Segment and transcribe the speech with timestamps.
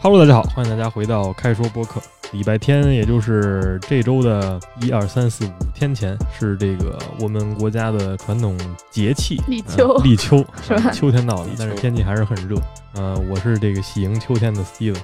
[0.00, 2.00] Hello，大家好，欢迎大家回到开说播客。
[2.32, 8.58] 礼拜天，也就是这周的一二三四五天前，是这个我们国家的传统
[8.90, 10.90] 节气立秋，立秋 是吧？
[10.90, 12.56] 秋天到了，但是天气还是很热。
[12.94, 14.96] 呃，我是这个喜迎秋天的 Steven。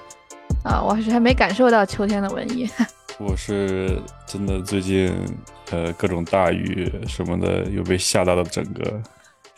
[0.65, 2.69] 啊，我还是还没感受到秋天的文艺。
[3.21, 5.15] 我是真的最近
[5.71, 9.03] 呃各种大雨什么的，又被吓到了整个。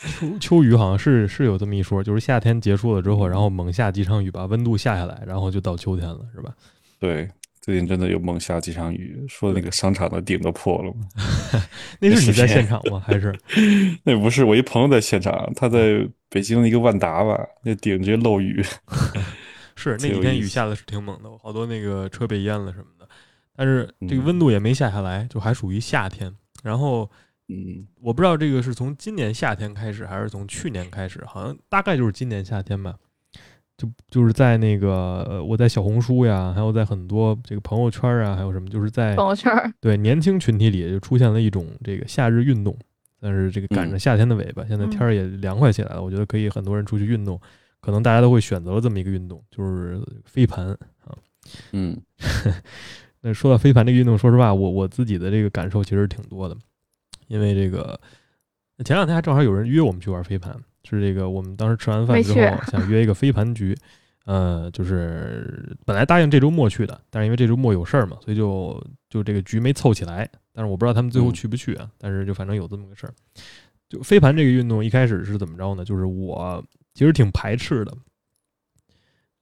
[0.03, 6.53] 秋秋雨好像是是有这么一说，就是夏天结束了之后，然后猛下几场雨，把温度下下来，然后就到秋天了，是吧？
[6.99, 7.29] 对，
[7.61, 11.07] 最近真的有猛下几场雨，说那个商场的顶都破了吗？
[12.01, 13.01] 那是你在现场吗？
[13.07, 13.33] 还是？
[14.03, 18.63] 那不是，我一朋友在现场，他在北京的一个万达吧，那顶直接漏雨。
[19.77, 23.09] 是那几天雨下的是挺猛的，好多那个车被淹了什么的，
[23.57, 26.35] 但是这个温度也没下下来，就还属于夏天。
[26.65, 27.09] 然后。
[27.53, 32.95] 嗯，我不知道这个是从今年夏天开始，还是从去年开始，好像大概就是今年夏天吧。
[33.79, 42.77] 就就是在那个我在小红书呀，还有在很多这个朋友圈啊，还有什么，就是在朋友圈对年轻群体里就出现了一种这个夏日运动。
[43.19, 47.41] 但是这个赶着夏天的尾巴，现在天儿也凉快起来了，我觉得可以很多人出去运动。
[47.81, 50.67] 可能大家都会选择了这么一个运动，就是飞盘
[51.05, 51.17] 啊。
[51.73, 52.01] 嗯，
[53.23, 56.57] 那说到飞盘这个运动，说实话，我我自己的这个感受其实挺多的。
[57.33, 57.99] 因为这个，
[58.85, 63.75] 前两天还正好有人约我们去玩飞盘，是这个我们当时吃完饭之后想约一个飞盘局，
[64.27, 70.29] 呃，就是本来答应这周末去的，但是因为这周末有事儿嘛，所以就就这个局没凑起来。
[70.53, 73.15] 但是我不知道他们最后去不去啊，但是就反正有这么个事儿。
[73.89, 75.87] 就飞盘这个运动一开始是怎么着呢？
[75.87, 77.97] 就是我其实挺排斥的，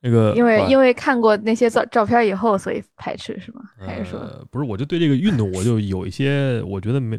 [0.00, 3.62] 那个因为因为看过那些照照片以后，所以排斥是吗？
[3.76, 4.64] 还是说不是？
[4.64, 7.18] 我就对这个运动我就有一些我觉得没。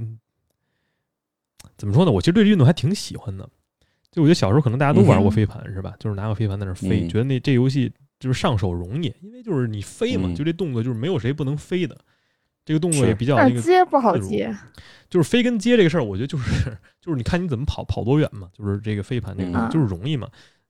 [1.82, 2.12] 怎么说呢？
[2.12, 3.44] 我其实对这运动还挺喜欢的。
[4.12, 5.96] 就我觉得小时候可能大家都玩过飞盘，是吧？
[5.98, 11.98] 就是拿个飞盘在那飞，觉得那这游戏就是上手容易，因为就是你飞嘛，就这动作就是没有谁不能飞的。
[12.64, 14.56] 这个动作也比较那个接不好接，
[15.10, 20.28] 就是飞跟接这个事儿，我觉得就是就是你看你怎么跑跑多远嘛，就是这个飞盘那个就是容易嘛。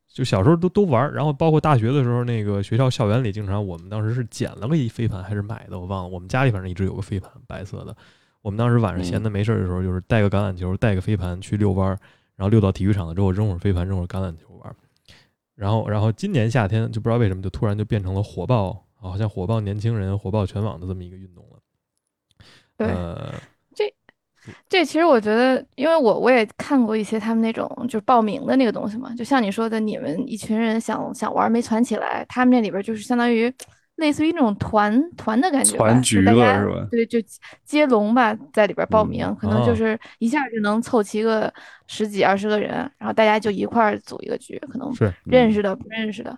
[0.08, 6.10] 就小时候都都玩，然后包括大学的时候，那个学校校园里经常我们当时是捡了个一飞盘还是买的，我忘了。
[6.10, 7.96] 我们家里反正一直有个飞盘，白色的。
[8.42, 12.00] 我们当时晚上闲的没事儿的时候，就是带个橄榄球，带个飞盘去遛弯儿，
[12.36, 14.76] 然后遛到体育场了之后，扔会儿飞盘，扔会儿橄榄球玩。
[15.54, 21.60] 然后，然后今年夏天就不知道为什么就突然就变成了火爆，好像火爆年轻人、火爆全网的这么一个运动了。
[22.78, 22.88] 对，
[23.76, 23.94] 这
[24.68, 33.54] 这其实我觉得，因为我我也看过一些他们那种就是报名的那个东西嘛，就像你说的，你们一群人想想玩没攒起来，他们那里边就是相当于。
[34.02, 36.88] 类似于那种团团的感觉，团局了是吧？
[36.92, 37.18] 对，就
[37.64, 41.54] 接龙吧，在里边报名，可能就是一下就能凑齐个
[41.88, 46.38] 十几二十个人，然后大家就一块儿组一个局，可能是认识的不认识的。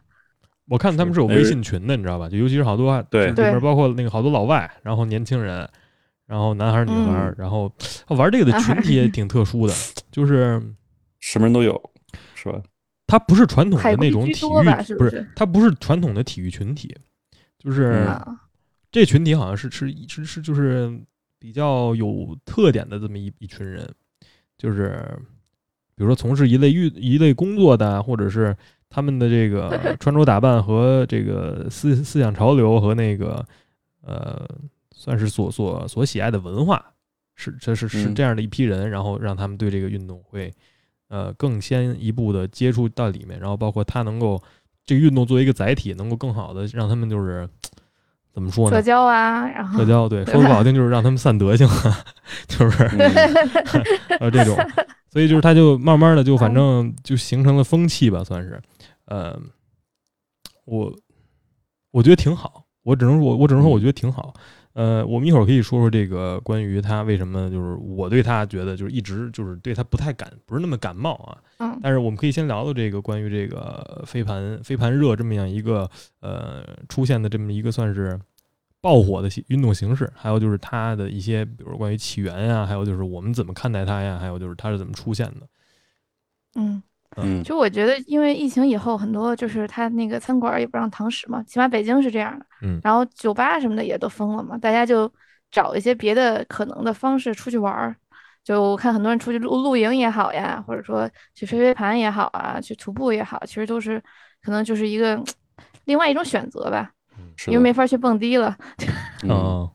[0.68, 2.30] 我看他们是有微信群的，你知道吧？
[2.30, 5.68] 就尤其是好多对里边包括那个好多老外，然后年轻人，
[6.28, 7.72] 然后男孩女孩，然后
[8.10, 9.74] 玩这个的群体也 挺特殊的，
[10.12, 10.62] 就是
[11.20, 11.92] 什么人都有，
[12.36, 12.62] 是吧？
[13.06, 16.96] 它不是传统的那种体育，不是它不是传统的体育群体。
[17.64, 18.06] 就是
[18.92, 21.00] 这群体好像是是是是就是
[21.40, 23.90] 比较有特点的这么一一群人，
[24.58, 25.02] 就是
[25.96, 28.54] 比如说从事一类运一类工作的，或者是
[28.90, 33.46] 他们的这个穿着打扮和这个思思想潮流和那个
[34.02, 34.46] 呃，
[34.92, 36.86] 算是所所所喜爱的文化，
[37.36, 40.54] 是这是是这样的一批人，然后让他们对这个运动会
[41.08, 44.44] 呃更先一步的接触到里面，然后包括他能够。
[44.86, 47.48] 这个运动作为一个载体，能够更好的让他们就是
[48.34, 48.76] 怎么说呢？
[48.78, 51.68] 社交啊，然后社交对， 说的不好听就是让他们散德性，
[52.48, 52.84] 就是
[54.20, 54.58] 呃这种，
[55.10, 58.62] 所以就是他就慢慢的就反正就形成了风气吧，算是，
[59.06, 59.40] 呃，
[60.66, 60.94] 我
[61.92, 64.34] 我觉得挺好，我只能说，我只能说我觉得挺好。
[64.74, 71.38] 呃，我们一会儿可以说说这个关于他为什么就是我对他觉得就是一直就是对他不太感不是那么感冒啊。
[71.60, 71.80] 嗯。
[71.82, 75.90] 但是我们可以先聊聊这个关于这个飞盘飞盘热这么样一个
[76.22, 78.20] 呃出现的这么一个算是
[78.82, 85.48] 爆火的运动形式，还有就是它的一些比如关于起源呀，还有就是我们怎么看待它呀，还有就是它是怎么出现的。
[86.56, 86.82] 嗯。
[87.18, 92.46] 嗯，就我觉得，因为疫情以后，很多就是他那个餐馆也不让堂食嘛，起码北京是这样的。
[92.62, 95.12] 嗯，然后酒吧什么的也都封了嘛，大家就
[95.52, 97.96] 找一些别的可能的方式出去玩儿。
[98.44, 104.02] 就我看很多人出去露露营也好呀，或者说去飞飞盘也好啊，去徒步也好，其实都是
[104.42, 105.22] 可能就是一个
[105.86, 106.92] 另外一种选择吧。
[107.48, 108.56] 因为没法去蹦迪了。
[109.24, 109.70] 嗯，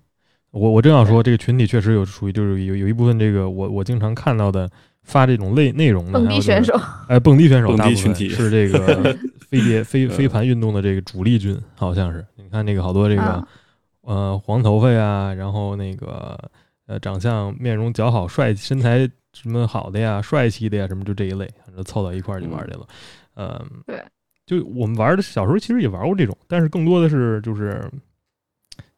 [0.50, 4.69] 我我正要说，这个群体确实有属于就是有有一部分这个我我经常看到的。
[5.09, 6.79] 发这种类内容的，蹦迪选手，
[7.09, 9.17] 哎，蹦迪选手，蹦迪群体是这个
[9.49, 12.25] 飞碟飞飞盘运动的这个主力军，好像是。
[12.37, 13.49] 你看那个好多这个，
[14.03, 16.39] 呃，黄头发呀，然后那个
[16.87, 22.87] 呃，长相面容姣好、帅身材什么好的呀、帅气的呀，什么就这一类，反正凑到一块儿去玩去了。
[23.37, 24.03] 嗯，对，
[24.45, 27.83] 就我们玩的小时候其实也玩过这种，但是更多的是就是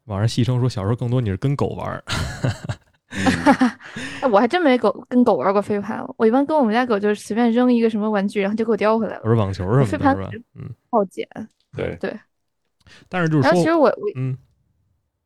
[0.07, 2.03] 网上戏称说小时候更多你是跟狗玩。
[4.22, 6.05] 哎，我还真没狗跟狗玩过飞盘。
[6.17, 9.20] 我一般跟我们家狗就是随便扔一个什么玩具，然后就给我叼回来了。
[9.22, 10.17] 或者网球什么的，飞盘
[10.55, 11.26] 嗯，好捡。
[11.76, 12.19] 对对。
[13.08, 14.37] 但是就是说，其实我我嗯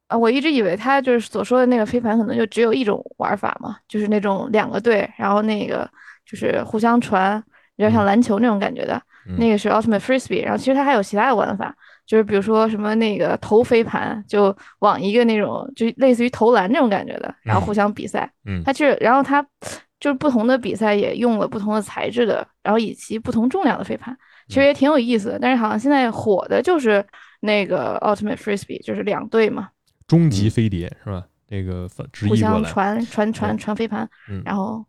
[0.09, 5.89] 啊，我一直以为他就是所说的那个飞盘，可能就只有一种玩法嘛，就是那种两个队，然后那个
[6.27, 7.43] 就是互相传，
[7.77, 9.01] 有点像篮球那种感觉的。
[9.39, 11.75] 那个是 Ultimate Frisbee，然后其实它还有其他的玩法。
[12.07, 18.31] 就是比如说什么那个投飞盘，就往一个那种就类似于投篮那种感觉的，然后互相比赛。
[18.45, 19.43] 嗯，它就是，然后它
[19.99, 24.17] 就是不同的比赛也用了不同的材质的，然后以及不同重量的飞盘，
[24.49, 25.39] 其实也挺有意思的。
[25.39, 27.05] 但是好像现在火的就是
[27.41, 29.71] 那个 Ultimate Frisbee，就是两队嘛，
[30.07, 31.25] 终极飞碟是吧？
[31.49, 34.85] 那个直译互相传传传传飞盘，嗯，然后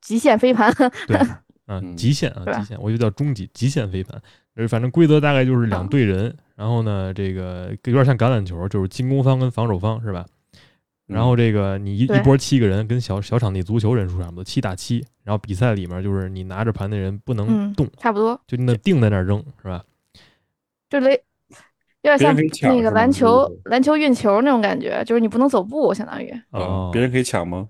[0.00, 0.72] 极限飞盘，
[1.06, 1.18] 对，
[1.66, 4.20] 嗯，极限啊，极限，我就叫终极极限飞盘。
[4.56, 10.26] 呃，反正规则大概就是两队人，然后呢，这个有点像橄榄球，就是进攻方跟防守方是吧？
[11.06, 15.04] 然后这个你一一波七个人，跟小小场地足球人数差不多，七打七。
[15.22, 19.84] 然后比赛里面就是你拿着盘的人不能动，差不多，就那定在那扔是吧？
[20.88, 21.12] 就雷
[22.02, 27.68] 有点像那个篮球篮球运球那种感觉，就是你不能走步，相当于哦，别人可以抢吗？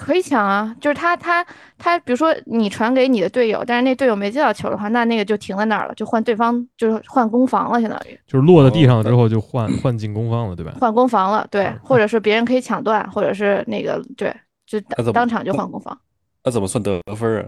[0.00, 1.44] 可以抢啊，就是他他
[1.76, 10.72] 他，比如说你传给你的队友，但是那队友没接到球的话，那那个就停在那儿了，就换对方，就是换攻防了，相当于就是落在地上之后就换换进攻方了，对吧？
[10.80, 14.34] 换攻防了，对，或者是别人可以抢断，或者是那个对，
[14.66, 14.80] 就
[15.12, 15.96] 当场就换攻防。
[16.42, 17.44] 那怎么算得分啊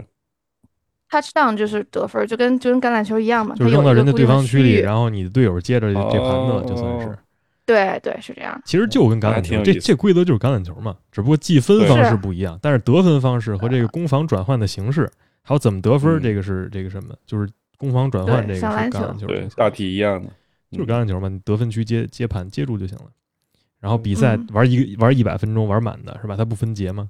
[1.09, 7.17] ？Touchdown 就是得分，就跟就跟橄榄球一样嘛，就扔到人家对方区里，然后你的队友接着这盘子就算是。
[7.65, 15.09] 对对是这样，其实就跟橄榄球，这这规则就是橄榄球嘛，只不过计分方式不一样，但是得分方式和这个攻防转换的形式，
[15.41, 20.29] 还有怎么得分，这个是这个什么，就是攻防转换这个是橄榄球，对，大体一样的，
[20.71, 23.05] 就是橄榄球嘛，你得分区接接盘接住就行了，
[23.79, 26.35] 然后比赛玩一个玩一百分钟玩满的是吧？
[26.35, 27.09] 它不分节吗？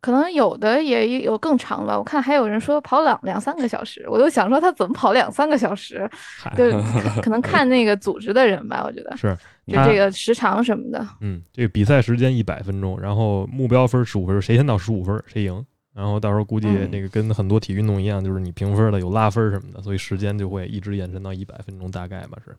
[0.00, 6.08] 可能有的也有更长吧，我看还有人说跑两两三个小时，我都想说他怎么跑两三个小时，
[6.56, 6.70] 就
[7.20, 9.36] 可能看那个组织的人吧，我觉得是
[9.66, 11.06] 就这个时长什么的。
[11.20, 15.64] 嗯，这个比赛时间一百分钟，然后目标分十五分，谁先到十五分谁赢。
[15.94, 22.56] 然后到时候估计那个跟很多体育运动一样，就是你评分的有拉分什么的，所以时间就会一直延伸到一百分钟，大概吧是。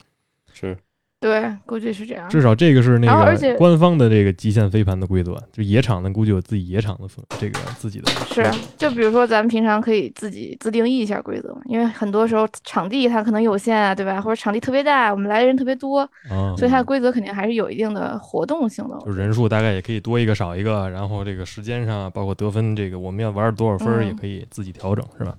[0.51, 0.77] 是。
[1.21, 2.29] 对，估计是这样。
[2.29, 7.07] 至少这个是那个官方的这个极限飞盘的规则，就野场的估计有自己野场的
[7.37, 8.09] 这个自己的。
[8.33, 14.21] 是，就比如说咱们平常可以自己自定义一下规则嘛，因为很多时候场地它可能有限啊，对吧？
[14.21, 16.09] 或者场地特别大，我们来的人特别多，
[16.57, 18.97] 所以它的规则肯定还是有一定的活动性的。
[19.05, 25.35] 就人数大概也可以多一个少一个，然后这个时间上包括得分这个我们要玩多少分也可以自己调整，是吧？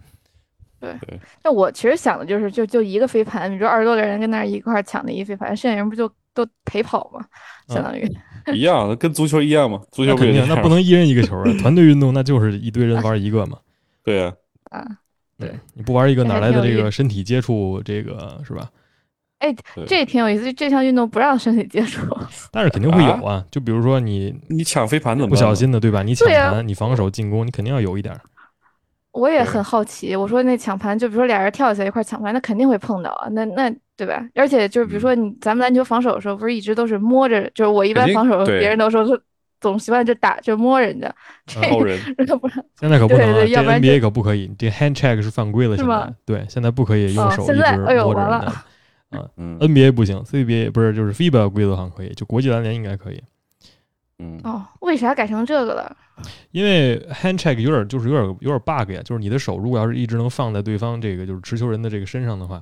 [0.81, 0.97] 对，
[1.45, 7.21] 那我其实想的就是，就就一个飞盘，你说二十多个人跟那儿一块抢那一飞盘，剩下人不就都陪跑吗？
[7.69, 8.11] 相当于
[8.55, 9.81] 一样，跟足球一样嘛。
[9.93, 13.59] 足球肯定，那不能一人一个 球啊，团队运动那就是一堆人玩一个嘛。
[14.03, 14.35] 对啊，
[14.71, 14.87] 啊，
[15.39, 17.83] 对，你不玩一个哪来的这个身体接触？
[17.85, 18.71] 这个是吧？
[19.41, 19.55] 哎，
[19.87, 22.07] 这也挺有意思，这项运动不让身体接触，
[22.53, 23.45] 但是肯定会有啊。
[23.51, 26.03] 就比如说你你抢飞盘怎么不小心的，对吧？
[26.03, 28.19] 你抢盘，你防守进攻，你肯定要有一点。
[29.13, 34.25] 我也很好奇，我说那抢盘，就比如说俩人跳起来一块抢盘，那肯定会碰到啊，那那对吧？
[34.35, 39.21] 而且就是比如说你咱们篮球防守的时候，不是一直都是摸着，就是我一般防守，别人都说是
[39.61, 41.13] 总习惯就打就摸人家，
[41.45, 48.53] 这个，不然现在可不能，要不然 NBA 可不可以，这 hand check 是犯规了，现在对，现在不可以用手一直摸着人家，
[49.11, 49.27] 啊
[49.59, 53.21] ，NBA 不行，CBA 不是就是 FIBA 规则好像可以，就国际篮联应该可以。
[54.21, 55.97] 嗯哦，为啥改成这个了？
[56.51, 62.61] 因为 hand check 有点就是有点有点 bug 呀，就是你的手如果要是一直能放在对方这个就是持球人的这个身上的话，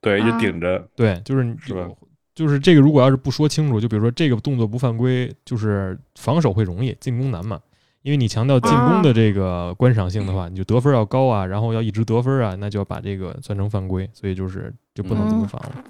[0.00, 1.88] 对，就顶着，对，就是是吧？
[2.34, 7.60] 就是这个如果要是不说清楚，就比如说这个动作不犯规，就是防守会容易，进攻难嘛。
[8.02, 15.84] 因为你强调进攻的这个观赏性的话，你就得分要高啊，然后要一直得分啊，那就要把这个算成犯规，所以就是就不能这么防了。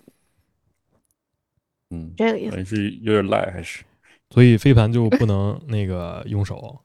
[1.90, 3.84] 嗯，这个意思是有点赖还是？
[4.30, 6.78] 所以飞盘就不能那个用手，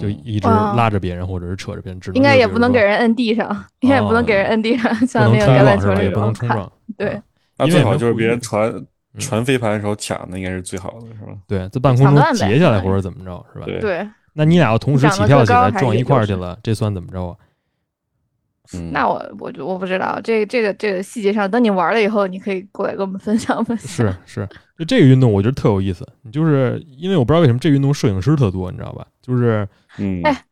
[0.00, 3.48] 就一直拉着别人或者是扯着别人，应该也不能给人摁地上，
[3.80, 6.70] 应该也不能给人摁地上，像那个橄榄球也不能冲撞。
[6.96, 7.20] 对，
[7.58, 8.72] 那最好就是别人传
[9.18, 11.32] 传飞盘的时候抢的，应该是最好的，是吧？
[11.46, 13.66] 对，在半空中截下来或者怎么着，是吧？
[13.80, 14.06] 对。
[14.36, 17.36] 那你俩要同时起跳起来撞一块儿去了，这算怎么着啊？
[18.80, 24.06] 嗯，那我我我不知道这个这个这个细节上，等你玩了以后，你可以过来跟我们分享分享。
[24.06, 29.06] 是是，就这个运动我觉得特有意思，就是因为我不知道为什么这个运动摄影师特多，你知道吧？
[29.22, 29.66] 就是
[29.98, 30.44] 嗯，哎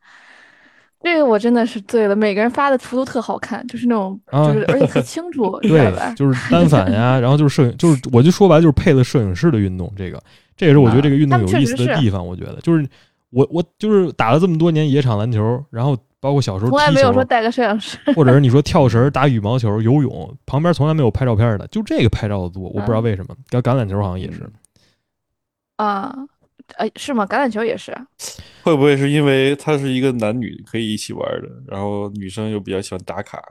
[1.04, 6.10] 这个我真的是醉了，每个人发的图都特好看，就是那种啊就是而且特 清楚，对吧，？
[6.16, 10.22] 就是单反呀，然后就是摄影，就是我就说白了就是配了摄影师的运动，这个
[10.56, 12.24] 这也是我觉得这个运动有意思的地方。
[12.24, 12.88] 我觉得就是
[13.30, 17.98] 我我就是打了这么多年野场篮球，然后包括小时候从来，没有说带个摄影师。
[18.14, 23.34] 或者是你说跳绳、打羽毛球、游泳，旁边从来没有拍照片的，就这个拍照的多，我不知道嗯为什么。
[23.50, 24.48] 橄橄榄球好像也是，
[25.78, 26.16] 啊，
[26.76, 27.26] 呃，是吗？
[27.26, 27.92] 橄榄球也是，
[28.62, 33.42] 会不会是因为它是一个男女可以一起玩的，然后女生又比较喜欢打卡，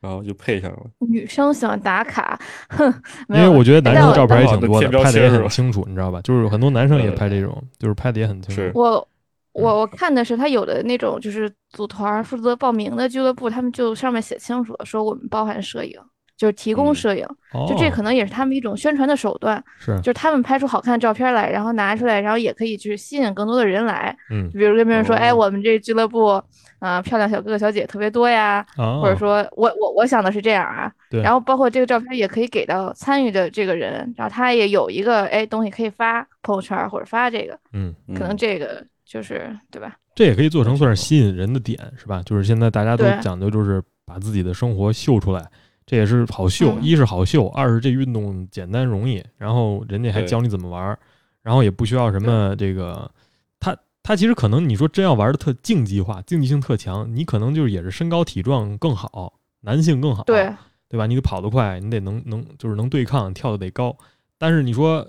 [0.00, 0.78] 然后就配上了。
[1.00, 2.40] 女生喜欢打卡，
[2.70, 2.90] 哼，
[3.28, 6.22] 因为我觉得男生照片也挺多的，拍的也很清楚，你知道吧？
[6.22, 8.78] 就是很多男生也呃拍这种，就是拍的也很清楚。
[8.78, 9.06] 我
[9.52, 15.98] 我我看的是他有的那种就是组团儿负责报名的俱乐部，他们就上面写清楚了，说我们包含摄影，
[16.36, 16.94] 就是提供嗯。
[16.94, 24.48] 摄影，哦，就这可能也是他们一种宣传的手段，是，就是他们拍出好看的照片来，然后拿出来，然后也可以去吸引更多的人来，嗯。
[24.52, 25.36] 比如跟别人说，哎，哦。
[25.36, 26.42] 我们这俱乐部
[26.78, 31.20] 啊、漂亮小哥哥小姐特别多呀，啊，或者说我我我想的是这样啊，对。
[31.20, 38.36] 然后包括这个照片也可以给到参与的这个人，然后他也有一个哎东西可以发朋友圈儿或者发这个，嗯，可能嗯。
[38.38, 39.98] 这个就是对吧？
[40.14, 42.22] 这也可以做成算是吸引人的点，是吧？
[42.24, 45.50] 就是现在大家都讲究就是把自己的生活秀出来，
[45.84, 50.96] 这也是好秀，嗯一是好秀，二是这运动简单容易，然后人家还教你怎么玩儿，
[51.42, 53.10] 然后也不需要什么这个，
[53.58, 60.54] 他他其实可能你说真要玩的特竞技化，竞技性特强，你可能就是也是身高体壮更好，男性更好，对，
[60.88, 61.06] 对吧？
[61.06, 63.96] 你得跑得快，你得能能就是能对抗，跳得得高。
[64.38, 65.04] 但是你说，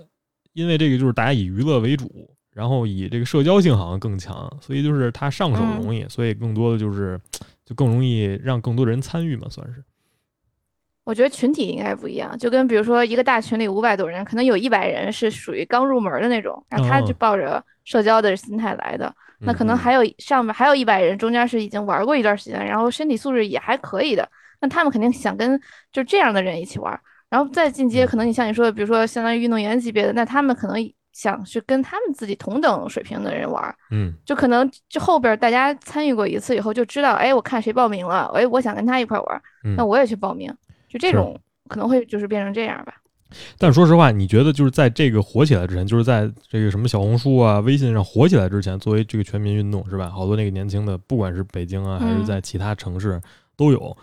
[0.54, 5.76] 因为这个就是大家以娱乐为主，然后以这个社交性好像更强，所以就是它上手嗯。
[5.82, 7.18] 容易，所以更多的就是
[7.64, 9.82] 就更容易让更多人参与嘛，算是。
[11.04, 19.78] 我觉得群体应该不一样，就跟比如说一个大群里五百多人，可能有一百人是属于刚入门的那种，然后他就哦抱着社交的心态来的，那可能嗯。
[19.78, 24.28] 还有上面还有一百人，中间是已经玩过一段时间，然后身体素质也还可以的，
[24.60, 28.06] 那他们肯定想跟就这样的人一起玩，然后再进阶，嗯。
[28.06, 30.76] 可能你像你说的，比如说相当于运动员级别的，那他们可能
[31.12, 40.52] 想去跟他们自己同等水平的人玩，嗯，就可能就后边大家参与过一次以后就知道，哎，我看谁报名了，哎，我想跟他一块玩，嗯那我也去报名，
[40.88, 41.38] 就这种
[41.68, 42.94] 可能会就是变成这样吧。
[43.56, 50.10] 但说实话，你觉得就是在这个火起来之前，就是在这个什么小红书啊、微信上火起来之前，作为这个全民运动是吧？
[50.10, 53.20] 好多那个年轻的，不管是北京啊，还是嗯在其他城市
[53.56, 53.96] 都有。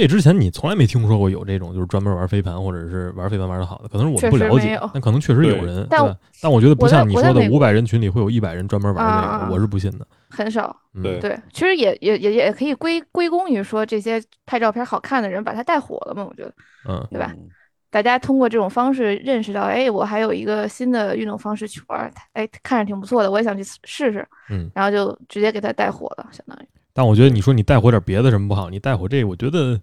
[0.00, 5.86] 这之前你从来没听说过有这种就是专门玩飞盘或者是玩飞盘玩的好的，可能是我们不了解但可能确实有人。
[5.90, 10.06] 但对但我觉得不像你说的五百人群里会有一百人专门玩这啊个，我是不信的。
[10.30, 11.02] 很少，嗯。
[11.02, 11.20] 对。
[11.20, 16.52] 对，其实也也也也可以归归功于说这些拍照片好看的人把它带火了嘛，我觉得
[16.88, 17.32] 嗯，对吧？
[17.36, 17.48] 嗯
[17.90, 28.70] 大家通过这种方式认识到，哎，我还有一个新的运动方式去玩，哎，看着挺不错的，我也想去试试，嗯，然后就直接给它带火了，相当于，但我觉得你说你带火点别的什么不好？
[28.70, 29.76] 你带火这个，我觉得，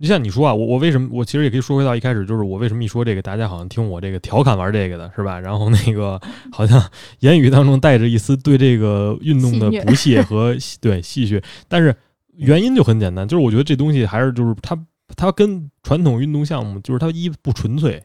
[0.00, 5.38] 就像你说啊，我我为什么我其实也可以说回到一开始，就是我为什么一说这个，大家好像听我这个调侃玩这个的是吧？
[5.38, 6.82] 然后那个 好像
[7.20, 11.94] 言语当中带着一丝对这个运动的不屑和戏对戏谑，但是
[12.36, 14.76] 原因就很简单，就是我觉得这东西还是就是它
[15.16, 18.02] 它跟传统运动项目就是它一不纯粹，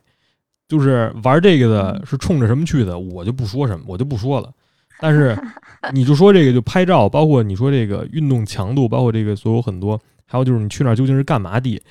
[0.68, 4.52] 就是玩这个的嗯是冲着什么去的，我就不说什么，我就不说了。
[5.00, 5.38] 但是
[5.92, 11.82] 你就说这个就拍照，包括你说这个运动强度，包括这个所有很多，还有就是你去那儿究竟是干嘛的，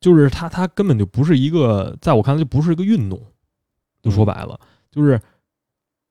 [0.00, 3.20] 就是它它根本就不是一个，在我看来就不是一个运动，
[4.02, 4.58] 就说白了，
[4.90, 5.20] 就是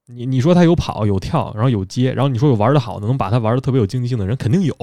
[0.07, 4.75] 你你说他有跑有跳，然后有接，然后你说有玩的好的，能把它玩的特别有竞技性的人肯定有，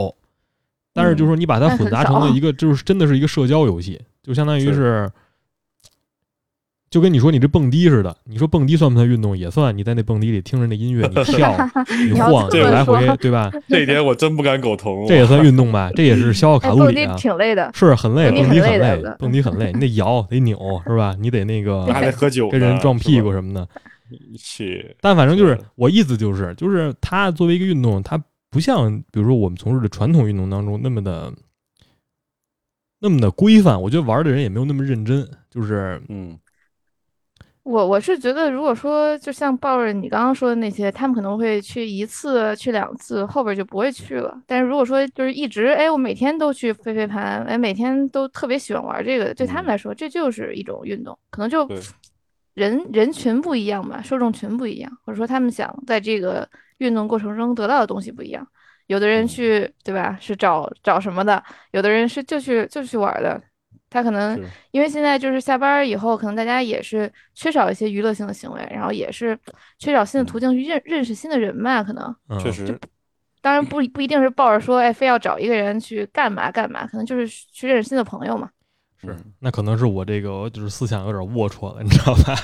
[0.92, 5.10] 但是就是说你把它混杂成了一个，就是真的是一个社交游戏，就相当于是是。
[6.90, 9.34] 就跟你说你这蹦迪似的，你说蹦迪算不算运动？
[9.38, 9.74] 也算。
[9.74, 11.56] 你在那蹦迪里听着那音乐，你 跳，
[12.12, 13.50] 你晃，你这么来回，对吧？
[13.66, 15.04] 这一点我真不敢苟同。
[15.08, 15.90] 这也算运动吧？
[15.96, 17.14] 这也是消耗卡哎，蹦迪路里啊。
[17.16, 21.16] 挺累的，是很累，蹦迪蹦迪很很累，蹦迪很累，你得摇，得扭，是吧？
[21.18, 23.32] 你得那个还得喝酒，跟人撞屁股。
[23.32, 23.66] 什么的。
[24.38, 28.22] 切，但反正就是是我意思就是，就是它作为一个运动，它
[28.52, 31.32] 不像比如说我们从事的传统运动当中那么的
[33.00, 33.80] 那么的规范。
[33.80, 36.38] 我觉得玩的人也没有那么认真，就是嗯
[37.64, 44.36] 我我是觉得，如果说就像抱着你刚刚说的那些，他们可能会去一次、去两次，后边就不会去了。
[44.48, 51.16] 但是如果说就是一直，哎，我每天都去飞飞盘，哎，每天都特别喜欢玩这个，对他们嗯来说，这就是一种运动。
[51.30, 51.68] 可能就
[52.54, 56.48] 人人群不一样吧，受众群不一样，或者说他们想在这个
[56.82, 58.46] 运动过程中得到的东西不一样。
[58.88, 60.18] 有的人嗯去，对吧？
[60.20, 61.42] 是找找什么的？
[61.70, 63.40] 有的人是就去就去玩儿的。
[63.88, 64.38] 他可能
[64.70, 69.38] 因为现在就是下班儿以后，可能大家也是缺少一些娱乐性的行为，然后也是
[69.78, 71.82] 缺少新的途径去认认识新的人嘛。
[71.84, 72.78] 可能嗯确实，
[73.40, 78.50] 当然不 不一定是抱着说，哎，非要找一个人去干嘛干嘛，可能就是去认识新的朋友嘛。
[79.02, 82.36] 是嗯，那可能是我这个就是思想有点龌龊了，你知道吧？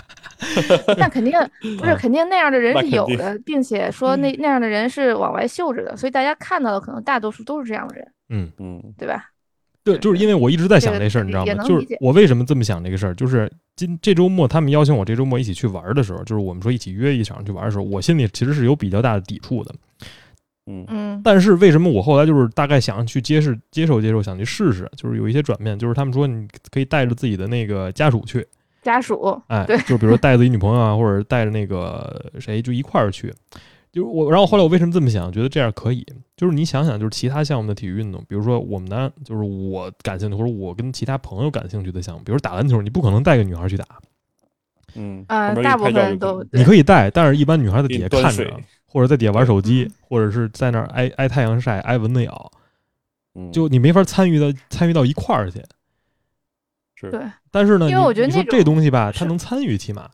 [0.99, 1.33] 那肯定
[1.79, 9.31] 不是，嗯肯定那样的人是有的，并且说那那样的人是往外秀着的，所以大家看到的可能大多数都是这样的人，嗯，嗯对吧？
[9.85, 11.65] 对，就是因为我一直在想这事儿，你知道吗？
[11.65, 19.75] 就是我为什么这么想这个事儿，就是今这周末他们邀请我这周末一起去玩的时候，就是我们说一起约一场去玩的时候，我心里其实是有比较大的抵触的。
[20.69, 20.85] 嗯。
[20.89, 21.21] 嗯。
[21.25, 28.47] 但是为什么我后来就是大概想去接受接受接受，想去试试，就是有一些转变，就是他们说你可以带着自己的那个家属去，
[28.83, 29.77] 家属，哎，对。
[29.79, 33.35] 就比如说带自己女朋友啊，或者带着那个谁就一块儿去。
[33.91, 35.33] 就是我，然后后来我为什么这么想？
[35.33, 36.07] 觉得这样可以，
[36.37, 43.87] 就是你想想，就是其他项目的体育运动，比如说我们男，就是我感兴趣，或者我跟其他朋友感兴趣的项目，比如打篮球，你不可能带个女孩去打，
[44.95, 48.45] 嗯啊、旁边大部分都你可以带，但是一般女孩在底下看着
[48.89, 52.51] 或者在底下玩手机，或者是在那儿挨挨太阳晒、挨蚊子咬，
[53.35, 53.53] 嗯。
[53.53, 55.63] 就你没法参与到参与到一块儿去。
[56.97, 57.11] 是。
[57.11, 60.09] 对但是呢，因为我觉得那种这东西吧，它能参与，起码。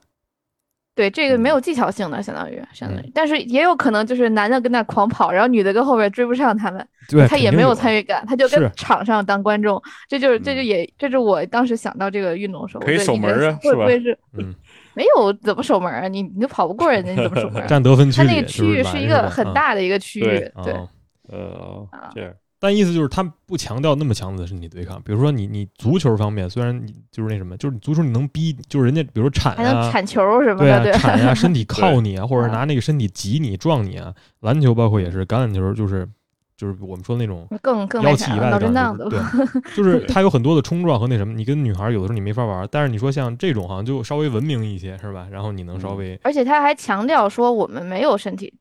[0.97, 1.51] 对这个没嗯。
[1.51, 10.67] 有技巧性的，相当于相当于嗯，但是也有可能就是男的跟那狂跑，然后女的跟后边追不上他们，对，他也没有参与感，他就跟场上当观众，这就是这就嗯。
[10.67, 14.55] 也这是我当时想到这个运动的时候，可以守门啊是吧会不会是嗯，
[14.95, 16.09] 没有怎么守门啊？
[16.09, 17.67] 你你都跑不过人家，你怎么守门啊？
[17.69, 20.89] 占得分区他，那个区域是一个很大的一个区域，对对，哦
[21.29, 34.15] 呃啊这样但意思就是他不强调那么强的身体对抗，比如说你你足球方面，虽然你就是那什么，就是你足球你能逼，就是人家比如说铲啊，还能铲球什么的，对铲呀、 身体靠你啊，或者啊拿那个身体挤你、撞你啊。
[34.41, 36.09] 篮球包括也是，橄榄球就是
[36.57, 38.15] 就是我们说那种更更脑
[38.59, 39.19] 震荡的对，
[39.77, 45.27] 就是它有很多的冲撞和那什么，你跟女孩有的时候你没法玩，但是你说像这种好像就稍微文明一些，是吧？
[45.31, 48.53] 然后你能稍嗯微而且他还强调说我们没有身体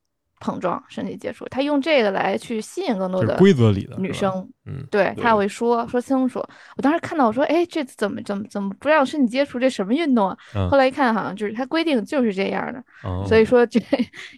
[0.43, 4.45] 碰撞、身体接触，他用这个来去吸引更多的规则里的女，生。
[4.65, 6.39] 嗯，对，他会说说清楚。
[6.75, 9.57] 我当时看到我说，哎，这怎么怎么怎么不让身体接触？
[9.57, 10.37] 这什么运动啊？
[10.53, 13.79] 嗯后来一看，好像就是他规定就是这样的，哦所以说这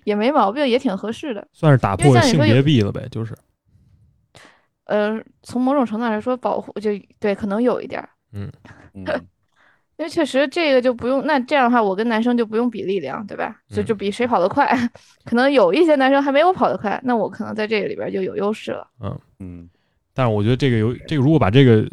[0.04, 1.48] 也没毛病，也挺合适的。
[1.52, 3.36] 算是打破性别壁了呗，就是，
[4.86, 8.52] 呃，从某种程度上来说，保护就对，可能有一点儿，嗯
[9.98, 13.56] 因为确实这个就不用，那这样的话，我跟男生就不用比力量，对吧？
[13.70, 14.68] 就嗯就比谁跑得快，
[15.24, 18.88] 可能有一些男生还没我跑得快，那我可能在这个里边就有优势了。
[19.02, 19.70] 嗯嗯
[20.14, 21.88] 但是我觉得这个有这个，如果把这个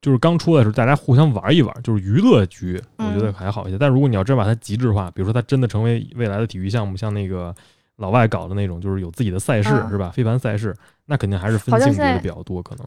[0.00, 3.78] 就是刚出来的时候，大家互相玩一玩，就是娱乐局，我觉得嗯还好一些。
[3.78, 7.54] 但如果你要真把它极致化，比如说它真的成为未来的体育项目，像那个
[7.96, 10.10] 老外搞的那种，就是有自己的赛事，嗯是吧？
[10.10, 10.74] 飞盘赛事，
[11.06, 12.86] 那肯定还是分好像性别的现在比较多，可能。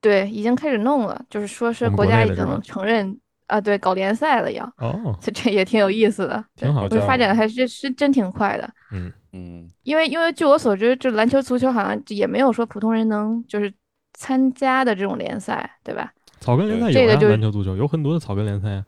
[0.00, 8.68] 对，已经开始弄了，就是说是国家已的是吧经承认啊，对，搞联赛了要，哦，这 这也挺有意思的，挺好这样我觉得发展的还是是真挺快的。
[8.92, 13.72] 嗯，嗯因为因为据我所知，这篮球、足球好像也没有说普通人能就是
[14.14, 16.12] 参加的这种联赛，对吧？
[16.40, 18.84] 草根联赛这个就是篮球、足球有很多的草根联赛啊。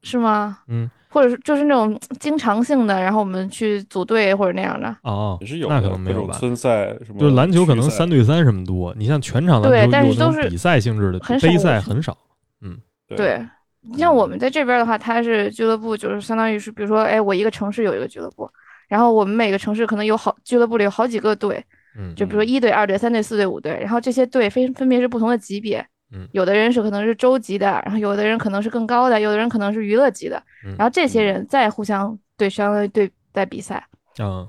[0.00, 0.60] 是吗？
[0.68, 4.96] 嗯，或者是就是那种经常性的，然后我们去组队或者那样的。
[5.02, 6.34] 哦也是，有那可能没有吧。
[6.38, 12.16] 村赛什么，就是篮球可能三对三什么多，你像全场篮对但是都是比赛性质的杯赛很少。
[12.60, 12.78] 嗯
[13.08, 13.48] 对，你
[13.96, 18.50] 像我们在这边的话，它是俱乐部，就是相当于是，比如说，哎，我一个城市有一个俱乐部，
[18.88, 21.64] 然后我们每个城市可能有好俱乐部里有好几个队，
[21.96, 26.28] 嗯，就比如说一队、二队、三队、四队、五队，然后这些队分分别是不同的级别，嗯。
[26.32, 31.24] 有的人是可能是州级的，然后有的人可能是更高的，有的人可能是娱乐级的，嗯然后这些嗯。
[31.24, 33.86] 人再互相对相当于对在比赛，
[34.18, 34.48] 嗯，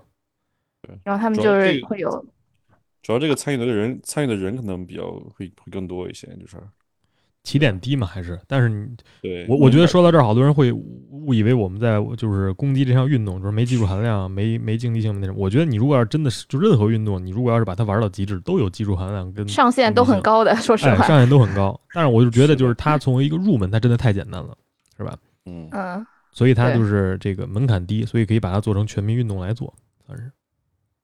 [1.04, 2.26] 然后他们就是会有
[3.02, 6.58] 主要这个参与的人参与的人可能比较会会更多一些，就是
[7.44, 8.40] 起点低嘛，还是？
[8.48, 8.88] 但是你
[9.22, 15.36] 对我我觉得说到这儿，好多人会误以为我们在就是攻击这项运动，就是没技术含量，没没竞技性那种。
[15.38, 21.80] 我觉得你如果要是真的是就任何运动，你如果要是把它玩到极致，都有技术含量跟上限都很高的，说实哎，话，上限都很高。
[21.94, 24.56] 但是我就觉得，就是它从一个入门，它真的太简单了，
[24.98, 25.18] 是吧？
[25.46, 26.06] 嗯嗯。
[26.32, 29.74] 所以它就是这个门槛低，所以可以把它做成全民运动来做，
[30.06, 30.32] 算是。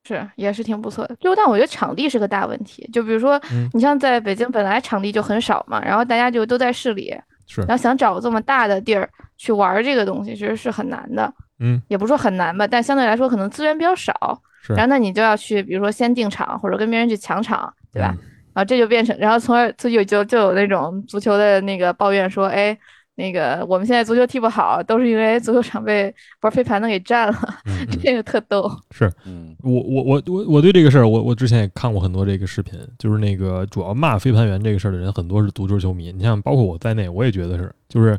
[0.06, 1.16] 是，也是挺不错的。
[1.16, 2.88] 就但我觉得场地是个大问题。
[2.92, 7.12] 就比如说嗯，你像在北京本来场地就很少嘛，然后大家就都在市里，
[7.46, 11.32] 是然后想找这么大的地儿去玩这个东西，其实是很难的。
[11.58, 14.40] 嗯，也不是说很难吧，但相对来说可能资源比较少。
[14.62, 18.14] 是然后那你就要去，比如说先定场，或者跟别人去抢场，对吧？
[18.16, 22.74] 嗯然后这就变成，然后从而就有就就有那种足球的那个抱怨说，哎，
[23.16, 27.38] 那个我们现在足球踢不好，都是因为足球场被玩飞盘的给占了，
[28.00, 28.70] 这个特逗。
[28.90, 36.12] 是嗯我我我我我对这个事儿，我我之前也看过很多这个视频，就是那个主要骂飞盘员这个事儿的人，很多是足球球迷。
[36.12, 38.18] 你像包括我在内，我也觉得是，就是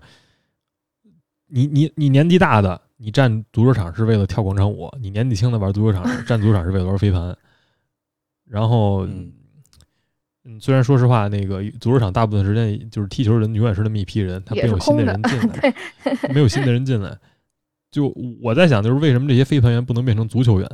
[1.48, 7.38] 你你你年纪大的，你占足球场是为了跳广场舞；你年纪轻的玩足球场，占足球场是为了玩飞盘。
[8.50, 9.06] 然后，
[10.48, 15.74] 嗯嗯，虽然说实话，那个足球场大部分时间就是踢球的人永远是那么一批人，他没有新的人进来，对，
[16.34, 17.18] 没有新的人进来。
[17.92, 18.08] 就
[18.42, 20.70] 我在想，就是为什么这些飞盘员不能变成足球员？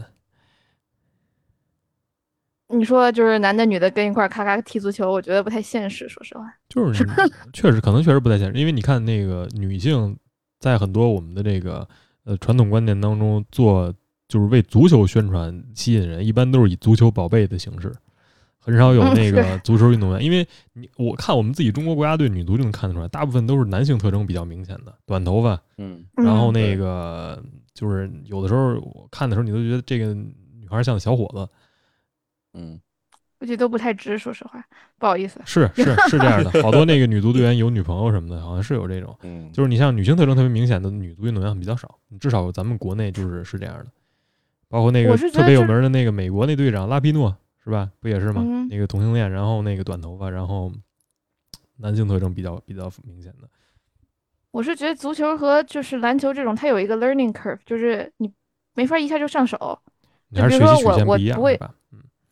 [2.70, 6.44] 你说就是男的女的跟一块儿咔咔踢足球，我觉得不太现实，说实话。
[6.70, 7.12] 就是你
[7.54, 10.18] 确实可能确实不太现实，因为你看那个女性
[10.60, 11.88] 在很多我们的这个
[12.26, 13.94] 呃传统观念当中做
[14.28, 17.94] 就是为足球宣传吸引人，一般都是以足球宝贝的形式，
[18.63, 20.23] 很少有嗯那个足球运动员。
[20.23, 31.47] 因为你我看我们自己中国国家队女足就能看得出来，大部分都是男性特征比较明显的，短头发，嗯嗯然后那个就是有的时候我看的时候，你都觉得这个女孩像小伙子，
[32.54, 32.80] 嗯
[33.39, 34.63] 估计都不太直，说实话，
[34.97, 35.38] 不好意思。
[35.43, 39.13] 是是是这样的， 好多那个女足队员有女朋友什么的，好像是有这种。
[39.23, 43.88] 嗯，就是你像女性特征特别明显的女足运动员比较少，至少咱们国内就是是这样的。
[44.69, 47.89] 包括那个特别有名的那个美国那队长拉皮诺是吧？
[47.99, 48.41] 不也是吗？
[48.43, 50.71] 嗯那个同性恋，然后那个短头发，然后
[51.78, 53.47] 男性特征比较比较明显的。
[54.52, 58.32] 我是觉得足球和就是篮球这种，它有一个 learning curve，就是你
[58.76, 59.80] 没法一下就上手。
[60.30, 61.60] 你还是比如说我我不会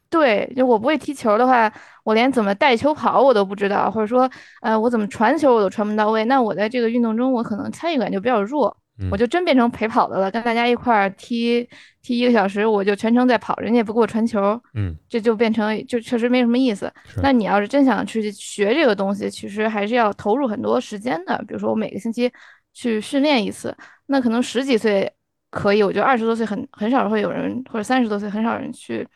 [0.09, 1.71] 对，就我不会踢球的话，
[2.03, 4.29] 我连怎么带球跑我都不知道，或者说，
[4.61, 6.25] 呃，我怎么传球我都传不到位。
[6.25, 11.67] 那我在这个运动中，我可能参与感就比较弱，嗯我就真变成陪跑的了，跟大家一块儿踢
[12.01, 16.91] 踢一个小时，我就全程在跑，人家也不给我传球，嗯，这就变成就确实没什么意思。
[17.23, 21.37] 那你要是真想去学这个东西，其实还是要投入很多时间的。
[21.47, 22.31] 比如说我每个星期
[22.73, 25.11] 去训练一次，那可能十几岁
[25.49, 29.07] 可以，我觉得二十多岁很很少会有人，或者三十多岁很少人去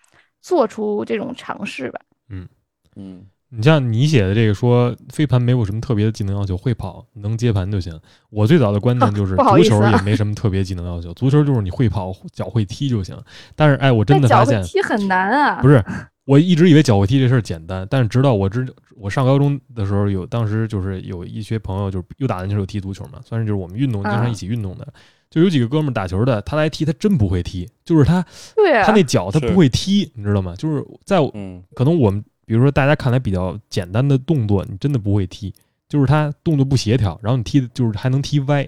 [0.41, 2.00] 做出这种尝试吧。
[2.30, 2.48] 嗯
[2.95, 7.97] 嗯你像你写的这个说飞盘没有什么特别的技能要求，会跑能接盘就行。
[8.29, 13.17] 我最早的观念就是足球也没什么特别技能要求，足球就是你会跑，脚会踢就行。
[13.55, 15.84] 但是哎，我真的发现会踢很难啊，不是，
[16.25, 24.88] 我一直以为脚会踢这事儿简单，但是直到我知我上高中的时候有，当时就是有一些朋友就是又打篮球又踢足球嘛，算是就是我们运动经常一起运动的，
[25.29, 30.55] 就有几个哥们儿打球的，他来踢他真不会踢，就是他对啊，他那脚他不会踢，你知道吗？
[30.58, 35.53] 就是在嗯可能我们比如说大家看来比较简单的动作，你真的不会踢，
[35.89, 38.67] 就是他动作不协调，然后你踢的就是还能踢歪，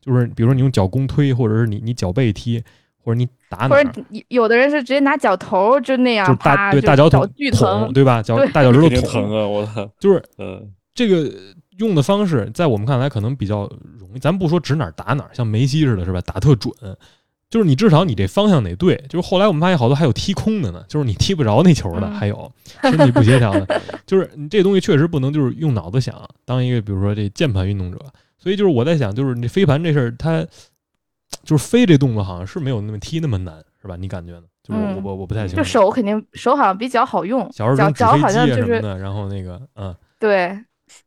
[0.00, 2.62] 就是比如说你用脚弓推，或者是你你脚背踢，
[3.04, 8.22] 或者你打哪儿或者，有的人是直接拿脚头就那样就是大对大脚脚捅巨疼，，对吧？
[8.22, 9.46] 脚对大脚趾头 疼，啊！
[9.46, 11.32] 我操，就是 嗯这个
[11.78, 14.18] 用的方式，在我们看来可能比较容易。
[14.18, 16.20] 咱不说指哪儿打哪儿，像梅西似的，是吧？
[16.20, 16.72] 打特准，
[17.52, 18.96] 就是你至少你这方向得对。
[19.10, 27.98] 就是后来我们发现好多还有踢空的呢，就是你踢不着那球的，嗯还有身体不协调的， 就是你这东西确实不能就是用脑子想，当一个比如说这键盘运动者。
[28.38, 30.42] 所以就是我在想，就是你飞盘这事儿，它
[31.44, 33.96] 就是飞这动作好像是没有那么踢那么难，是吧？
[33.96, 34.42] 你感觉呢？
[34.64, 35.68] 就是我嗯我我不太清楚就楚。
[35.68, 39.94] 手肯定手好像比脚好用，小时候脚脚好像就是然后那个嗯。
[40.18, 40.56] 对。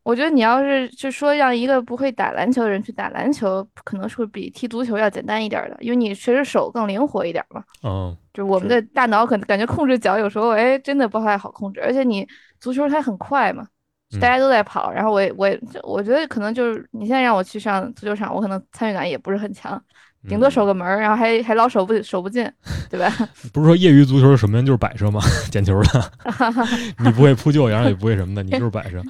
[0.03, 7.63] 我觉得你要是就说让一个不会打篮球的人去打篮球，可能是会比踢足球要简单一点儿的，因为你确实手更灵活一点儿嘛。
[7.83, 12.27] 嗯，就我们是的大脑可能感觉控制脚有时候哎真的不太好控制，而且你
[12.59, 13.65] 足球它很快嘛，
[14.13, 19.81] 嗯大家都在跑，然后我也我也就我觉得可能就是你现在让我去上足球场，我可能参与感也不是很强，
[20.27, 22.49] 顶多嗯守个门儿，然后还还老守不守不进，
[22.89, 23.11] 对吧？
[23.51, 25.19] 不是说业余足球什么人就是摆设吗？
[25.51, 26.11] 捡球的，
[27.03, 29.01] 你不会扑救，然后也不会什么的，你就是摆设。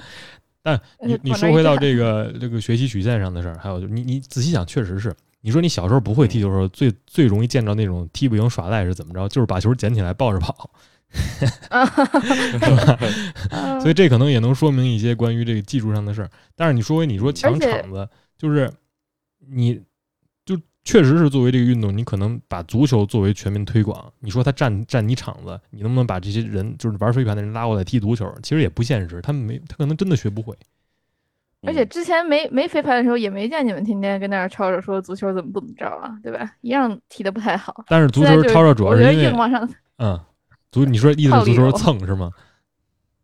[0.66, 5.14] 但你你说回到这 个这个学习曲线上的事儿，还有就你你仔细想，确实是。
[5.42, 9.28] 你说你小时候不会踢球的时候，最最容易见着那种踢不赢耍赖是怎么着？
[9.28, 10.68] 就是把球捡起来抱着跑，
[13.50, 16.28] 嗯 所以这可能也能说明一些关于这个技术上的事儿。
[16.56, 18.68] 但是你说回你说抢场子，就是
[19.48, 19.80] 你就
[20.86, 28.32] 确实是作为这个运动，你可能把足球作为全民推广，你说他占占你场子，你能不能把这些人就是玩飞盘的人拉过来踢足球？
[28.40, 30.54] 其实也不现实，他们没他可能真的学不会。
[31.66, 36.48] 而且之前没没飞盘的时候，也没见你们天天跟那儿吵着说足球怎么不怎么着啊，对吧？
[36.60, 37.84] 一样踢的不太好。
[37.88, 39.68] 但是足球吵吵主要是因为硬往上，
[39.98, 40.20] 嗯，
[40.70, 42.30] 足你说意思足球蹭是吗？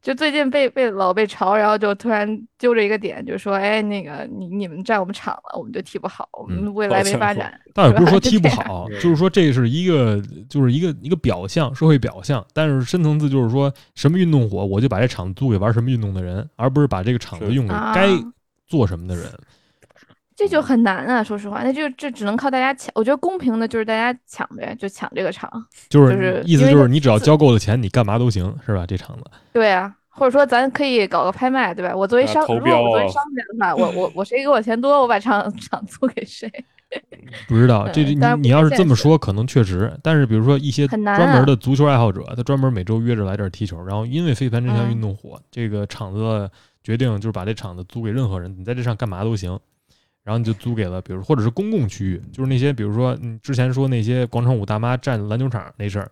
[0.03, 7.57] 就最近被被老被嘲，然后就突然揪着一个点，就说，哎，那个你你们占我们场了，我们就踢不好，我嗯们未来没发展。
[7.73, 12.45] 倒也不是说 踢不好，对就是说这是一个就是一个一个表象，社会表象。
[12.53, 18.09] 但是深层次就是说什么运动火，我就把这场租给玩什么运动的人，而不是把这个场子用给啊该
[18.67, 19.25] 做什么的人。
[20.35, 21.23] 这就很难啊！
[21.23, 22.90] 说实话，那就这只能靠大家抢。
[22.95, 25.51] 我觉得公平的就是大家抢呗，就抢这个场。
[25.88, 28.85] 就就是意思就是你只要交够了钱，你干嘛都行，是吧？
[28.87, 31.95] 这场子，对啊，或者说咱可以搞个拍卖，对吧？
[31.95, 36.51] 我作为啊商，如果我作为商人的话，我我 我谁给我钱多，我把场 场租给谁。
[37.49, 39.90] 不知道这你你要是这么说，可能确实。
[40.03, 46.51] 但是比如说一些专门啊的足球爱好者，他专门每周约着来这儿踢球，然后因为飞盘这项嗯运动火，这个场子
[46.85, 49.59] 决定就是把这场子租给任何人，你在这上干嘛都行。
[50.24, 56.11] 然后你就租给了，比如或者是公共区域，就是那些比如说你之前说那些广场舞大妈占篮球场那事儿，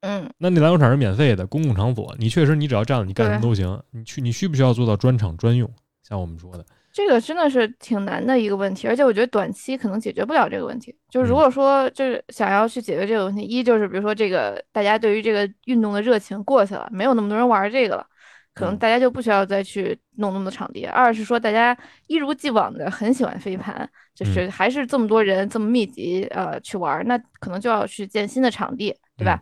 [0.00, 3.80] 嗯，那那篮球场是免费的公共场所，你确实你只要占了，你干什么都行。
[3.90, 5.70] 你去你需不需要做到专场专用？
[6.02, 10.94] 像我们说的，这个真的是挺难的一个问题，而且我觉得短期可能解决不了这个问题。
[11.08, 18.06] 就是如嗯果说就是想要去解决这个问题，一就是比如说这个大家对于这个运动的热情过去了，没有那么多人玩这个了，
[18.54, 20.86] 可能嗯大家就不需要再去弄那么多场地。
[20.86, 29.40] 二是说大家一如既往的很喜欢飞盘，就是还是这么多人这么密集呃去玩儿，那可能就要去建新的场地，对吧？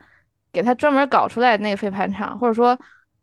[0.52, 2.78] 给他专门搞出来那个飞盘场，或者说，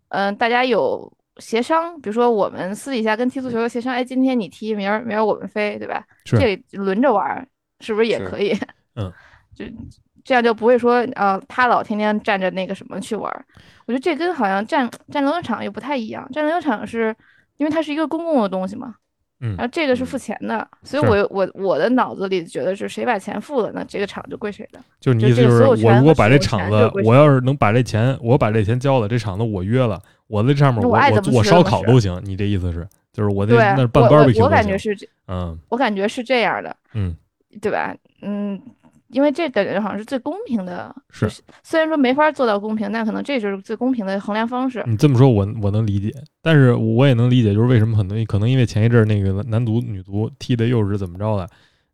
[0.09, 6.03] 嗯、大家有协商，比如说我们私底下跟踢足球的协商，哎，今天你踢，明儿明儿我们飞，对吧？
[6.25, 7.47] 是这轮着玩儿，
[7.81, 8.57] 是不是也可以？
[8.95, 9.13] 嗯，
[9.55, 9.63] 就
[10.29, 13.43] 这样就不会说，呃，他老天天站着那个什么去玩儿。
[13.87, 17.15] 我觉得这跟好像占占篮球场又不太一样，占篮球场是
[17.57, 18.93] 因为它是一个公共的东西嘛，
[19.41, 24.79] 嗯然后这个是嗯付钱的，所以我我我的脑子里觉得是谁把钱付了，那这个场就归谁的。
[24.99, 32.21] 就你这意思就是我如果把这场子我要是能把这钱，我把这钱交了，这场子我约了，我在这上面我我我烧烤都行。
[32.23, 37.17] 你这意思是，就是我那对，那办我 barbecue 我我感觉是这，嗯我感觉是这样的，嗯，
[37.59, 37.95] 对吧？
[38.21, 38.61] 嗯，
[39.09, 44.83] 因为这感觉好像是最公平的，是就是虽然说没法做到公平，但可能这就是最公平的衡量方式。
[44.87, 51.47] 你这么说我我能理解，但是我也能理解，就是为什么很多可能因为前一阵儿那个男足女足踢的又是怎么着的。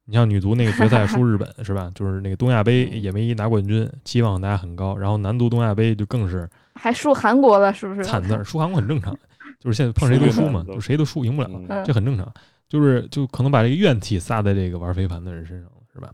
[0.08, 1.90] 你像女足那个决赛输日本 是吧？
[1.96, 4.96] 就是那个东亚杯也没拿冠军，期望大家很高。
[4.96, 8.04] 然后男足东亚杯就更是还输韩国了，是不是？
[8.04, 9.18] 惨字儿，输韩国很正常，
[9.60, 11.50] 就是现在碰谁都输嘛，就谁都输赢不了，
[11.84, 12.32] 这很正常。
[12.70, 16.12] 就是就可能把这个怨气撒在这个玩飞盘的人身上了，是吧？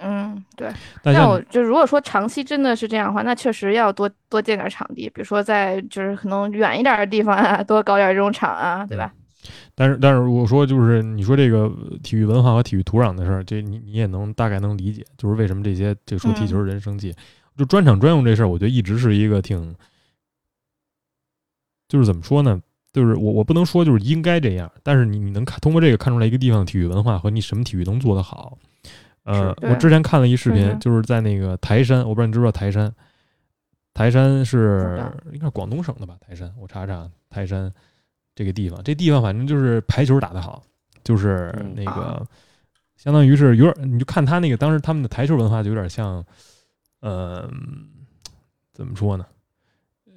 [0.00, 0.68] 嗯，对。
[1.02, 9.12] 但像那我就如果说长期真的是这样的话，那确实要多多建点场地，比如说在就是可能远一点的地方啊，多搞点这种场啊，对吧？
[9.74, 17.14] 但是但是我说就是你说这个呃体育文化和体育土壤的事儿，这你你也能大概能理解，就是为什么这些这说踢球的人生气，
[17.56, 19.74] 就专场专用这事儿，我觉得一直是一个挺，
[21.88, 22.60] 就是怎么说呢？
[22.92, 28.58] 就是我我不能说就是应该这样，但是你你能看通过这个看出来一个地方的体育文化和你什么体育能做得好。
[29.24, 32.92] 呃，我之前看了一视频，就是在那个台山，我不知道你知不知道台山，
[33.92, 35.00] 台山是
[35.32, 36.16] 应该是广东省的吧？
[36.20, 37.70] 台山，我查查台山
[38.34, 40.62] 这个地方，这地方反正就是排球打得好，
[41.04, 42.22] 就是嗯那个啊
[42.96, 46.24] 相当于是有点，你就看他那个当时他们的台球文化就有点像，
[47.00, 47.48] 呃，
[48.72, 49.24] 怎么说呢？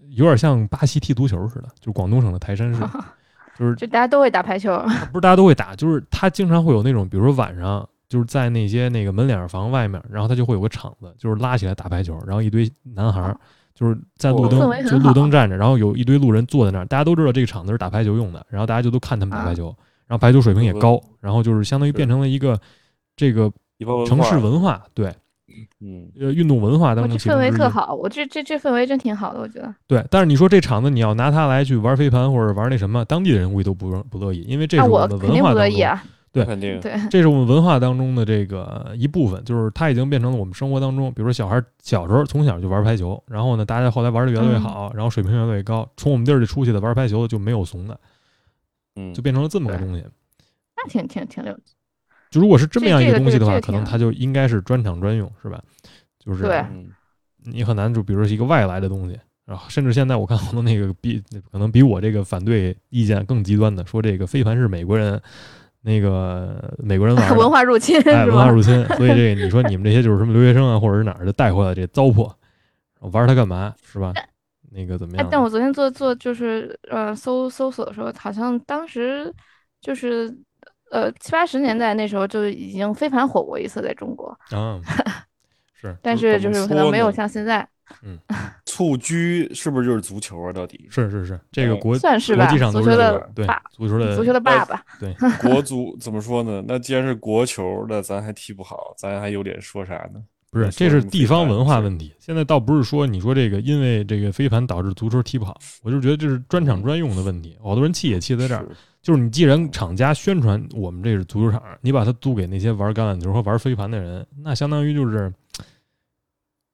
[0.09, 2.81] 有点像巴西踢足球似的，就是广东省的台山市，
[3.57, 4.77] 就是就大家都会打排球，
[5.11, 13.35] 不是大家都会打，就是他经常会有那种，比如说晚上就是在那些那个门脸房外面，然后他就会有个场子，就是拉起来打排球，然后一堆男孩儿
[13.73, 22.55] 就是在路哦灯就路灯站着，然后有一堆路人坐在那儿，大家都知道这个场子是打排球用的，然后大家就都看他们打排球，然后排球水平也高，然后就是相当于变成了一个
[23.15, 23.51] 这个
[24.05, 25.11] 城市文化，对，
[25.81, 27.35] 嗯，呃，运动文化当中氛。
[27.39, 29.73] 围特好，我这这这氛围真挺好的，我觉得。
[29.87, 47.99] 对，但是你说这场子你要拿它来去玩飞盘或者玩那什么，当地的人估计都不乐不乐意，因为这那是们的我肯定文化当中，不乐意啊，对肯定对，这是我们文化当中的这个一部分，就是它已经变成了我们生活当中，比如说小孩小时候从小就玩排球，然后呢，大家后来玩的越来越好，然后水平越来越高，从我们地儿里出去的玩排球的就没有怂的，
[48.95, 50.03] 嗯就变成了这么个东西。
[50.75, 51.55] 那挺挺挺有，
[52.31, 55.63] 就如果是这么样一个东西的话，这个这个可能它就应该是专场专用，是吧？
[56.17, 56.89] 就是对嗯
[57.45, 65.21] 你很难就比如说是一个外来的东西，然后甚至现在我看好多那个比可能比我这个反对意见更极端的，说这个飞盘是美国人
[65.85, 72.31] 那个美国人文化入侵哎，文化入侵，所以这个你说你们这些就是什么留学生啊，或者是哪儿的带回来这糟粕，
[73.11, 74.13] 玩它干嘛是吧？
[74.71, 75.25] 那个怎么样，？
[75.25, 79.31] 哎但我昨天做做就是呃搜搜索的时候，好像当时
[79.81, 80.33] 就是
[80.89, 84.79] 呃七八十年代那时候就已经飞盘火过一次在中国，啊，
[85.79, 87.67] 是但是就是可能没有像现在
[88.65, 90.53] 蹴鞠是不是就是足球啊？
[90.53, 96.63] 到底是是是，这个哎国算是吧，国际上都是这足球的个对，足球的足球的爸爸，对国足 怎么说呢？
[96.67, 100.21] 那既然是国球的，咱还踢不好，咱还有脸说啥呢？
[100.51, 102.13] 不是，这是地方文化问题。
[102.19, 107.57] 现在倒不是说你说这个因为这个飞盘导致足球踢不好，我就觉得这是专场专用的问题。
[107.61, 108.65] 好多人气也气在这儿，
[109.01, 115.33] 就是你既然厂家宣传我们这是足球场，你把它租给那些玩橄榄球和玩飞盘的人，那相当于就是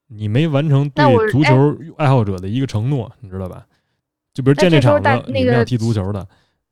[0.10, 3.65] 你没完成对足球爱好者的一个承诺，你知道吧？
[4.34, 6.28] 就比如建这场子，你们要踢足球的，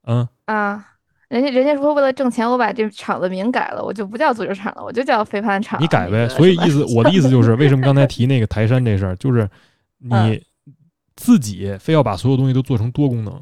[0.06, 0.86] 嗯啊，
[1.28, 5.82] 人家人家说为了挣钱，我把这场子名改了，我就不叫足球场了，我就叫飞盘场。
[5.82, 9.50] 你改呗，所以意思我的意思就是，为什么刚才提那个台山这事儿，就是
[9.98, 10.42] 你
[11.16, 13.42] 自己非要把所有东西都做成多功能，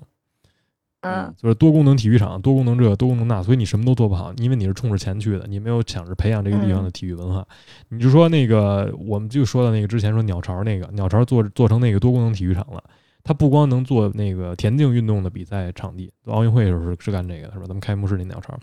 [1.05, 7.45] 嗯，就是多功能体育场，多功能这，多功能那，所以你什么都做不好，因为你是冲着钱去的，你没有想着培养这个地方的体育文化。
[7.89, 12.83] 你就说那个，我们就说到那个之前说鸟巢那个，鸟巢做做成那个多功能体育场了。
[13.23, 17.65] 它不光能做那个田径运动的比赛场地，奥运会的时候是是干这个的，是吧？
[17.67, 18.55] 咱们开幕式那鸟巢，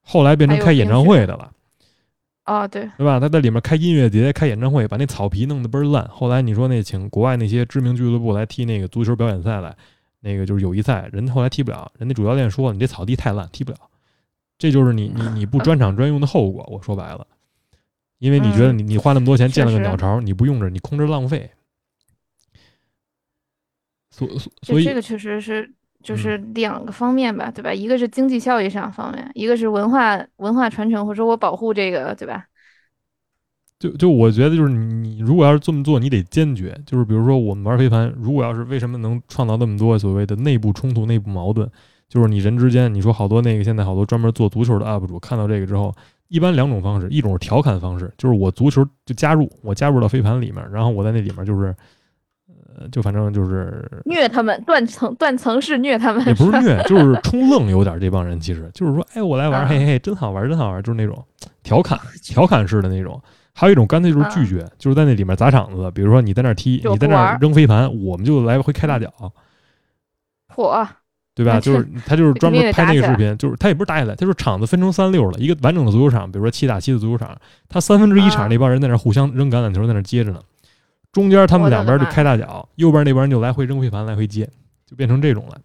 [0.00, 1.50] 后来变成开演唱会的了。
[2.42, 3.20] 啊，对，对吧？
[3.20, 6.04] 他在里面开音乐节、开演唱会，把那草皮弄得倍儿烂。
[6.08, 9.72] 后来你说那请国外那些知名俱乐部来踢那个足球表演赛来，
[10.24, 11.90] 那个就是友谊赛，人后来踢不了。
[11.98, 13.78] 人家主教练说：“你这草地太烂，踢不了。”
[14.56, 16.64] 这就是你你你不专场专用的后果。
[16.70, 17.26] 我说白了，
[18.18, 21.50] 因为你觉得你你花那么多钱建了个鸟巢，你不用着，你空着浪费。
[24.10, 24.28] 所
[24.62, 25.68] 所以这个确实是
[26.02, 27.74] 就是两个方面吧，对吧？
[27.74, 32.46] 一个是经济效益上方面，一个是文化文化传承，或者说我保护这个，对吧？
[33.82, 36.72] 就就我觉得就是你你如果要是这么做，你得坚决。
[36.86, 41.68] 就是比如说我们玩飞盘，如果要是为什么能创造那么多所谓的内部冲突、内部矛盾，
[42.08, 45.92] 就是你人之间，你说好多那个现在好多专门做足球的 UP 主看到这个之后，
[46.28, 51.74] 一般两种方式，一种是调侃方式，就是我足球就加入，我加入到飞盘里面，然后我在那里面就是。
[52.74, 61.22] 呃，就反正就是虐他们，断层断层式虐他们，也不是虐，就是冲愣，有点这帮人其实就是说，哎，我来玩，嘿嘿，真好玩，真好玩，就是那种
[61.62, 63.20] 调侃、调侃式的那种。
[63.54, 69.12] 还有一种干脆就是拒绝，就是在那里面砸场子，比如说你在那踢，你在那扔飞盘，我们就来回开大脚，
[70.48, 70.86] 火，
[71.34, 71.60] 对吧？
[71.60, 77.36] 就是他就是专门拍那个视频，就是他也不是打起来，他就是场子分成三六了，一个完整的足球场，比如说七打七的足球场，
[77.68, 80.40] 他三分之一场那帮人在那互相扔橄榄球，在那接着呢。
[81.12, 84.48] 中间他们两边就开大脚，右边那边就来回扔飞盘，来回接，
[84.86, 85.58] 就变成这种了。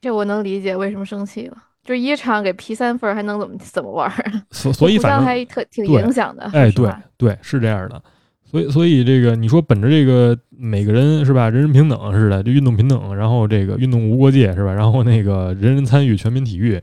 [0.00, 4.10] 这我能理解为什么生气了，就一场给批三分，还能怎么怎么玩？
[4.50, 6.44] 所所以反正还特挺影响的。
[6.52, 8.02] 哎，对对，是这样的。
[8.44, 14.72] 所以所以这个你说本着这个每个人是吧，人人平等似的，就运动平等，然后这个运动无国界是吧？
[14.72, 16.80] 然后那个人人参与，全民体育。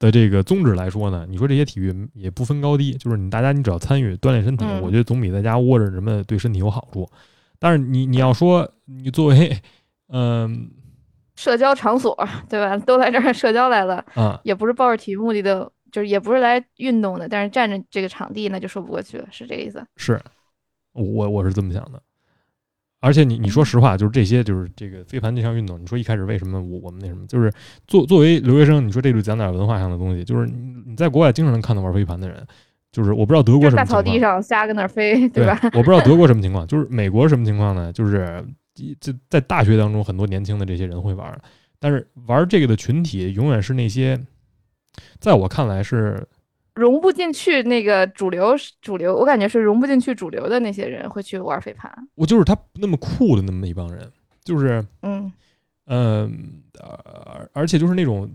[0.00, 7.06] 的这个宗旨来说呢，你说这些体育也不分高低，就是你大家你只要参与锻炼身体，我觉得总比在家窝着什么对身体有好处。
[7.58, 9.54] 但是你你要说你作为
[10.08, 10.70] 嗯
[11.40, 12.14] 社交场所
[12.50, 19.82] 对吧，都来这儿社交来了嗯，也不是抱着体育目的的，就是也不是来运动的，但是占着这个场地那就说不过去了，是这个意思？
[19.96, 20.20] 是，
[20.92, 22.02] 我我是这么想的。
[23.02, 27.50] 而且你你说实话，就是这些就是这个飞盘这项运动，你说一开始为什么我我们那什么，就是
[27.86, 32.46] 作作为留学生，你说这就讲点文化上的东西，就是你你在国外经常能看到玩飞盘的人，
[32.92, 35.58] 就是我不知道德国什么情况，大草地上瞎跟那飞，对吧？
[35.72, 37.90] 我不知道德国什么情况，就是美国什么情况呢？
[37.90, 38.44] 就是
[39.00, 41.40] 在在大学当中，很多年轻的这些人会玩，
[41.78, 44.18] 但是玩这个的群体永远是那些，
[45.18, 46.26] 在我看来是。
[46.76, 51.92] 融不进去那个主流主流，我感觉是融不进去主流的那些人会去玩飞盘。
[52.14, 54.10] 我就是他那么酷的那么一帮人，
[54.44, 55.30] 就是嗯
[55.86, 58.30] 嗯呃，而且就是那种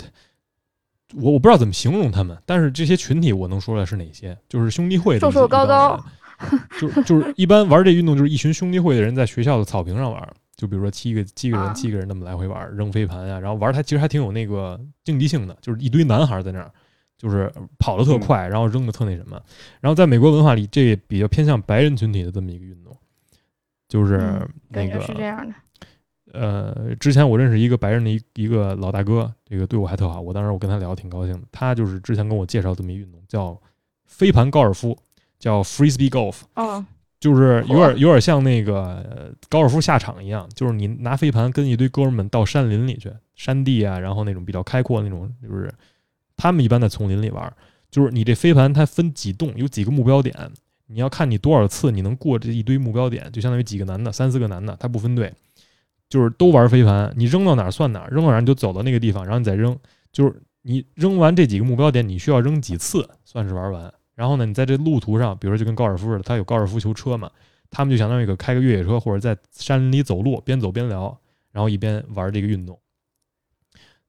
[1.15, 6.05] 我我不知道怎么形容他们，但是这些群体我能说出来是哪些，就是兄弟会瘦瘦高高，
[6.79, 16.71] 就就是一般玩这运动就是一群兄弟会的人在学校的草坪上玩，就比如说七个七个人七个人那么来回玩扔飞盘呀，然后玩它其实还挺有那个竞技性的，就是一堆男孩在那儿。
[17.17, 19.41] 就是跑的特快，然后扔的特那什么，
[19.79, 22.93] 然后在美国文化里，这比较偏向白人群体的这么一个运动，
[23.88, 25.55] 就是那个是这样的。
[26.34, 31.47] 呃，之前我认识一个白人的一一个老大哥，这个对我还特好，我当时我跟他聊挺高兴的。
[31.53, 33.59] 他就是之前跟我介绍这么一运动，叫
[34.05, 34.95] 飞盘高尔夫，
[35.39, 36.41] 叫 Frisbee Golf。
[36.55, 36.86] 哦，
[37.19, 45.73] 就是有点有点像那个高尔夫下场一样，就是你拿飞盘跟一堆哥们们到山林里去，山地啊，然后那种比较开阔那种，就是。
[46.38, 47.53] 他们一般在丛林里玩，
[47.89, 50.36] 就是你这飞盘它分几洞，有几个目标点，
[50.88, 55.33] 你要看你多少次你能过这一堆目标点，就相当于几个男的，三四个男的，他不分队，
[56.09, 59.73] 就是都玩飞盘，你扔到哪儿算哪儿，扔到哪儿你就走到那个地方，然后你再扔，
[60.11, 63.93] 就是你扔完这几个目标点，你需要扔几次算是玩完。
[64.16, 67.30] 然后呢，你在这路途上，比如说就跟高尔夫似的，他有高尔夫球车嘛，
[67.70, 71.20] 他们就相当于一个开个越野车或者在山林里走路，边走边聊，
[71.51, 72.80] 然后一边玩这个运动。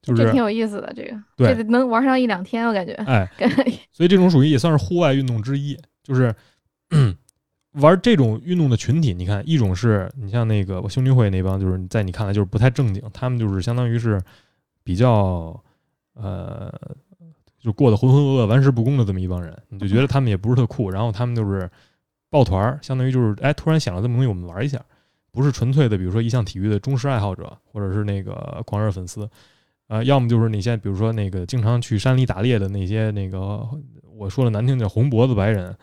[0.01, 2.93] 这挺有意思的，这个对能玩上一两天，我感觉。
[2.93, 3.29] 哎，
[3.91, 6.33] 所以这种属于也算是户外运动之一，就是
[7.73, 9.13] 玩这种运动的群体。
[9.13, 14.21] 你看，一种是你像那个兄弟会那帮，就是在你看来就是不太正经，他们就是相当于是
[14.81, 15.61] 比较
[16.13, 16.73] 呃，
[17.67, 21.69] 就过得浑浑噩噩、玩世不恭的这么一帮人，你就觉得他们也不是特酷，然后他们就是
[22.29, 24.81] 抱团儿，相当于就是哎，突然想了这么东西，我们玩一下，
[25.33, 29.29] 不是纯粹的，比如说一项体育的忠实爱好者，或者是那个狂热粉丝，
[29.87, 33.67] 呃，要么就是那些比如说那个经常去山里打猎的那些那个，
[34.15, 35.77] 我说的难听叫红脖子白人。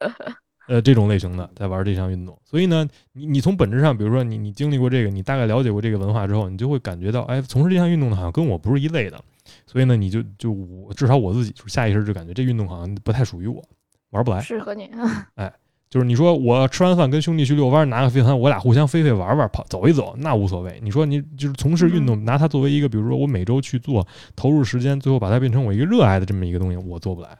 [0.68, 9.22] 呃，这种类型的在玩这项运动，所以呢，你你从本质上，比如说你你经历过这个，你大概了解过这个文化之后，你就会感觉到，哎，从事这项运动的好像跟我不是一类的，
[9.66, 13.62] 所以呢，你就就我至少我自己就下意识就感觉这运动好像不太属于我，
[14.10, 14.86] 玩不来，适合你。
[14.86, 15.52] 啊哎，
[15.88, 20.80] 就是你说我吃完饭跟兄弟去遛弯，拿个飞盘，我俩互相飞飞玩玩，跑走一走，那无所谓。
[20.82, 24.04] 你说你就是从事运动，拿它作为一个，比如说我每周去做，
[24.34, 27.38] 投入时间，最后把它变成我一个热爱的这么一个东西，我做不来。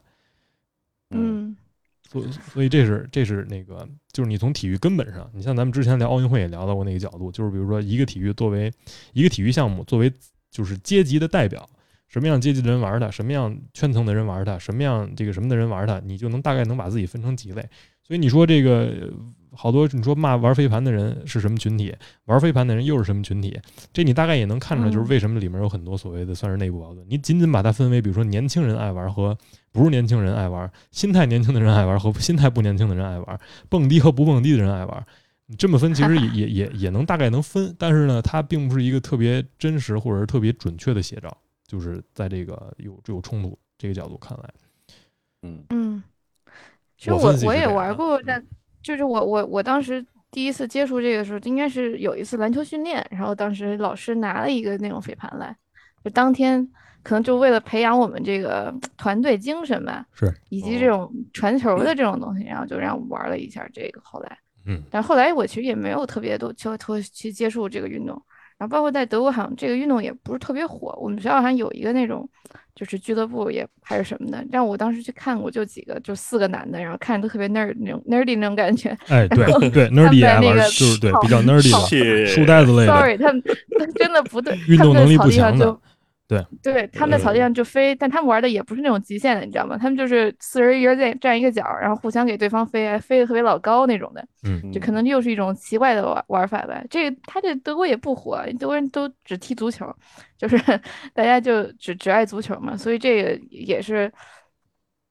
[1.10, 1.56] 嗯。
[2.08, 8.72] 所所以这是这是那个，就是你从体育根本上，你像咱们之前聊奥运会也聊到过那个角度，就是比如说一个体育作为
[9.12, 10.12] 一个体育项目，作为
[10.50, 11.68] 就是阶级的代表，
[12.08, 17.68] 什么样阶级的人玩它，什么样圈层的人玩它，什么样这个什么的人玩它，你就能大概能把自己分成几类。
[18.02, 19.12] 所以你说这个。
[19.56, 21.94] 好多你说骂玩飞盘的人是什么群体，
[22.26, 23.58] 玩飞盘的人又是什么群体？
[23.92, 27.04] 这你大概也能看出来，就是为什么里面有很多所谓的算是内部矛盾。
[27.08, 29.36] 你仅仅把它分为，比如说年轻人爱玩和
[29.72, 35.06] 不是年轻人爱玩，心态年轻的人爱玩和心态不年轻的人爱玩，蹦迪和不蹦迪的人爱玩，
[35.46, 41.36] 你 这么分其实也也也也能大概能分，但是呢，它并不是一个特别真实或者是特别准确的写照，
[41.66, 44.50] 就是在这个有有冲突这个角度看来，
[45.42, 46.02] 嗯嗯，
[46.96, 48.44] 其实我我也玩过，但。
[48.86, 55.56] 就是我我我当时第一次接触这个时候，应该是有一次篮球训练，然后当时老师拿了一个那种飞盘来，
[56.04, 56.64] 就当天
[57.02, 64.00] 可能就为了培养我们这个 团队精神吧，是，以及这种传球的这种东西，然后就让我们玩了一下这个。
[64.04, 68.22] 后来，嗯，但后来我其实也没有特别多去去接触这个运动。
[68.56, 70.96] 然后包括在德国，好像这个运动也不是特别火。
[71.02, 72.26] 我们学校好像有一个那种，
[72.76, 74.44] 就是俱乐部也还是什么的。
[74.52, 78.96] 让我当时去看过，就几个，就四个男的，然后看着都特别 nerd 那种 nerdy 那种感觉。
[79.08, 82.92] 哎，对对，nerdy 在那个就是对比较 nerdy 的书呆子类的。
[82.92, 83.42] Sorry，他们
[83.96, 85.76] 真的不对，运动能力不强的。
[86.28, 89.78] 对对，他们在草地上就飞，但他们玩的也不是那种极限的，你知道吗？
[89.78, 94.26] 他们就是四人一人在站一个角，然后互相给对方飞，飞的特别老高那种的。
[94.42, 96.82] 嗯，就可能又是一种奇怪的玩玩法吧。
[96.90, 99.86] 这个他这德国也不火，德国人都只踢足球，
[100.36, 100.56] 就是
[101.14, 102.76] 大家就只只爱足球嘛。
[102.76, 104.12] 所以这个也是，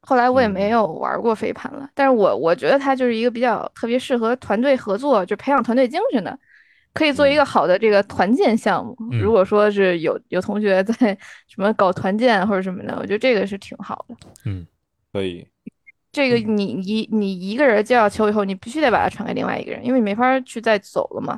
[0.01, 1.89] 后来我也没有玩过飞盘了。
[1.93, 6.37] 但是我我觉得它就是一个比较特别适合团队合作，就培养团队精神的。
[6.95, 8.95] 可以做一个好的这个团建项目。
[9.21, 11.15] 如果说是有有同学在
[11.45, 14.15] 什么搞团建或者什么的，我觉得这个是挺好的。
[14.45, 14.65] 嗯，
[15.11, 15.45] 可以。
[16.13, 21.37] 这个你一你一个人接到球以后，你必须得把它传给另外一个人，因为你没法去再走了嘛。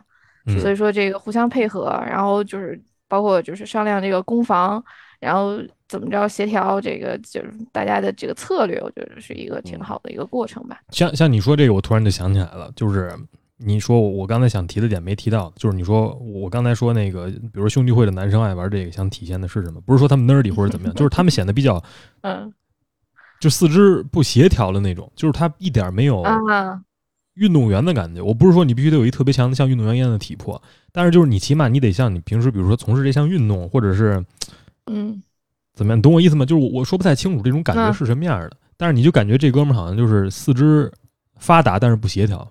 [0.61, 4.81] 所以说这个互相配合，然后就是包括就是商量这个攻防，
[5.19, 10.79] 然后怎么着协调这个就是大家的这个策略，我觉得是一个挺好的一个过程吧。
[10.91, 13.11] 像像你说这个，我突然就想起来了，就是。
[13.59, 19.81] 你说我我刚才想提的点没提到，就是你说我刚才说那个，比如兄弟会的男生爱玩这个，想体现的是什么？
[19.81, 21.83] 不是说他们 nerdy 或者怎么样，就是他们显得比较，
[22.21, 22.53] 嗯，
[23.39, 26.23] 就四肢不协调的那种，就是他一点没有
[27.33, 28.21] 运动员的感觉。
[28.21, 34.23] 我不是说你必须得有一特别强的像运动员一样的体魄，但是就是你起码你得像你平时比如说从事这项运动，或者是
[34.85, 35.19] 嗯
[35.73, 36.45] 怎么样，懂我意思吗？
[36.45, 40.91] 就是我我说不太清楚这种感觉是什么样的，但是你就感觉这哥们儿好像就是四肢
[41.37, 42.47] 发达，但是不协调。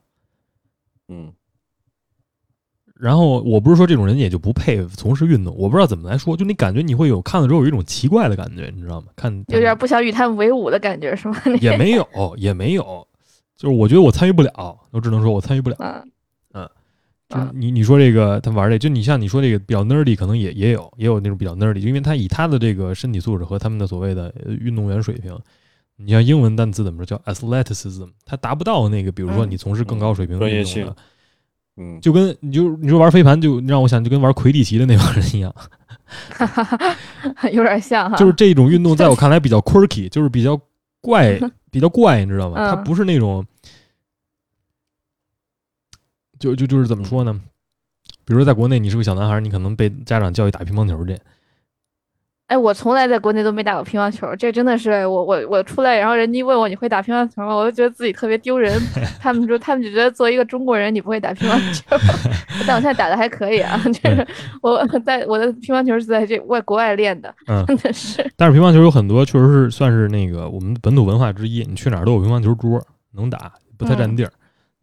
[1.08, 1.32] 嗯，
[2.94, 9.08] 然后我不是说这种人也就不配从事运动，我不知道怎么来说，就你感觉你会有看了之后有一种奇怪的感觉，你知道吗？
[9.14, 11.36] 看有点不想与他们为伍的感觉是吗？
[11.60, 13.06] 也没有，也没有，
[13.56, 15.76] 就是我觉得我参与不了，我只能说我参与不了。
[15.78, 16.08] 嗯
[16.54, 16.68] 嗯，
[17.28, 25.36] 就你你说这个他玩这，就你像你说这个比较 nerdy，可能也也有也有那种比较 nerdy，因为他以他的这个身体素质和他们的所谓的运动员水平。
[25.96, 30.96] 你像英文单词怎么说叫 athleticism，它达不到那个，比如说你从事更高水平的运动的，
[31.78, 35.54] 嗯，就跟你就你说玩飞盘，就让我想就跟玩魁地奇的那帮人一样，
[37.52, 38.16] 有点像哈。
[38.16, 40.60] 就是这种运动在我看来比较 quirky， 就是比较
[41.00, 41.40] 怪，
[41.70, 42.56] 比较怪，你知道吗？
[42.58, 43.46] 它不是那种，
[46.38, 47.40] 就就就是怎么说呢？
[48.26, 51.18] 比如说在国内，你是个小男孩，你可能被家长教育打乒乓球去。
[52.46, 57.52] 哎，我从来在国内都没打过乒乓球，这真的是我我我出来，然后人家问我你会打乒乓球吗？
[57.52, 58.80] 我就觉得自己特别丢人。
[59.18, 61.96] 他们说他们就觉得作为一个中国人你不会打乒乓球，
[62.64, 64.24] 但我现在打的还可以啊，就是
[64.62, 67.34] 我在我的乒乓球是在这外国外练的，
[67.66, 68.24] 真的是。
[68.36, 72.80] 但是乒乓球有很多确实是算是那个我们本土文化之一，你去哪儿都有乒乓球桌
[73.14, 74.30] 能打，不太占地儿。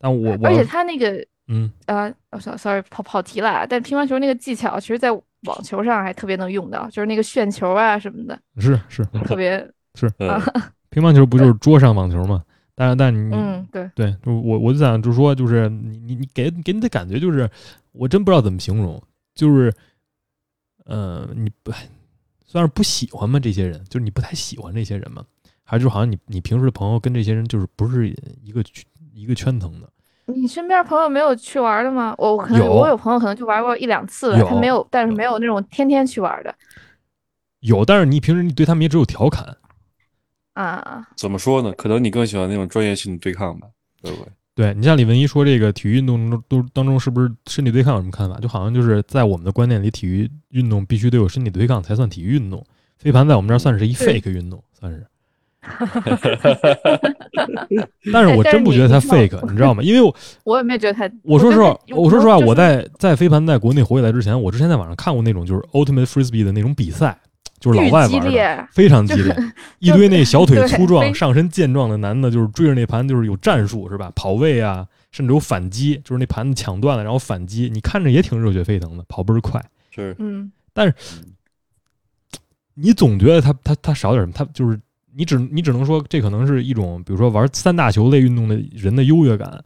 [0.01, 5.09] 但我而且他那个嗯啊，我 sorry 跑跑题了，但乒乓球那个技巧其实在。
[5.45, 9.59] 网球上还特别能用到，就是那个旋球啊什么的，是是特别
[9.95, 10.41] 是，啊，
[10.89, 12.43] 乒乓球不就是桌上网球吗？
[12.75, 17.49] 但是但你嗯对，对，就我我就想就是说，就是你你你给给你的感觉就是，
[17.91, 18.99] 我真不知道怎么形容，
[19.35, 19.71] 就是，
[20.85, 21.71] 呃，你不
[22.45, 23.39] 算是不喜欢吗？
[23.39, 25.23] 这些人就是你不太喜欢这些人吗？
[25.63, 28.09] 还是就好像你你平时的朋友跟这些人就是不是
[28.41, 28.83] 一个圈
[29.13, 29.87] 一个圈层的？
[30.25, 32.15] 你身边朋友没有去玩的吗？
[32.17, 36.55] 我我可能有我有朋友可能就玩过一两次了，他没有，但是没有那种天天去玩的
[37.59, 39.57] 有，但是你平时你对他们也只有调侃。
[40.53, 41.07] 啊。
[41.17, 41.73] 怎么说呢？
[41.73, 43.67] 可能你更喜欢那种专业性的对抗吧，
[44.01, 44.31] 对不对？
[44.55, 48.39] 对你像李文一说这个体育运动中都当中是不是身体对抗有什么看法？
[48.39, 52.63] 就好像就是在我们的观念里，体育运动必须得有身体对抗才算体育运动。
[52.97, 55.05] 飞盘在我们这儿算是一 fake 运动，算是。
[58.11, 59.81] 但是我但是真不觉得它你你看 fake，你知道吗？
[59.81, 67.17] 因为我 我也没觉得他，我说实话，我说实话，我在在飞盘在国内火起来之前，我之前在网上看过那种就是 Ultimate Frisbee 的那种比赛，
[67.59, 69.35] 就是老外玩的，非常激烈，
[69.79, 74.11] 一堆那小腿粗壮、上身健壮的男的，就是追着那盘，就是有战术是吧？
[74.15, 79.63] 跑位啊，甚至有反击，就是那盘子抢断了然后反击，你看着也挺热血沸腾的，跑倍儿快。
[79.91, 80.93] 是，嗯，但是
[82.73, 84.77] 你总觉得他他他少点什么，他就是
[85.15, 89.63] 你只你只能说这可能是一种，比如说玩三大球类运动的人的优越感，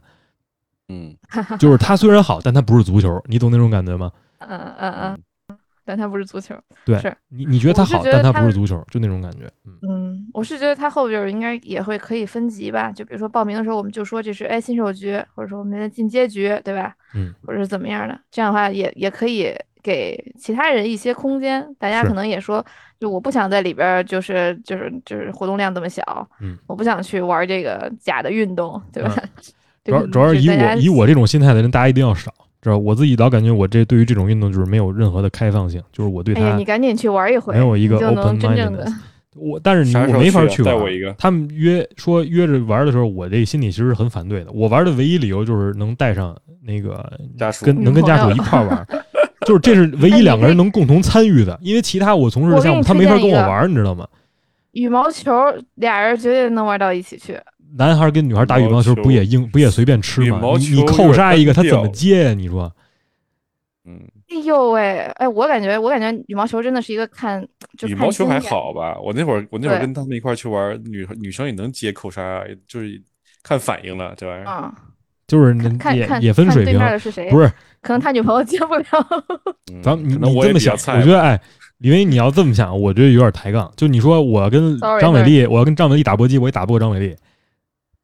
[0.88, 1.16] 嗯，
[1.58, 4.10] 就是他虽然好，但他不是足球，你懂那种感觉吗？
[4.38, 6.54] 嗯嗯嗯，但他不是足球。
[6.84, 9.50] 对是你你觉得他好，但他觉得他不是足球，就那种感觉。
[9.64, 16.94] 嗯，嗯，我是觉得他后边儿应该也会可以分级吧，就比如说报名的时候，我们就说这是哎新手局，或者说我们的进阶局，对吧？
[17.14, 19.52] 嗯，或者是怎么样的，这样的话也也可以
[19.82, 21.66] 给其他人一些空间。
[21.78, 22.64] 大家可能也说，
[22.98, 26.02] 就我不想在里边儿就是就是就是活动量这么小，
[26.40, 29.14] 嗯，我不想去玩这个假的运动，对吧？
[29.84, 32.78] 主要主要是以我以我这种心态的人，大家一定要少，知道吧？
[32.78, 38.86] 我自己老感觉我这对于这种运动就是没有任何的开放性，就是我对哎呀，他你赶紧去玩一回，没有一个 open 真正的。
[39.34, 44.50] 我但是你没法去啊带玩我一个他们约说约着玩的时候，我这心里其实是很反对的。
[44.50, 47.08] 我玩的唯一理由就是能带上那个
[47.38, 48.86] 家属跟能跟家属一块儿玩，
[49.46, 51.58] 就是这是唯一两个人能共同参与的。
[51.62, 54.06] 因为其他我从事的项目，他没法跟我玩，你知道吗？
[54.72, 55.32] 羽毛球，
[55.76, 57.38] 俩人绝对能玩到一起去。
[57.76, 60.40] 男孩跟女孩打羽毛球不也硬不也随便吃吗？
[60.58, 62.34] 你你扣杀一个，他怎么接呀？
[62.34, 62.72] 你说
[63.84, 67.40] 嗯，哎呦喂，哎，我感觉我感觉羽毛球真的是一个看
[67.76, 68.98] 就看羽毛球还好吧？
[69.00, 73.00] 我那会儿我那会儿跟他们一块去玩，女女生也能接扣杀，就是
[73.42, 74.46] 看反应了，这玩意儿。
[74.46, 74.74] 啊，
[75.26, 77.50] 就是也看看也分水平，是，不是？
[77.82, 78.84] 可能他女朋友接不了。
[79.72, 81.40] 嗯 咱们你这么想，我觉得哎，
[81.78, 83.70] 因为你要这么想，我觉得有点抬杠。
[83.76, 87.16] 就你说我要跟张伟丽，我要跟张伟丽打搏击，我也打不过张伟丽，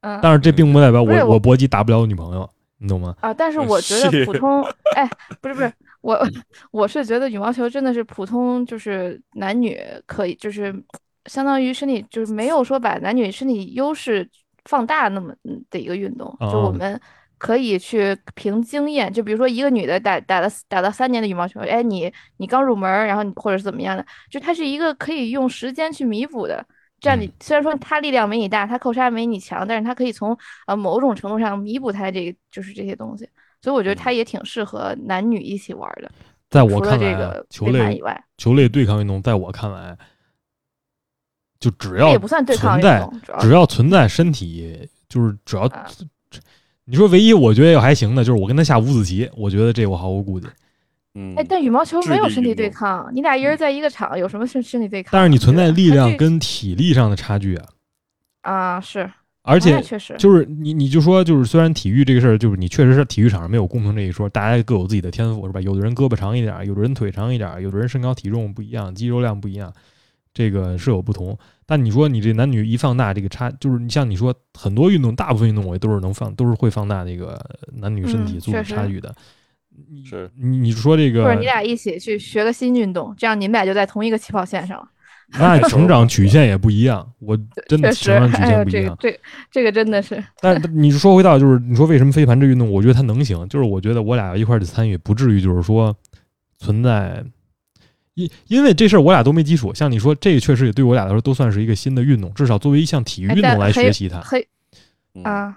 [0.00, 2.48] 嗯，但是这并不代表我我我搏击打不了我女朋友，
[2.78, 3.14] 你懂吗？
[3.20, 4.62] 啊，但是我觉得普通，
[4.94, 5.08] 哎，
[5.40, 5.72] 不是不是，
[6.02, 6.28] 我
[6.70, 10.74] 我是觉得羽毛球真的是普通，就是男女可以，就是
[11.26, 14.28] 相当于身体，就是没有说把男女身体优势
[14.66, 17.00] 放大那么嗯的一个运动，就我哦们
[17.38, 26.64] 可以去凭经验，就比如说一个女的打打了打了三年的羽毛球，哎，你你刚入门儿，然后你或者是怎么样的，就它是一个可以用时间去弥补的。
[27.00, 30.34] 这样你嗯虽然说他力量没你大，他扣杀没你强，但是他可以从
[30.66, 33.28] 呃某种程度上弥补他这个就是这些东西，
[33.60, 36.10] 所以我觉得他也挺适合男女一起玩的。
[36.48, 39.94] 在我看来啊这个，球类以外，球类对抗运动，在我看来，
[41.58, 45.86] 就只要也不算对抗存在，运动，只要存在身体，就是只要啊
[46.86, 50.46] 你说唯一我觉得还行的，就是我跟他下五子棋，我觉得这我毫无顾忌。
[51.14, 55.10] 嗯，哎，但羽毛球没有身体对抗，你俩一人在一个场，有什么身身体对抗？
[55.12, 57.66] 但是你存在力量跟体力上的差距啊，
[58.42, 59.08] 啊是，
[59.42, 65.60] 而且确实就是你你就说就是虽然体育这个事儿，就是你确实是体育场上没有公平这一说，大家各有自己的天赋是吧？
[65.60, 69.72] 有的人胳膊长一点儿，有的人腿长一点儿，有的人身高体重不一样，肌肉量不一样，
[70.34, 71.38] 这个是有不同。
[71.64, 77.40] 但你说你这男女一放大这个差，就是你像你说很多运动，大部分运动我都是能放，都是会放大这个
[77.72, 79.14] 男女身体素质差距的。
[79.90, 84.88] 你是你你说这个或者你俩一起去学个新运动，这样你们俩就在同一个起跑线上了。
[85.38, 87.34] 那成长曲线也不一样， 我
[87.66, 88.96] 真的成长曲线不一样。
[89.00, 89.20] 这个这
[89.50, 95.96] 这个真的是，但是你说回到就是你说为什么飞盘这运动，我觉得它能行，就是我觉得我俩一块儿去参与，不至于就是说
[96.58, 97.24] 存在，
[98.14, 99.72] 因因为这事儿我俩都没基础。
[99.74, 104.20] 像你说这个确实也对我俩来说都算是一个新的运动，至少作为一项体育哎运动来学习它。
[104.20, 104.42] 很
[105.14, 105.56] 嗯啊，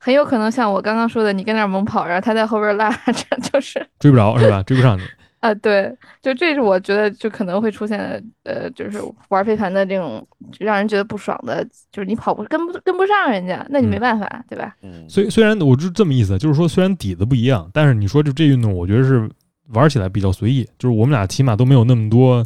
[0.00, 4.62] 很有可能像我刚刚说的，你跟那儿猛跑，然后他在后边拉 着，就是追不着是吧？
[4.62, 5.02] 追不上你。
[5.40, 8.98] 啊，对，就这是我觉得就可能会出现的，呃，就是
[9.28, 10.26] 玩飞盘的这种
[10.58, 14.74] 让人觉得不爽的，就是你跑不跟不跟不上人家，那你没嗯办法，对吧？
[14.82, 19.30] 嗯，虽虽然我就这么意思，就是说虽然底子不一样，但是你说就这运动，我觉得是
[19.68, 22.44] 玩起来比较随意，就是我们俩起码都没有那么多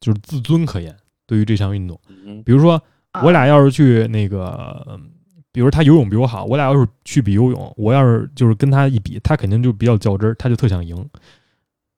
[0.00, 0.94] 就是自尊可言。
[1.28, 2.00] 对于这项运动，
[2.44, 2.80] 比如说
[3.24, 4.96] 我俩要是去那个，
[5.50, 10.96] 比如他游泳比我好，我俩要是去比游泳，我要是就是跟他一比，他肯定就比较较真儿，他就特想赢。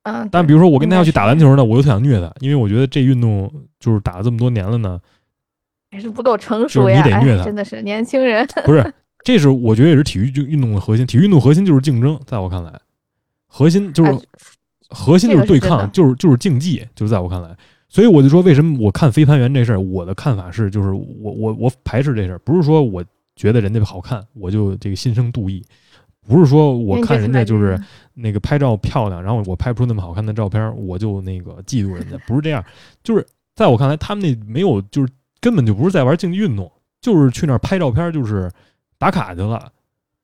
[0.01, 4.99] 嗯，但比如说我跟他要去打篮球呢，我就特想虐他，因为我觉得这运动就是打了这么多年了呢，
[5.91, 8.47] 还是不够成熟呀，你得虐他，真的是年轻人。
[8.65, 12.79] 不是，这是我觉得也是体育运运动的核心，体育运动核心就是竞争，在我看来，
[13.51, 14.17] 核心就是
[14.89, 17.53] 核心就是对抗，就是就是竞技，就是在我看来。
[17.89, 23.03] 所以我就说，为什么我看飞盘员这事儿，我的看法是，就是我我我排斥这事儿，不是说我
[23.35, 25.65] 觉得人家好看，我就这个心生妒意，
[26.27, 27.75] 不是说我看人家就是
[28.13, 32.63] 那个拍照漂亮，然后我拍不出那么好看的照片，我就那个嫉妒人家，不是这样，
[33.03, 33.25] 就是
[33.55, 36.71] 在我看来，他们那没有，就是根本就不是在玩竞技运动，
[37.01, 38.51] 就是去那儿拍照片，就是
[38.99, 39.71] 打卡去了，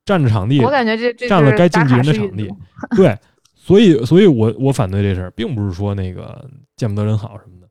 [0.06, 2.48] 占着场地，我感觉这这占了该竞技人的场地，
[2.96, 3.18] 对，
[3.56, 7.68] 所以所以我我反对这事儿，并不是说那个见不得人好什么的。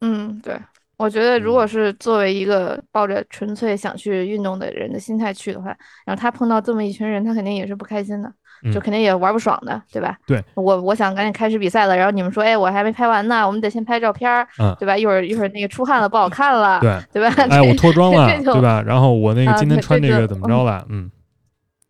[0.00, 0.56] 嗯，对，
[0.96, 5.76] 我觉得如果是作为一个抱着纯粹想去运动的人的心态去的话，
[6.06, 8.32] 然后他碰到这么一群人，他肯定也是不开心的，
[8.72, 10.16] 就肯定也玩不爽的，对吧？
[10.26, 14.46] 对，我我想赶紧开始比赛了，然后你们说，哎，我还没拍完呢，我们得先拍照片，
[14.78, 14.96] 对吧？
[14.96, 17.34] 一会儿一会儿那个出汗了不好看了，对对吧？
[17.50, 18.82] 哎，我脱妆了，对吧？
[18.86, 20.84] 然后我那个今天穿这个怎么着了？
[20.88, 21.10] 嗯，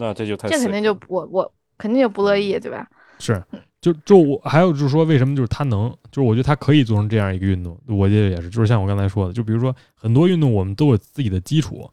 [0.03, 2.89] 那这就太这肯定就我我肯定就不乐意，对吧？
[3.21, 3.41] 是。
[3.81, 11.91] 就就我还有就是说，为什么就是他能，就是我觉得他可以做成这样一个运动，我觉得也是，就是像我刚才说的，就比如说很多运动我们都有自己的基础，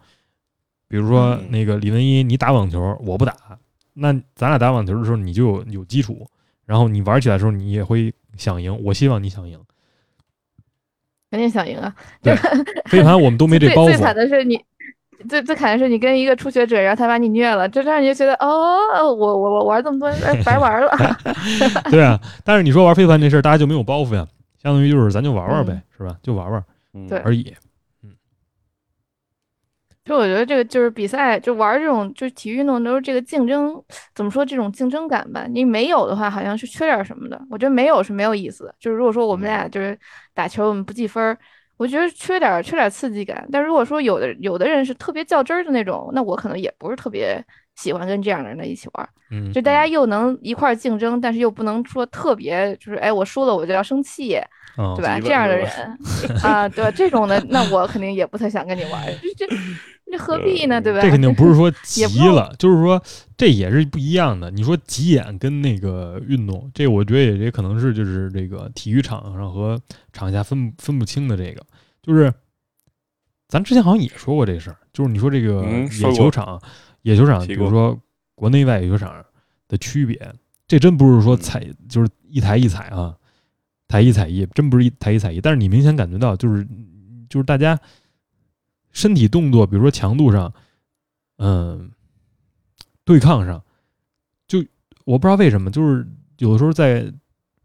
[0.87, 3.35] 比如说那个李文一，你打网球，我不打，
[3.93, 6.27] 那咱俩打网球的时候你就有有基础，
[6.65, 9.59] 然后你玩起来的时候你也会想赢，我希望你想赢，
[11.31, 11.95] 肯定想赢啊！
[12.21, 12.35] 对，
[12.85, 13.85] 飞盘我们都没这包袱。
[13.87, 14.63] 最惨的是你。
[15.27, 20.09] 最最惨的是你跟一个初学者，然后他把你虐了，这让你就觉得哦，我我我玩这么多
[20.45, 20.91] 白玩了。
[21.91, 24.25] 对啊，但是你说玩飞盘这事儿，大家就没有包袱呀，
[24.61, 26.15] 相当于就是咱就玩玩呗，是吧？
[26.23, 26.63] 就玩玩，
[27.09, 27.53] 对而已。
[28.03, 28.11] 嗯，
[30.05, 33.75] 就我觉得这个就是比赛，就玩这种就是体育运动都是这个竞争，
[34.15, 35.45] 怎么说这种竞争感吧？
[35.49, 37.39] 你没有的话，好像是缺点什么的。
[37.49, 38.73] 我觉得没有是没有意思的。
[38.79, 39.99] 就是如果说我们俩就是
[40.33, 41.37] 打球，我们不计分。
[41.79, 47.41] 我觉得缺点缺点刺激感，但如果说有的有的人是特别较真儿的那种，那我可能也不是特别
[47.77, 49.09] 喜欢跟这样的人一起玩。
[49.31, 54.37] 嗯，就大家又能一块儿竞争，但是又不能说特别就是哎，我输了我就要生气，
[54.97, 55.17] 对吧？
[55.21, 55.69] 这样的人
[56.43, 59.01] 啊，对这种的，那我肯定也不太想跟你玩。
[59.37, 59.47] 这
[60.11, 60.81] 这这何必呢？
[60.81, 61.01] 对吧？
[61.01, 63.01] 这肯定不是说 急了，就是说
[63.37, 64.49] 这也是不一样的。
[64.51, 69.79] 你说急眼跟那个运动，这我觉得也也可能是就是这个体育场上和
[70.11, 71.63] 场下分分不清的这个，
[72.01, 72.33] 就是
[73.47, 76.61] 咱之前好像也说过这事儿，就是你说这个野球场，
[77.03, 77.97] 野球场，比如说
[78.35, 79.23] 国内外野球场
[79.67, 80.33] 的区别，
[80.67, 83.15] 这真不是说踩就是一台一踩啊，
[83.87, 86.67] 台一踩一，真不是一台一踩一，但是你明显感觉到就是
[87.29, 87.79] 就是大家。
[88.99, 90.53] 身体动作，比如说强度上，
[91.37, 91.89] 嗯，
[93.05, 93.63] 对抗上，
[94.45, 94.59] 就
[95.05, 96.05] 我不知道为什么，就是
[96.39, 96.99] 有的时候在，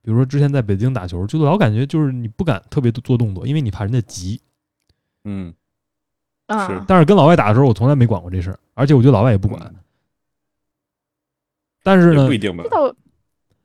[0.01, 4.41] 比如说之前在北京打球，就老感觉就是你不敢特别做动作，因为你怕人家急。
[5.25, 5.53] 嗯，
[6.69, 6.81] 是。
[6.87, 9.75] 但是跟老外打的时候，我从来没管过这事儿，而且我觉得老外也不管。
[11.83, 12.63] 但是呢，不一定吧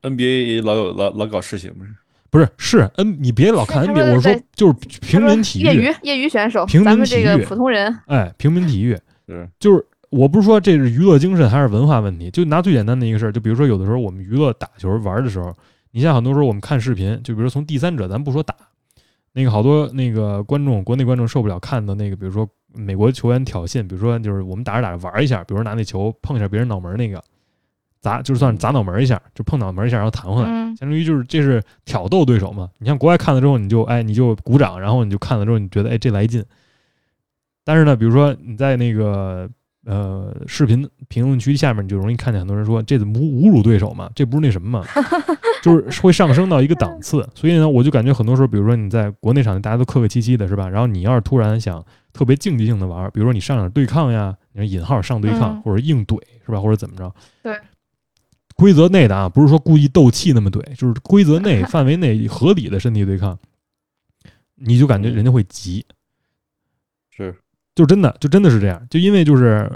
[0.02, 1.96] ？NBA 老有老老搞事情不是？
[2.32, 15.52] 不是是 N，你别老看 NBA，我说就是平民体育，业余业余选手，平民体育，普通人，哎，平民体育，是就是我不是说这是娱乐精神还是文化问题，就拿最简单的一个事儿，就比如说有的时候我们娱乐打球玩的时候，
[15.92, 18.54] 你像很多时候我们看视频，就比如从第三者，咱不说打，
[19.34, 27.24] 那个好多那个观众，国内观众受不了看的那个，比如说美国球员挑衅，比如说就是我们打着打着玩一下，比如说拿那球碰一下别人脑门那个。
[28.02, 32.70] 砸就算砸脑门一下，就碰脑门一下，然后弹回来，相当于就是这是挑逗对手嘛。
[32.80, 36.44] 你像国外看了之后，你就哎你就鼓掌，然后你就看了之后，你觉得哎这来劲。
[37.64, 39.48] 但是呢，比如说你在那个
[39.86, 44.10] 呃视频评论区下面，你就容易看见很多人说这怎么侮侮辱对手嘛？
[44.16, 44.86] 这不是那什么嘛？
[45.62, 47.28] 就是会上升到一个档次。
[47.36, 50.70] 所以呢，我就感觉很多时候，比如说你在国内场大家都客客气气的，是吧？
[50.70, 51.84] 然后你要是突然想
[52.14, 56.60] 特别竞技性的玩，比如说你上点对抗呀，你说引号上对抗或者硬怼是吧？
[56.62, 57.14] 或者怎么着？
[57.44, 57.54] 对。
[58.60, 63.40] 规则内的啊，不是说故意斗气那么怼，就是规则内范围内合理的身体对抗，
[64.56, 65.86] 你就感觉人家会急，
[67.10, 67.34] 是，
[67.74, 69.72] 就真的就真的是这样，就因为就是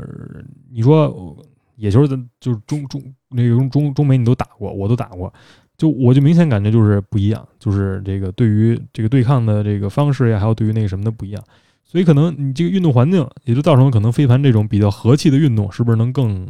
[0.70, 1.38] 你说
[1.78, 5.34] 野球的，就是中中那个中中美你都打过，我都打过，
[5.78, 11.42] 就我就明显感觉就是不一样，就是这个对于这个对抗的这个方式呀，还有对于那个什么的不一样，
[11.86, 16.46] 所以可能你这个运动环境也就造成了可能飞盘这种比较和气的运动是不是能更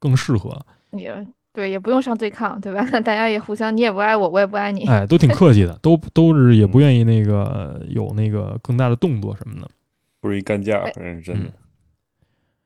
[0.00, 0.60] 更适合？
[0.90, 1.26] 也。
[1.56, 2.84] 对，也不用上对抗，对吧？
[3.00, 4.86] 大家也互相，你也不爱我，我也不爱你。
[4.86, 9.70] 哎，都挺客气的，都 都是也不愿意那个有那个更大的动作什么的，
[10.20, 11.50] 不是一干架，反正真的。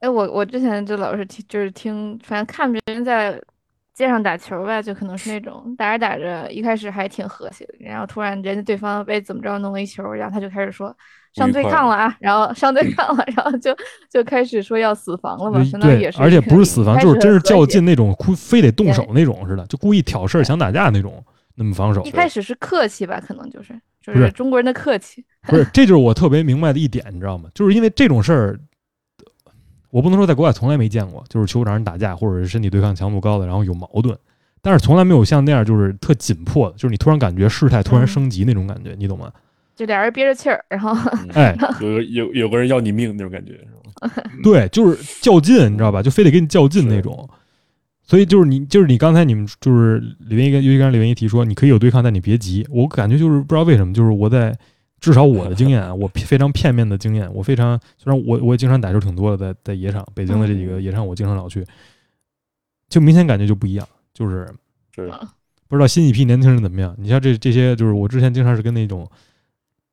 [0.01, 3.41] 哎，我我之前就老是听，就是听，反正看别人在
[3.95, 10.95] 街上打球吧，就可能是那种打着打着，一开始还挺和谐的，然后突然人家对方被怎么着弄了一球，然后他就开始说。
[11.33, 13.73] 上对抗了啊，然后上对抗了，然后就
[14.11, 21.25] 就开始说要死防了嘛，相当于也是，而且不是死防，就是真是较劲那种，故非得动手那种似的，就故意挑事儿想打架那种，
[21.55, 22.03] 那么防守。
[22.03, 25.25] 一开始是客气吧，可能就是就是中国人的客气。
[25.43, 27.49] 不是，这就是我特别明白的一点，你知道吗？
[27.55, 28.61] 就是因为这种事儿，
[29.91, 34.17] 我不能说在国外从来没见过，就是球场上打架或者是身体对抗强度高的，然后有矛盾，
[34.63, 39.31] 但是从来没有像那样就是特紧迫的，就是你突然感觉事态突然升级那种感觉，你懂吗？
[39.77, 40.95] 就俩人憋着气儿，然后
[41.33, 44.23] 哎，有有有个人要你命那种感觉，是吧？
[44.43, 46.03] 对，就是较劲，你知道吧？
[46.03, 47.29] 就非得跟你较劲那种。
[48.03, 52.67] 所以就是你，就是你刚才你们就是李文一跟尤其刚才李文一提说，你可以有对抗，但你别急。
[52.69, 54.55] 我感觉就是不知道为什么，就是我在
[55.01, 61.67] 至少我的经验啊， 我非常片面的经验，我非常虽然我我也经常打球挺多的，在在野场，北京的这几个野场我经常老去，
[62.89, 64.47] 就明显感觉就不一样，就是
[64.95, 65.11] 是
[65.67, 66.95] 不知道新一批年轻人怎么样。
[66.99, 69.09] 你像这这些，就是我之前经常是跟那种。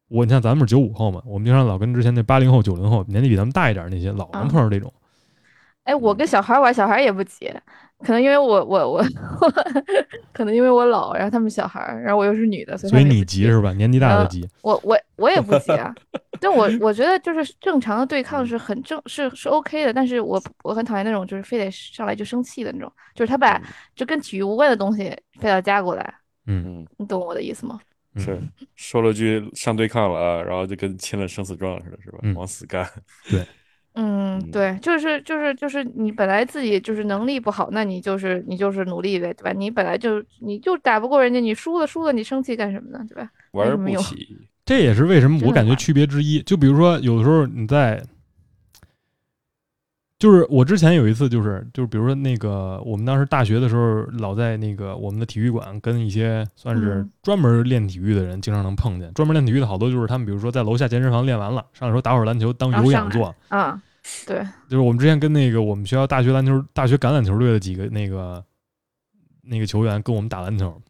[0.09, 4.93] 我你像咱们是九五后嘛，我们经常老跟之前那八零后、九零后年纪比咱们大一点那些老能碰上这种。
[5.83, 7.51] 哎，我跟小孩玩，小孩也不急，
[7.99, 9.03] 可能因为我我我，
[10.31, 13.73] 可能因为我老，然后他们小孩儿，然后我又是女的，所以你急是吧？
[13.73, 14.47] 年纪大的急。
[14.61, 15.93] 我我我也不急啊，
[16.39, 19.91] 但我我觉得就是正常的对抗是很正，是是 OK 的。
[19.91, 23.61] 但是我我很讨厌那种就是非得上来就生气的那种，就是他把
[23.95, 26.13] 就跟体育无关的东西非要加过来。
[26.45, 27.79] 嗯嗯，你懂我的意思吗？
[28.19, 28.39] 是
[28.75, 32.19] 说了句上对抗了啊，然后就跟签了生死状似的，是吧？
[32.35, 32.87] 往死干。
[33.29, 33.45] 对，
[33.99, 39.51] 嗯，对，就是就是就是你本来自己就是能力不好，那你就是你就是努力呗，对吧？
[39.51, 43.03] 你本来就你就打不过人家，你输了输了，你生气干什么呢？
[43.09, 43.27] 对吧？
[43.53, 44.37] 玩不起。
[44.63, 46.41] 这也是为什么我感觉区别之一。
[46.43, 48.01] 就比如说，有的时候你在。
[50.19, 59.13] 就是我之前有一次，就是就是比如说那个，我们当时大学的时候，老在那个我们的体育馆跟一些算是专门练体育的人经常能碰见。
[59.13, 63.35] 专门练体育的好多就是他们，比如说在楼下健身房练完了，上来说打会儿篮球当有氧做。
[63.49, 63.79] 啊，
[64.25, 68.43] 对，就是我们之前跟那个我们学校大学篮球、大学橄榄球队的几个那个
[69.41, 70.81] 那个球员跟我们打篮球。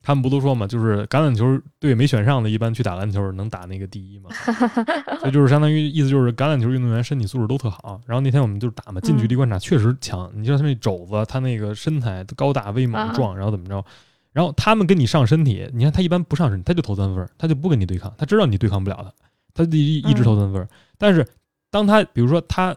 [0.00, 4.30] 他们不都说嘛，就是橄榄球队没选上的，一般去打篮球能打那个第一嘛。
[5.18, 8.00] 所以就是相当于意思就是橄榄球运动员身体素质都特好。
[8.06, 10.30] 然后那天我们就打嘛，近距离观察确实强。
[10.34, 13.84] 你知道他那肘子，他那个身材高大威猛壮，然后怎么着？
[14.32, 19.12] 然后他们跟你上身体，你看他一般不上身体，他就投三分，他就不跟你对抗，他知道你对抗不了
[19.52, 20.66] 他，他一一直投三分。
[20.96, 21.26] 但是
[21.70, 22.76] 当他比如说他。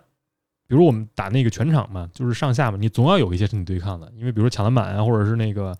[0.67, 5.77] 比如我们打那个全场嘛，就是上下嘛，你总要有一些身体对抗的，因为比如说抢篮板啊，或者是那个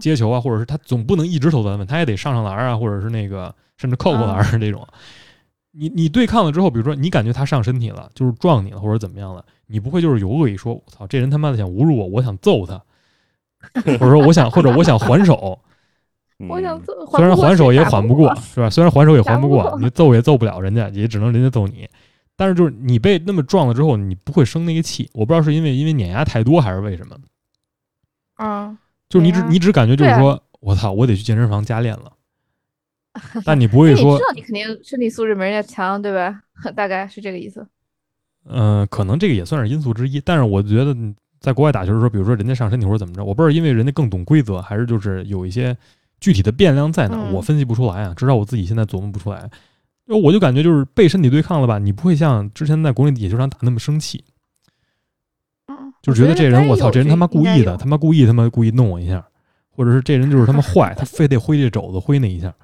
[0.00, 4.88] 接球啊，或者是他总不能一直投三分，他也得上上篮啊，或者是那个甚至扣扣篮这种。
[5.72, 12.82] 你你对抗了之后，比如说你感觉他上身体了，就是撞你了或者怎么样了，你不会就是有恶意说，我操，这人他妈的想侮辱我，我想揍他，
[13.82, 15.60] 或者说我想或者我想还手，
[16.48, 18.70] 我想揍，虽然还手也还不过，是吧？
[18.70, 21.86] 虽然还手也还不过，你揍也揍不了人家，也只能人家揍你。
[22.36, 25.08] 但是就是你被那么撞了之后，你不会生那个气。
[25.12, 27.16] 我不知道是因为因为碾压太多还是为什么。
[28.34, 28.76] 啊，
[29.08, 32.12] 就是你只你只感觉就是说，我操，我得去健身房加练了。
[33.44, 36.40] 但你不会说，你知道你肯定身体素质没人家强，对吧？
[36.74, 37.66] 大概是这个意思。
[38.46, 40.18] 嗯，可能这个也算是因素之一。
[40.20, 40.96] 但是我觉得
[41.38, 45.76] 在国外打球的时候，比如说人家上身体或者怎么着，我不知道因为人家更懂规则，还是就是有一些
[46.20, 48.14] 具体的变量在哪，我分析不出来啊。
[48.14, 49.48] 至少我自己现在琢磨不出来。
[50.16, 54.24] 我就感觉就是被身体对抗了吧，你不会像之前在国内野球场打那么生气，
[56.02, 59.24] 就觉得这人我操，这人他妈故意的，他妈故意他妈故意弄我一下，
[59.70, 62.54] 或者是这人就是他妈 坏，他非得挥这肘子挥那一下，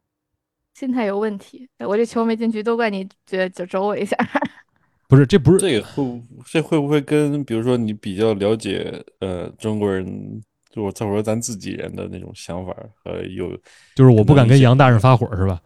[0.74, 1.68] 心态有问题。
[1.78, 4.16] 我这球没进去，都怪你，就就肘我一下。
[5.08, 10.42] 不是，这不是这个会这会不会跟比如说你比较了解呃中国人？
[10.76, 13.48] 就我再说咱自己人的那种想法，呃，有，
[13.94, 15.58] 就是我不敢跟杨大人发火，是吧？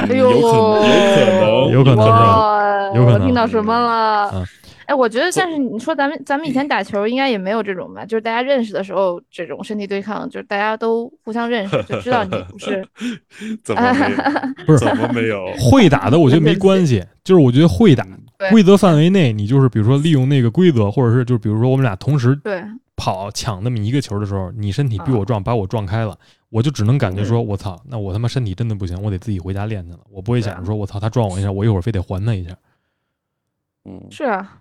[0.00, 0.50] 哎呦，有可
[0.82, 3.20] 能，有可能，有可能。
[3.22, 4.46] 我听到什么了？
[4.84, 8.04] 哎，我觉得，像是你说咱们咱们以前打球应该也没有这种吧？
[8.04, 12.86] 就是大家认识的时候，这种身体对抗，就是大家都互相认识，就知道你不是。
[13.64, 13.82] 怎么
[14.66, 14.78] 不是？
[14.84, 15.46] 怎么没有？
[15.58, 17.02] 会打的，我觉得没关系。
[17.24, 18.06] 就是我觉得会打，
[18.50, 22.62] 规则范围内，你就是比如说利用那个规则，或者是就是比如说我们俩同时对。
[23.02, 26.16] 跑抢那么一个球的时候，你身体比我壮，把我撞开了，
[26.50, 29.98] 我就只能感觉说，我操，那我他妈身体真的不行，我得自己回家练去了。
[30.08, 32.56] 我不会想着说，我操，他撞我一下，我一会儿非得还他一下。
[33.84, 34.60] 嗯，是啊，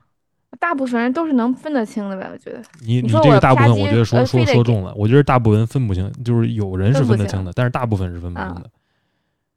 [0.60, 2.60] 大部分人都是能分得清的呗，我觉得。
[2.84, 4.92] 你你说我这个大部分，我觉得说说说中了。
[4.96, 8.72] 我觉得大部分分不清，就是有人是分得清的，但是大部分是分不清啊的。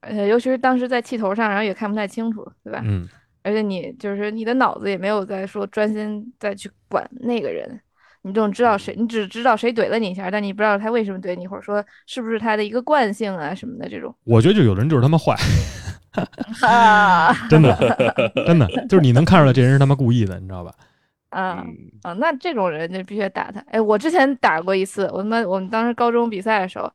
[0.01, 2.83] 呃，尤其是当时在气头上，然后也看不太清楚，对吧？
[2.85, 3.09] 嗯，
[3.43, 7.81] 而且你就是你的脑子也没有在说专心再去管那个人，
[8.27, 14.15] 你总知道谁，你只知道谁怼了你一下，但你不知道他为什么怼你，或者说是不是他的一个惯性啊什么的这种。
[14.25, 15.37] 我觉得就有人就是他妈坏，
[16.67, 20.73] 啊 真的真的就是你能看出来这人是他妈故意的，你知道吧？
[21.29, 22.13] 啊嗯啊！
[22.15, 23.59] 那这种人就必须得打他。
[23.69, 26.91] 哎，我之前打过一次，我他妈我们当时高中比赛的时候，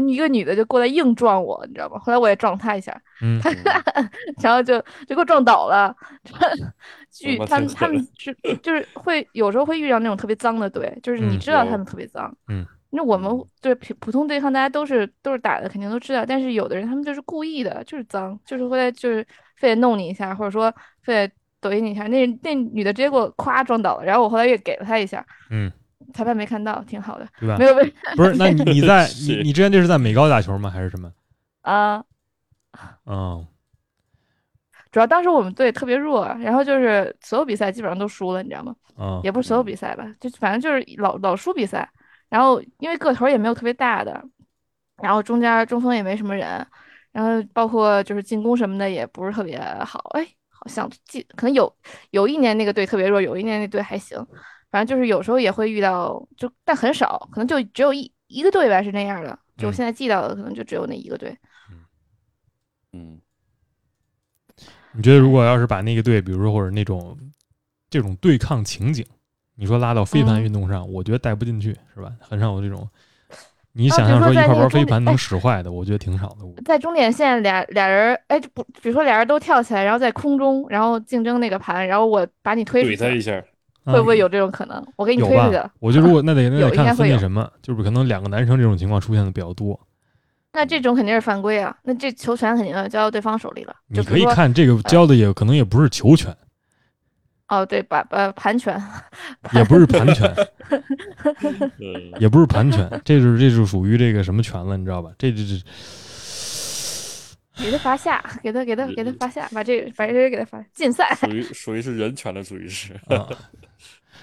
[0.00, 1.98] 一个女的就过来硬撞我，你知道吗？
[1.98, 3.40] 后来我也撞她一下， 嗯，
[4.42, 5.94] 然后就就给我撞倒了。
[7.12, 12.34] 巨妈他们挺他们是就是会有时候会遇到那种特别脏的队，就是你知道他们特别脏。
[12.48, 12.66] 嗯。
[12.96, 13.28] 那我们
[13.60, 16.24] 对普普通对抗，大家都是都是打的，肯定都知道。
[16.24, 19.26] 但是有的人他们就是故意的，就是脏，就是会来就是
[19.56, 20.72] 非得弄你一下，或者说
[21.02, 22.06] 非得怼你一下。
[22.06, 25.26] 那那女的直接给我咵撞倒了，然后我后来也给了她一下。
[25.50, 25.68] 嗯，
[26.14, 27.66] 裁判没看到，挺好的，对吧没？
[27.66, 30.70] 有被不是，那你 你在你你之前这是在美高打球吗？
[30.70, 31.12] 还是什么？
[31.60, 32.02] 啊。
[33.04, 33.46] 嗯
[34.90, 38.74] 主要当时我们队特别弱，然后就是所有比赛基本上都输了，你知道吗？
[38.96, 41.88] 嗯也不是所有比赛吧，就反正就是老老输比赛。
[42.28, 44.24] 然后因为个头也没有特别大的，
[45.02, 46.64] 然后中间中锋也没什么人，
[47.10, 49.98] 然后包括就是进攻什么的也不是特别好。
[50.14, 51.72] 哎，好像记可能有
[52.10, 54.16] 有一年那个队特别弱，有一年那队还行。
[54.74, 59.38] 反正就是有时候也会遇到，就但很少，可能就只有一一个队吧是那样的。
[59.56, 61.32] 就我嗯现在记到的可能就只有那一个队。
[62.92, 63.20] 嗯，
[64.90, 67.16] 你觉得如果要是把那个队，比如说或者那种
[67.88, 69.06] 这种对抗情景，
[69.54, 72.12] 你说拉到飞盘嗯运动上，我觉得带不进去，是吧？
[72.18, 72.84] 很少有这种。
[73.70, 76.62] 你啊想象说一块玩飞盘能使坏的，我觉得挺少的。
[76.64, 83.44] 在终点线俩俩人，哎，就不，比如说俩人都跳起来，然后在空中，然后竞争那个盘，然后我把你推出去，怼他一下，嗯
[83.84, 84.84] 会不会有这种可能？
[84.96, 89.78] 我给你有推一个？，我觉得如果那得那得看分那什么，就是可能两个男生这种情况出现的比较多。
[90.52, 91.76] 那这种肯定是犯规啊！
[91.82, 93.74] 那这球权肯定要交到对方手里了。
[93.88, 96.32] 你可以看这个交的也可能也不是球权，
[97.48, 98.80] 哦，对，把呃盘权，
[99.52, 100.32] 也不是盘权，
[100.70, 105.10] 呃，也不是盘权，这是这是属于这个什么权了，你知道吧？
[105.18, 105.60] 这这这
[107.56, 111.14] 给他罚下，给他给他给他罚下，把这个把这个给他罚禁赛。
[111.14, 113.28] 属于属于是人权的，属于是，啊，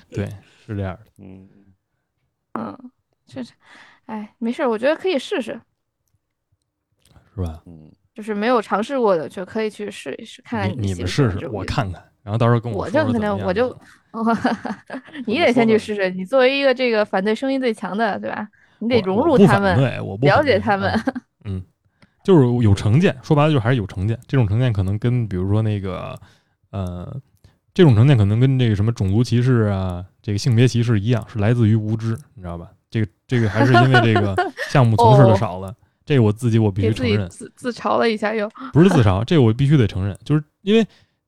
[0.09, 0.25] 对，
[0.65, 0.99] 是这样的。
[1.17, 1.47] 嗯，
[2.53, 2.91] 嗯，
[3.25, 3.53] 确实，
[4.05, 5.59] 哎，没事儿，我觉得可以试试，
[7.35, 7.61] 是吧？
[7.65, 13.75] 嗯，就是没有尝试过的，就可以去试一试，看看你们试试，我看看，然后到时候跟我说说就可能我就
[15.25, 16.09] 你得先去试试。
[16.11, 18.47] 你作为一个这个反对声音最强的，对吧？
[18.79, 21.03] 你得融入他们，对我不了解他们啊
[21.45, 21.63] 嗯，
[22.23, 24.17] 就是有成见，说白了就是还是有成见。
[24.27, 26.19] 这种成见可能跟比如说那个
[26.71, 27.19] 呃，
[27.73, 32.69] 这种成见可能跟这个什么种族歧视啊，这个性别歧视一样，是来自于无知，你知道吧？
[32.91, 34.35] 这个这个还是因为这个
[34.69, 35.73] 项目从事的哦少了。
[36.03, 38.49] 这个我自己我必须承认，自 自嘲了一下又。
[38.73, 40.85] 不是自嘲，这个我必须得承认，就是因为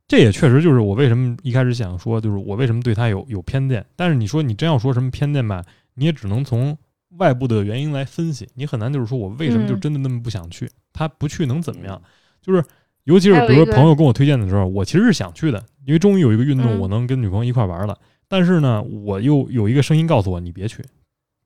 [0.07, 3.85] 这也确实就是我为什么一开始想说，就是我为什么对他有有偏见。
[3.95, 5.63] 但是你说你真要说什么偏见吧，
[5.93, 6.77] 你也只能从
[7.17, 12.01] 外部的原因来分析，你很难就是说我为什么就嗯真的那么不想去，他不去能怎么样？
[12.41, 12.63] 就是
[13.05, 17.97] 尤其是比如说朋友跟我推荐的时候，我其实是想去的，因为终于有一个运动嗯我能跟女朋友一块玩了。
[18.27, 20.83] 但是呢，我又有一个声音告诉我你别去，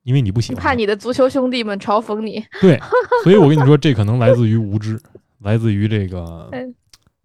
[0.04, 0.64] 因为你不喜欢。
[0.64, 2.80] 怕你的足球兄弟们嘲讽你，对，
[3.24, 4.98] 所以我跟你说，这可能来自于无知，
[5.40, 6.74] 来自于这个嗯，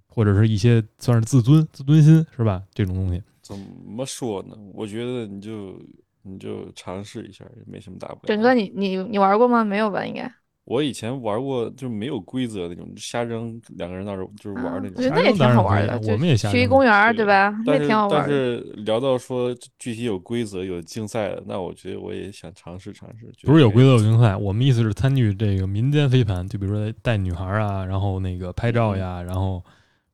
[0.08, 2.62] 或者是一些算是自尊、自尊心，是吧？
[2.74, 4.56] 这种东西，怎么说呢？
[4.74, 5.80] 我觉得你就
[6.22, 8.20] 你就尝试一下，也没什么大不了。
[8.26, 9.64] 整哥你你你玩过吗？
[9.64, 10.04] 没有吧？
[10.04, 10.30] 应该。
[10.64, 15.10] 我以前玩过，就是没有规则那种，瞎扔两个人那儿就是玩那种啊我觉。
[15.10, 17.52] 得那也挺当然好玩的，我就们也瞎去一公园，对对吧？
[17.66, 18.16] 那挺好玩的。
[18.16, 23.22] 但是聊到说具体有规则、有竞赛的，那我觉得我也想尝试尝试。
[23.22, 29.60] 觉得这不是有规则有竞赛，我们意思是参与这个民间飞盘，就比如说带女孩啊，然后那个拍照呀，然后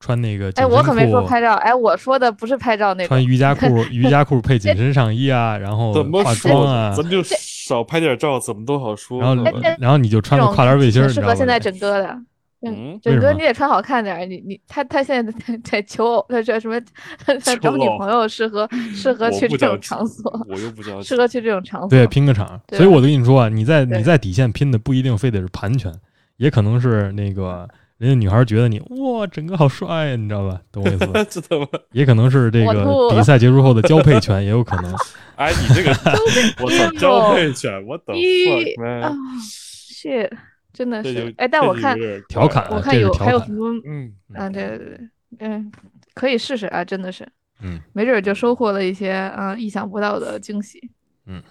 [0.01, 3.25] 穿那个哎，我可没说拍照，哎，我说的不是拍照那种穿。
[3.27, 9.21] 瑜伽裤、 瑜伽裤配紧身上衣啊，然后化怎么说妆啊，咱们就少拍点照，怎么都好说。
[9.21, 9.45] 然后
[9.79, 11.59] 然后你就穿个跨栏背心适合现在？
[11.59, 12.19] 整哥的。
[12.61, 16.81] 嗯，整哥你也穿好看点儿，你你他他现在在在求偶，他这什么
[17.25, 21.17] 他找女朋友适合 适合去这种场所，我又不着急适。
[21.17, 21.89] 合去这种场所。
[21.89, 22.61] 对，拼个场。
[22.67, 25.93] 对所以我就跟你说啊，你在你在底线拼的不一定非得是盘拳，
[26.39, 27.69] 也可能是那个
[27.99, 30.61] 人家女孩觉得你哇，整个好帅呀，你知道吧？
[30.73, 31.23] 懂我意思吧？
[31.29, 31.67] 知道吗？
[31.93, 34.95] 也可能是这个比赛结束后的交配权，也有可能。
[35.37, 35.91] 哎，你这个，
[36.63, 40.31] 我操，交配权，我等啊 man，，shit，
[40.73, 41.03] 真的。
[41.03, 41.97] 是哎，但我看
[42.29, 45.01] 调侃我看有还有很多嗯，啊，对对对，
[45.41, 45.71] 嗯，
[46.15, 47.27] 可以试试啊，真的是。
[47.61, 50.81] 嗯，没准儿就收获了一些啊、呃意想不到的惊喜。
[51.27, 51.43] 嗯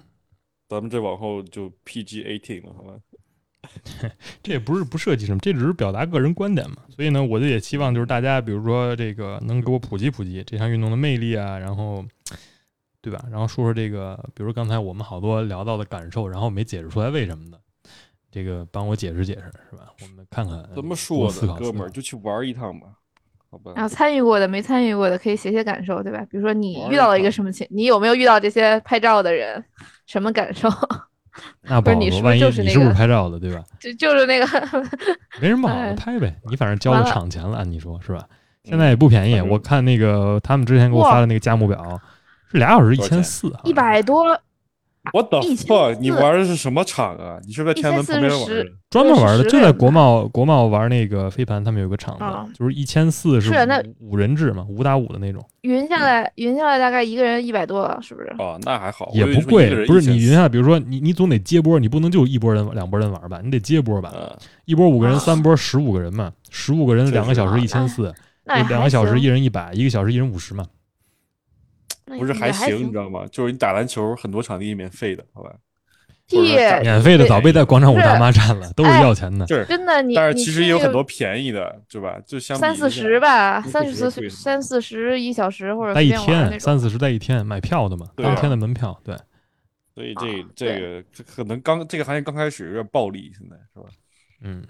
[0.70, 2.94] 咱们这往后就 PG eighteen 了，好吧？
[4.44, 6.78] 这也不是不涉及什么，这只是表达个人观点嘛。
[6.96, 12.04] 所以呢，我就也希望就是大家，比如说这个能给我普及普及这项运动的魅力啊，然后
[13.02, 13.24] 对吧？
[13.32, 17.60] 然后说说这个，比如刚才我们好多聊到的感受，然后没解释出来为什么的，
[18.32, 19.94] 这个帮我解释解释，是吧？
[20.02, 22.88] 我们看看怎么说呢，多思考哥们儿，就去玩一趟吧，
[23.50, 23.72] 好吧？
[23.76, 26.20] 然后参与过的、没参与过的，可以写写感受，对吧？
[26.30, 29.64] 比如说你遇到了一个什么情，你有没有遇到这些拍照的人，
[30.06, 30.70] 什么感受？
[31.64, 33.64] 那不好说，万一就是那你是不是拍照的，对吧？
[33.80, 34.46] 就就是那个，
[35.42, 36.36] 没什么好拍呗。
[36.50, 38.20] 你反正交了场钱了，按你说是吧？
[38.30, 38.36] 嗯
[38.68, 42.02] 现在也不便宜，我看那个他们之前给我发的那个价目表
[42.52, 44.38] 是俩小时一千四，一百多，
[45.14, 47.38] 我的一千 fuck，你玩的是什么场啊？
[47.46, 48.72] 你是不是在天安门旁边玩1440的？
[48.90, 58.34] 专门玩的，就在国贸国贸玩那个飞盘，他们有个场啊子，就是一千四是那五五人制嘛，五打五的那种，匀下来，匀下来大概一个人一百多了，是不是？
[58.40, 59.86] 哦，那还好，也不贵。
[59.86, 64.32] 不是你云1400下，比如说你你总得接波，你不能就一波人两波人玩吧，你得接波吧，啊，
[64.64, 68.14] 一波五个人，啊三波十五个人嘛，十五个人两个小时啊一千四，
[68.46, 70.66] 两个小时一人一百，一个小时一人五十嘛。
[72.08, 73.26] 那不是还行，你知道吗？
[73.32, 75.54] 就是你打篮球很多场地免费的，好吧？
[76.30, 79.46] 或者屁免费的早被在广场舞大妈占了，都是哎要钱的。
[79.46, 82.20] 就是，真的你，但是其实也有很多便宜的，是吧？
[82.28, 86.78] 就相比三四十，吧，三不是贵十三四十一小时或者待一天，三。
[86.78, 89.16] 四十待一天，买票的嘛，当天的门票，对。
[89.96, 93.86] 所以这啊这个这可能刚这个行业刚开始有点暴利，现在是吧？
[94.42, 94.64] 嗯，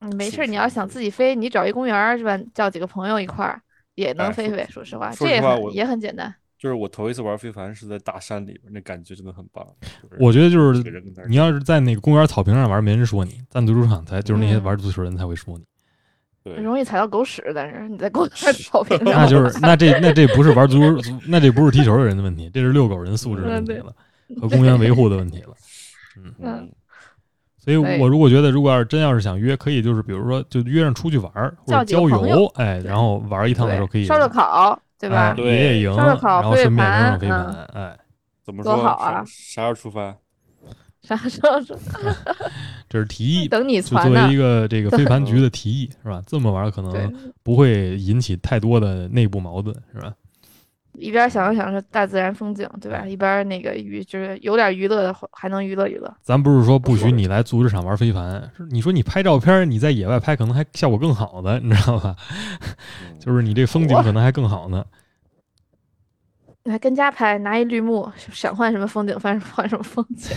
[0.00, 2.38] 嗯，没事儿，你要想自己飞，你找一公园是吧？
[2.54, 3.60] 叫几个朋友一块儿
[3.94, 4.66] 也能飞飞。
[4.68, 6.32] 说实话，说这也实话我很也很简单。
[6.60, 9.66] 就是我头一次玩飞凡是在大山里边，那感觉真的很棒。
[9.80, 10.84] 就是我觉得就是
[11.26, 15.64] 你要是在那个公园草坪上玩，没人说你；在足球场才就是那些嗯玩足球人才会说你。
[16.44, 23.94] 对容易踩到狗屎，但是你在公园草坪 上，那就是那这 那这不是玩足球，那这不是踢球的人的问题，这是遛狗人素质的问题了，
[24.38, 25.54] 和公园维护的问题了。
[26.22, 26.72] 嗯，嗯，
[27.56, 31.32] 所以我如果觉得，如果要是真要是想约，可以就是比如说就约上出去玩
[31.64, 35.34] 或者郊游，哎，然后玩一趟的时候可以烧烧烤，对吧哎？
[35.34, 37.98] 对烧烧烤飞然后顺便盘扔扔飞盘嗯，哎，
[38.44, 38.74] 多怎么说？
[38.74, 40.16] 多好啊啥啥时候出发？
[41.02, 41.98] 啥时候出发
[42.86, 44.36] 这是提议， 等你就作为一？
[44.36, 46.22] 个这个飞盘局的提议是吧？
[46.26, 50.12] 这么玩可能，不会引起太多的内部矛盾是吧？
[50.98, 53.06] 一边享受享受大自然风景，对吧？
[53.06, 56.12] 一边那个娱就是有点娱乐的，还能娱乐娱乐。
[56.20, 62.14] 咱不是说不许你来足球场玩飞盘，是你说你拍照片，你在野外拍可能还效果更好的，你知道吧？
[63.20, 64.84] 嗯就是你这风景可能还更好呢。
[66.64, 70.36] 你还跟家拍，拿一绿幕，想换什么风景换换什么风景。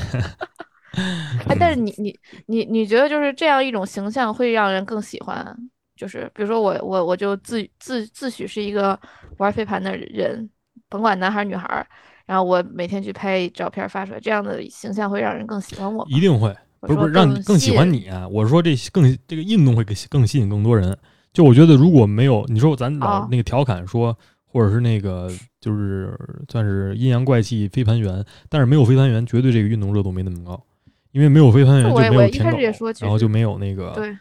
[1.49, 5.55] 哎，但是你你你你觉得就是这样一种形象会让人更喜欢？
[5.95, 8.97] 就是比如说我我我就自自自诩是一个
[9.37, 10.49] 玩飞盘的人，
[10.89, 11.85] 甭管男孩儿女孩儿，
[12.25, 16.09] 然后我每天去拍照片发出来，这样的形象会让人更喜欢我吗。
[16.09, 18.27] 一定会，不是不是让你更喜欢你啊！
[18.27, 20.97] 我是说这更这个运动会更更吸引更多人。
[21.33, 24.15] 就我觉得如果没有你说咱老哦那个调侃说，
[24.45, 25.29] 或者是那个
[25.59, 26.15] 就是
[26.47, 30.63] 算是阴阳怪气飞盘员，但是没有飞盘员，绝对这个运动热度没那么高，
[31.11, 34.15] 因为没有飞盘员就我我一没有舔狗开始也说，其实然后就没有那个对，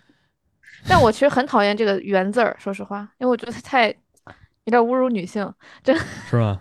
[0.89, 3.89] 但我其实很讨厌这个“圆”字儿，说实话，因为我觉得太
[4.65, 5.53] 有点侮辱女性。
[5.85, 6.59] 是吧？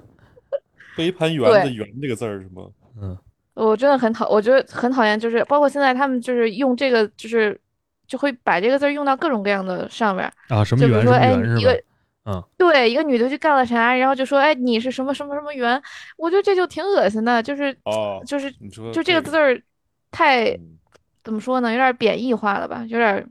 [0.96, 2.64] 飞盘员的“员”这个字儿是吗？
[3.02, 3.18] 嗯，
[3.54, 7.58] 我真的很讨，我觉得很讨厌，就是包括现在他们就是用这个，就是
[8.12, 10.30] 就会把这个字儿用到各种各样的上面。
[10.50, 11.84] 啊，什么就比如说，哎，圆什么圆是吧一个？
[12.26, 15.82] 嗯，对，一个女的去干了啥，然后就说，哎，你是什么什么什么圆，
[16.18, 18.52] 我觉得这就挺恶心的，就是哦，就是
[18.92, 19.60] 就这个个字儿
[20.12, 20.78] 太嗯
[21.24, 23.26] 怎么说呢，有点贬义化了吧，有点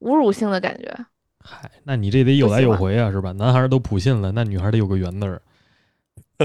[0.00, 0.92] 侮辱性的感觉。
[1.38, 3.30] 嗨，那你这得有来有回啊，是吧？
[3.32, 5.40] 男孩儿都普信了，那女孩儿得有个圆字儿，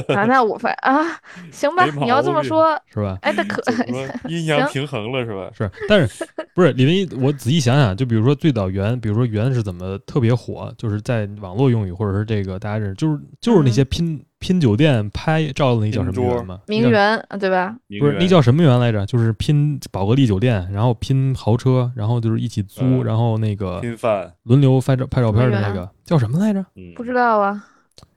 [0.15, 1.03] 啊，那我反啊，
[1.51, 3.17] 行吧没，你要这么病说，是吧？
[3.21, 5.49] 哎，那可怎么 阴阳行平衡了是吧？
[5.55, 7.07] 是，但是不是李文一？
[7.21, 16.11] 我仔细想想，就比如说最早圆，比如说圆是怎么特别火，就是在网络用语或者是这个大家认识，就是就是那些拼、拼酒店拍照的那叫什
[16.45, 16.59] 么？
[16.67, 17.75] 名媛，啊对吧？
[17.99, 19.05] 不是那叫什么圆来着？
[19.05, 26.59] 就是拼宝格丽酒店，然后拼豪车，然后就是一起租，嗯然后那个拼饭，轮流拍照拍照片的那个叫什么来着？
[26.75, 27.63] 嗯，不知道啊，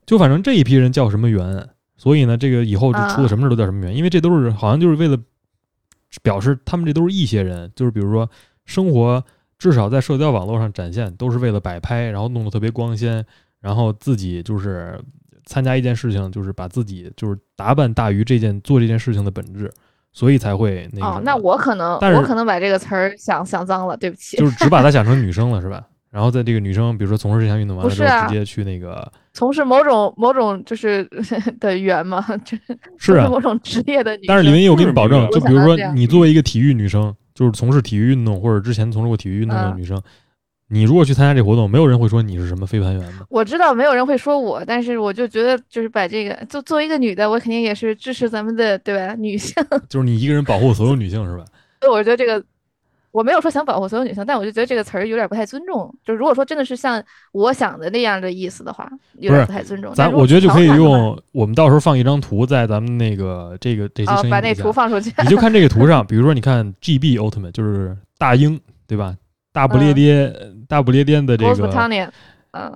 [0.09, 5.19] 就反正这一批人叫什么圆，所以呢，这个以后就出啊了什么事都叫什么圆，因为这都是好像就是为了
[6.23, 8.27] 表示他们这都是一些人，就是比如说
[8.65, 9.23] 生活
[9.59, 13.23] 至少在社交网络上展现，都是为了摆拍，然后弄得特别光鲜，
[13.61, 14.99] 然后自己就是
[15.45, 19.71] 参加一件事情，就是把自己就是打扮大于这件做这件事情的本质，
[20.11, 24.39] 所以才会那个，哦那我可能我可能把这个词儿想想脏了，对不起。
[24.39, 25.87] 就是只把它想成女生了，是吧？
[26.19, 31.09] 然然后在这个女生比如说从事这项运动完了之后，啊直接去那个从事某种某种就是
[31.61, 34.27] 的员嘛，就是从事某种职业的女生。
[34.27, 40.03] 但是李文一，我给你保证，就比如说你作为一个体育女生，就是从事体育运动或者之前从事过体育运动的嗯女生，
[40.71, 43.25] 你如果去参加这活动，没有人会说你是什么飞盘员的。
[43.29, 49.15] 我知道没有人会说我，但是我就觉得就是把这个，就作为一个女的，我肯定也是支持咱们的，对吧？
[49.15, 49.55] 女性，
[49.89, 51.45] 就是你一个人保护所有女性是吧？
[51.81, 52.45] 所以我觉得这个。
[53.19, 55.93] 我没有说想保护所有女性，但我就觉得这个词儿有点不太尊重。
[56.05, 57.03] 就如果说真的是像
[57.33, 58.89] 我想的那样的意思的话，
[59.19, 59.93] 有点不太尊重。
[59.93, 65.13] 咱我觉得就可以用，我们到时候放一张图在咱们那个这个这些啊声，音底下把那图放出去。
[65.25, 69.17] 你就看这个图 上，比如说你看 GB Ultimate 就是大英对吧？
[69.53, 70.33] 大不列颠、
[70.69, 71.53] 大不列颠的这个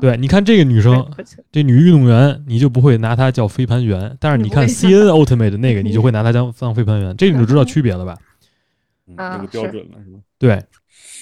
[0.00, 1.08] 对，你看这个女生，
[1.52, 8.18] 这女运动员，你就不会拿她叫飞盘员，但是你看你不会 CN Ultimate 的那个，你就会拿她当当飞盘员，这你就知道区别了吧？
[9.06, 10.18] 嗯个标准了是吧？
[10.42, 10.60] 对，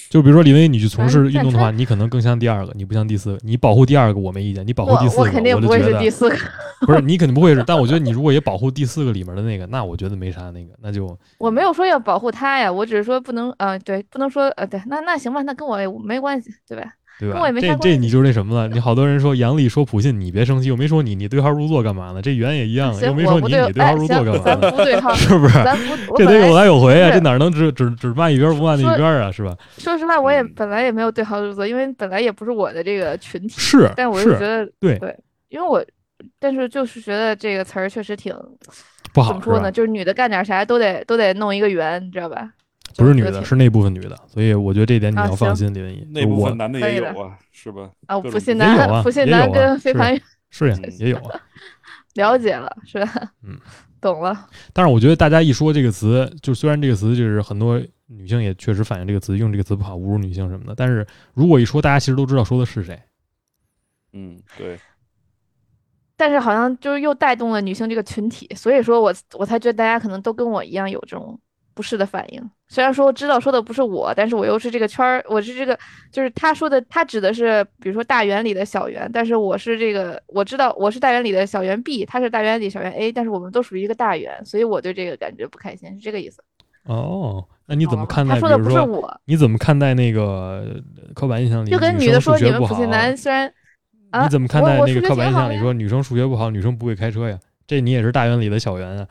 [0.08, 3.38] 就比如说李威，你去从事运动的话，你可能更像第二个，你不像第四个。
[3.42, 6.36] 你保护第二个我没意见，你保护第四个，我肯定不会是第四个，
[6.86, 16.90] 不是你肯定不会是，但我觉得你如果也保护第四个里面的那个，那我觉得没啥那个，那就 我没有说要保护他呀，我只是说不能，呃，对，不能说，呃，对，那那行吧，那跟我也没关系，对吧？
[17.20, 17.52] 对吧跟我也？
[17.52, 18.66] 没这这你就是那什么了？
[18.68, 22.22] 你好多人说杨丽说普信，你别生气，我没说你，你对号入座干嘛呢？
[22.22, 24.70] 这圆也一样，又没说你，对你对号入座干嘛呢？
[24.70, 25.54] 不对号， 是不是？
[25.62, 29.30] 咱不， 这得有来来有回啊，这哪能只只只骂一边不骂那一边啊？
[29.30, 29.54] 是吧？
[29.76, 35.16] 说实话，我也嗯本来也没有对号入座，因为本来也不是我的这个群体，是但我是觉是，得对对，
[35.50, 35.84] 因为我，
[36.38, 38.34] 但是就是觉得这个词儿确实挺
[39.12, 39.70] 不好怎么说呢？？
[39.70, 42.48] 就是女的干点啥都得都得弄一个圆，你知道吧？
[42.96, 46.06] 不是女的，是那部分女的，所以我觉得这点你啊要放心，李文怡。
[46.10, 47.90] 那部我分男的可以的也有啊，是吧？
[48.06, 50.20] 啊，各种普信 也有啊男，不信男跟飞是盘
[50.50, 51.40] 是呀嗯也有啊。
[52.14, 53.32] 了解了，是吧？
[53.44, 53.56] 嗯，
[54.00, 54.48] 懂了。
[54.72, 63.00] 但是我觉得大家一说这个词，就虽然这个词就是很多女性也确实反映这个词用这个词不好，侮辱女性什么的，但是如果一说，大家其实都知道说的是谁。
[64.12, 64.76] 嗯，对，
[66.16, 71.38] 但是好像就是又带动了女性这个群体，所以说我我才觉得大家可能都跟我一样有这种
[71.74, 72.50] 不适的反应。
[72.68, 75.78] 虽然说我知道说的不是我，但是我又是这个圈儿，我是这个
[76.12, 86.42] 就是他说的，他指的是比如说大圆里的小圆，但是我是这个我知道我是大圆里的小圆 B，他是大圆里小圆 A，但是我们都属于一个大圆，所以我对这个感觉不开心，是这个意思。
[86.84, 88.34] 哦，那你怎么看待？
[88.34, 90.64] 他说的不是我，你怎么看待那个
[91.14, 92.90] 刻板印象里就跟女的说数学不好你们普信？
[92.90, 93.52] 男虽然
[94.10, 97.38] 啊，你怎么看待那个刻板印象里说女生数学不好，女生不会开车呀？
[97.66, 99.06] 这你也是大圆里的小圆啊。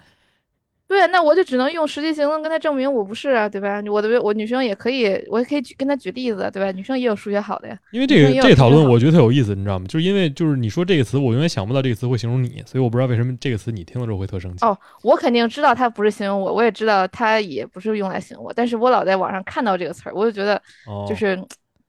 [0.90, 3.80] 对啊，那我就只能用实际行动跟他证明我不是啊，对吧？
[3.92, 6.72] 我的我女生也可以，我也可以举跟他举例子，对吧？
[6.72, 7.78] 女生也有数学好的呀。
[7.92, 9.86] 因为这个这个讨论我觉得特有意思，你知道吗？
[9.88, 14.66] 就是因为就是你说这个词，我永远想不到这个词会形容你，所以我不知道为什么这个词你听了之后会特生气。
[14.66, 20.56] 哦我肯定知道他不是形容我，我也知道他也不是用来形容我，但是我老在网上看到这个词儿，我就觉得
[20.88, 21.40] 哦，就是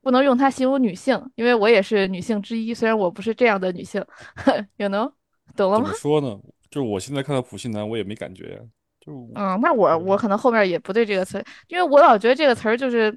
[0.03, 4.05] 不能用它形容女性，因为我也是女性之一，虽然我不是这样的女性，
[4.77, 5.11] you know，
[5.57, 5.97] 懂了吗怎么？
[5.97, 6.39] 说呢？
[6.71, 8.59] 就是我现在看到普信男，我也没感觉呀。
[9.11, 13.17] 就嗯，那我我可能后面也不对这个词，因为我老觉得这个词儿就是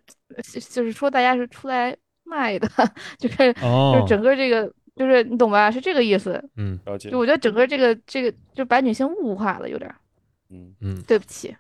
[0.69, 2.67] 就是说大家是出来卖的，
[3.19, 5.69] 就是就是哦，整个这个就是你懂吧？
[5.69, 6.43] 是这个意思。
[6.57, 9.93] 嗯了解就，我觉得整个这个这个就把女性物化了，有点。
[10.49, 11.55] 嗯，嗯，对不起，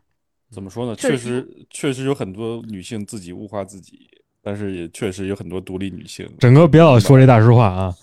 [0.51, 0.95] 怎么说呢？
[0.95, 4.07] 确实确实，有很多女性自己物化自己，
[4.41, 6.29] 但是也确实有很多独立女性。
[6.39, 7.95] 整个别老说这大实话啊，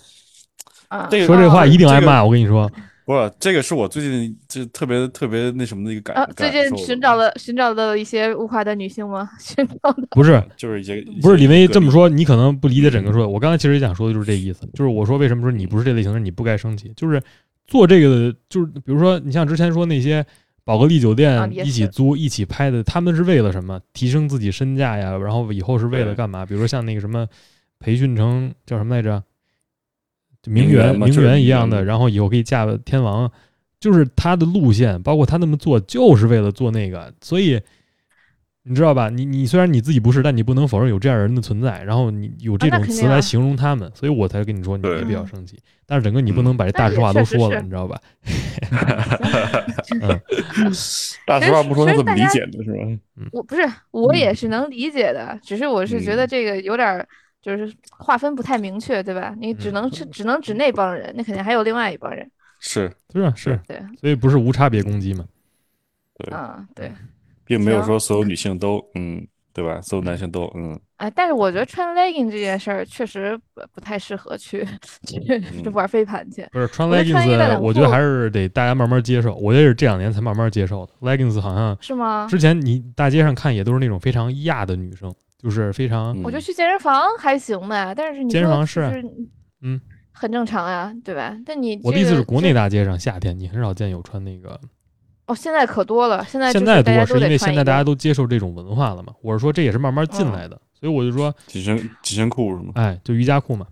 [0.89, 2.25] 啊，这个说这话啊一定挨这个骂。
[2.25, 2.69] 我跟你说，
[3.11, 9.29] 不，这个是我最近就特别特别那什么的一个感啊，最近寻找了寻找到了一些物化的女性吗？
[9.41, 13.29] 寻找的不是 就是一些不是李梅威这么说，你可能不理解整个说的。
[13.29, 17.21] 我刚才其实也想说的就是这意思，就是我说为什么说你不是这类型的人，你不该生气，就是
[17.67, 20.25] 做这个的，就是比如说你像之前说那些
[20.63, 23.81] 宝格丽酒啊店一起租、一起拍的，他们是为了什么？
[23.93, 26.47] 提升自己身价呀，然后以后是为了干嘛？
[26.47, 27.27] 比如说像那个什么
[27.81, 29.21] 培训成叫什么来着？
[30.43, 33.31] 就名名媛媛名媛一样的，然后以后可以嫁天王，
[33.79, 37.61] 就是他的路线，包括他那么做，就是为了做那个，所以
[38.63, 39.09] 你知道吧？
[39.09, 45.59] 你你虽然你自己不是，但你不能否认有这样人的存在，然后你有这种词来形容他们，所以我才跟你说你对别比较嗯生气。
[45.87, 48.01] 但是整个你不嗯能把这大实话都说了，是你知道吧？
[51.27, 52.79] 大实话不说他怎么理解的是吧？
[53.33, 57.09] 我不是我嗯也是能理解的，只是我是觉得嗯这个有点儿
[57.43, 59.35] 就是划分不太明确，对吧？
[59.39, 65.25] 你只嗯能是只能指那帮人，那肯定还有另外一帮人，是，是啊是，对，所以不是无差别攻击嘛。
[66.17, 66.93] 对，啊对。
[67.45, 69.81] 并没有说所有女性都嗯，对吧？
[69.81, 74.65] 所有男性都嗯，哎，但是我觉得穿 legging 这件事儿确实不不太适合去
[75.05, 75.19] 去
[75.65, 76.47] 嗯玩飞盘去。
[76.53, 79.35] 不是穿 leggings，我觉得还是得大家慢慢接受。
[79.35, 80.93] 我觉得是这两年才慢慢接受的。
[81.01, 82.29] leggings 好像是吗？
[82.31, 85.13] 之前你大街上看也都是那种非常亚的女生，
[85.43, 89.03] 就是非常嗯我觉得去健身房还行呗，但是你健身房是
[89.63, 89.81] 嗯，
[90.13, 91.37] 很正常呀，对吧？
[91.47, 94.61] 但你我的这个意思是国内大街上夏天你很少见有穿那个，
[95.27, 99.15] 哦，现在可多了，现在现就是大家多是因为现在大家都接受这种文化了嘛。
[99.23, 102.73] 我是说这也是慢慢进嗯来的，所以我就说，紧身紧身裤是吗？
[102.75, 103.67] 哎，就瑜伽裤嘛，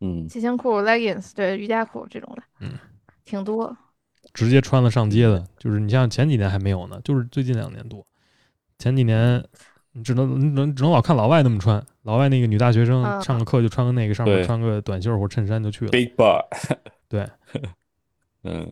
[0.00, 2.72] 嗯，骑行裤、leggings，对瑜伽裤这种的，嗯，
[3.24, 3.76] 挺多。
[4.32, 8.06] 直接穿了上街的，就是你像前几年还没有呢，就是最近两年多，
[8.78, 9.44] 前几年
[9.92, 13.20] 你只能你能只能老看老外那么穿，老外那个女大学生嗯。
[13.22, 16.44] 上个课就穿个那个，上面穿个短袖或衬衫就去了，Big butt，
[17.08, 17.26] 对，
[18.44, 18.70] 嗯，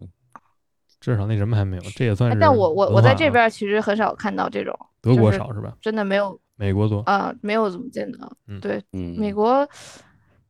[1.01, 2.37] 至少那什么还没有，这也算是。
[2.37, 5.75] 哎但我我我在这，边其实很少看到这种，德国少是吧？
[5.81, 6.39] 真的没有。
[6.61, 8.33] 美国多，啊、没有怎么见到。
[8.49, 8.61] 嗯。
[8.61, 9.69] 对，嗯，美国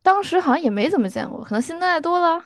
[0.01, 2.43] 当时好像也没怎么见过，可能现在多了。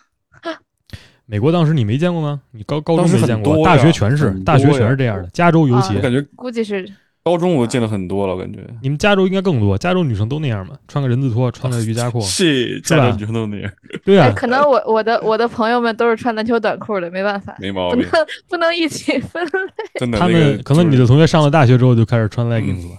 [1.26, 2.42] 美国当时你没见过吗？
[2.52, 5.98] 你高高中没见过，大学全是，大学全是这样的，加州尤其。
[6.02, 6.86] 感觉估计是
[7.24, 8.60] 高中我见了很多了，我感觉。
[8.82, 18.04] 你们加州应该更多，加州女生都那样嘛，穿个人字拖，穿个瑜伽裤， 是是吧女生都那样，哎， 对啊，可能我我的我的朋友们都是穿篮球短裤的，没办法，没毛病。
[18.04, 19.52] 不能，不能一起分类。
[20.00, 20.20] 真的。
[20.20, 22.98] 他那个们可能你的同学上了大学之后就开始穿 leggings 了，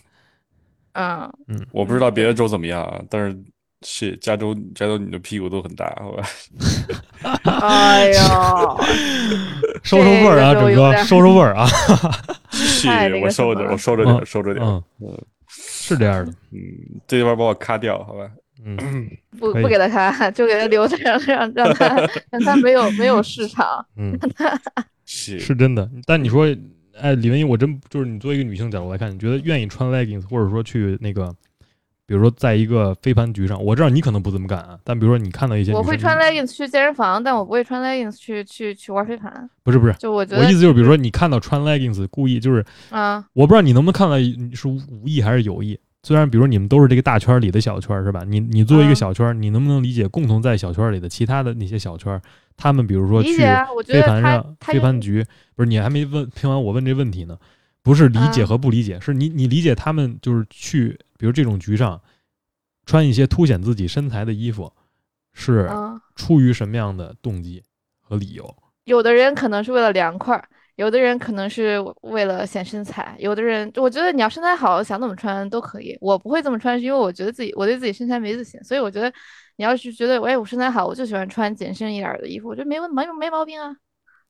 [1.49, 3.37] 嗯，我不知道别的州怎么样啊，但是
[3.85, 6.27] 是加州加州你的屁股都很大，好吧？
[7.61, 8.55] 哎呀，
[9.85, 11.67] 收收味儿啊，整个收收味儿啊，
[12.51, 14.67] 是太那个我收着，什么我收着嗯点，收着点。
[14.67, 16.59] 嗯，嗯是这样的，嗯，
[17.07, 18.29] 这地方把我咔掉，好吧？
[18.65, 18.77] 嗯，
[19.39, 21.95] 不不给他咔，就给他留着，让让让他
[22.31, 23.85] 让他没有没有市场。
[23.97, 24.19] 嗯，
[25.05, 25.89] 是是真的。
[26.07, 26.47] 但你说，
[26.99, 31.35] 哎，李文英，我真就是你作为一个女性角度来看，你觉得愿意穿 leggings，或者说去那个，
[32.07, 39.49] 比如说在一个飞盘局上，我知道你可能不这么干啊，但比如说你看到一些我会穿 leggings 去健身房，但我不会穿 leggings 去去去玩飞盘。
[39.63, 44.19] 不是不是，就我觉得我意思就是，比如说你看到穿 leggings 故意就是，啊，我不知道你能不能看到
[44.55, 45.79] 是无意还是有意。
[46.03, 48.23] 虽然比如你们都是这个大圈里的小圈儿是吧？
[48.29, 52.21] 你你作为一个嗯小圈儿，你能不能理解共同在小圈儿里的其他的那些小圈儿，
[52.59, 53.39] 他们比如说去
[53.87, 55.25] 飞盘上飞盘局，
[55.57, 57.39] 不是你还没问听完我问这问题呢？
[57.83, 62.01] 不是理解啊和不理解，是你你理解他们就是去，比如这种局上
[62.87, 64.73] 穿一些凸显自己身材的衣服，
[65.33, 67.63] 是嗯，出于什么样的动机
[68.01, 68.57] 和理由？
[68.85, 70.47] 有的人可能是为了凉快儿，
[70.77, 75.97] 有的人可能是为了显身材，有的人我觉得你要身材好，想怎么穿都可以。
[76.01, 79.11] 我不会这么穿，是因为我觉得自己我对自己身材没自信，所以我觉得
[79.57, 83.75] 你要是觉得哎我身材好，我就喜欢穿紧身一点儿的衣服，我觉得没问没没毛病啊。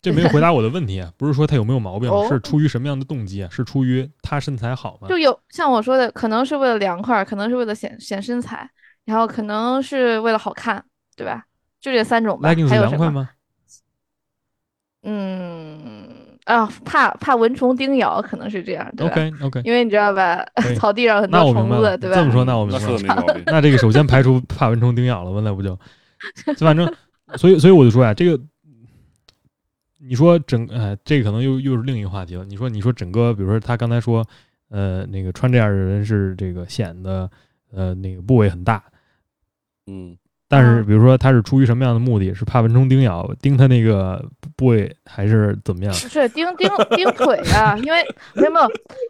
[0.04, 3.48] 这没有回答我的问题啊，不是说他有没有毛病，哦是出于什么样的动机啊？
[3.50, 5.08] 是出于他身材好吗？
[5.08, 8.68] 就有像我说的，可能是为了凉快，可能是为了显显身材，
[9.04, 10.84] 然后可能是为了好看，
[11.16, 11.44] 对吧？
[11.80, 12.48] 就这三种吧。
[12.48, 12.80] 还有什么？
[12.80, 13.30] 凉快吗？
[15.02, 16.08] 嗯
[16.44, 20.44] 啊，怕怕蚊虫叮咬，可能是这样，对吧 OK OK，因为你知道吧，
[20.78, 21.52] 草地上很多。
[21.52, 22.16] 虫子，对吧？
[22.16, 22.88] 这么说，那我明白了。
[22.88, 23.42] 说的没毛病。
[23.46, 25.78] 那这个首先排除怕蚊虫叮咬了嘛，那不就，
[26.46, 26.90] 就 反正，
[27.36, 28.42] 所以所以我就说呀，这个，
[30.06, 32.44] 你说整，哎，这个可能又又是另一个话题了。
[32.44, 34.26] 你说你说整个，比如说他刚才说，
[34.68, 37.30] 呃，那个穿这样的人是这个显得，
[37.72, 38.84] 呃，那个部位很大，
[39.86, 40.16] 嗯，
[40.54, 42.32] 但是嗯比如说他是出于什么样的目的？
[42.34, 44.24] 是怕蚊虫叮咬，叮他那个
[44.56, 45.92] 部位，还是怎么样？
[45.92, 48.02] 不是叮叮叮腿啊，因为
[48.34, 48.60] 为什么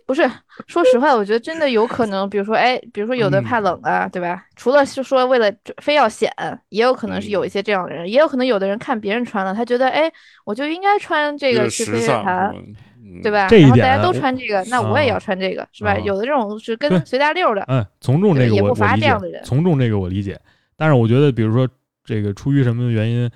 [0.07, 0.29] 不是？
[0.67, 4.45] 说实话，我觉得真的有可能，比如说，哎，比如说有的怕冷啊，对吧？
[4.55, 5.53] 除了是说为了
[5.83, 6.33] 非要显，
[6.69, 10.11] 也有可能是有一些这样的人，也有可能有的人看别人穿了，他觉得，哎，
[10.45, 13.33] 我就应该穿这个去飞时尚飞盘什，么的，嗯对？
[13.33, 13.49] 吧？
[13.49, 15.93] 这一点然后大家都穿这个，那我也要穿这个，是吧？
[15.93, 20.41] 啊有的这种是跟随大溜的，嗯，从众这个也不乏我我理解这样的人，从众这个我理解，
[20.77, 21.69] 但是我觉得，比如说
[22.05, 23.31] 这个出于什么原因，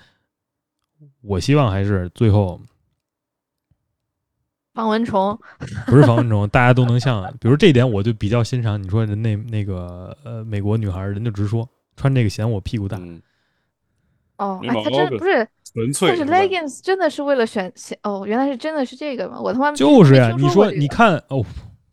[1.23, 2.60] 我希望还是最后
[4.74, 5.39] 防蚊虫，
[5.86, 8.82] 不是防蚊虫，大家都能像，比如这一点我就比较欣赏。
[8.82, 13.20] 你说人那那个呃美国女孩，人就直说穿这个显我屁股大，嗯，
[14.36, 19.40] 哦，哎，他真不是，纯粹但是 leggings 真的是为了选显，哦，原来是真的是这个吗？
[19.40, 21.44] 我他妈就是呀、你说你看哦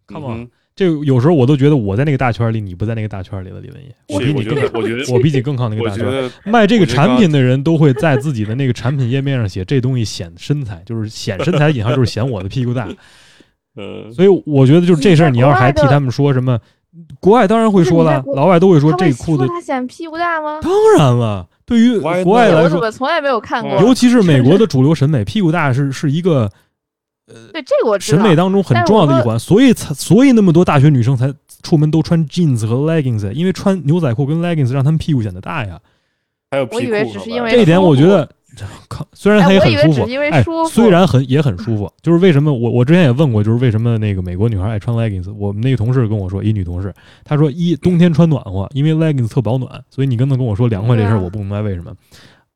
[0.07, 6.29] ，come 嗯 on，这有时候我都觉得我在那个大圈里，你不在那个大圈里了，李文业，我比你更，我觉得， 我比你更靠那个大圈。
[6.43, 12.89] 卖这个产品的人都会在自己的那个产品页面上写这东西显身材，就是显身材引号就是显我的屁股大。
[13.77, 16.59] 呃， 所以我觉得就是这事儿，你要是还替他们说什么，
[17.21, 20.59] 国外当然会说了，老外都会说这裤子他显屁股大吗？
[20.61, 22.49] 当然了，对于国外？
[22.49, 23.79] 来说，我怎么从来没有看过？
[23.79, 26.51] 尤其是美国的 主流审美，屁股大是是一个
[27.27, 28.17] 对这个我知道。
[28.17, 31.33] 审美当中很重要的一环，所以才所以那么多大学女生才
[31.63, 35.79] 出门都穿 jeans 和 leggings，因为穿牛仔裤跟 leggings 让她们屁股显得大呀。
[36.51, 38.29] 还有皮裤我以为只是因为这一点我觉得
[38.87, 45.33] 靠，虽然它也很舒服，哎，虽然很也很舒服，就是为什么我我之前也问过，就是为什么那个美国女孩爱穿 leggings？
[45.33, 46.93] 我们那个同事跟我说，一女同事，
[47.25, 51.91] 她说一冬天穿暖和，因为 leggings 特保暖，所以你刚才跟我说凉快这事儿，我不明白为什么。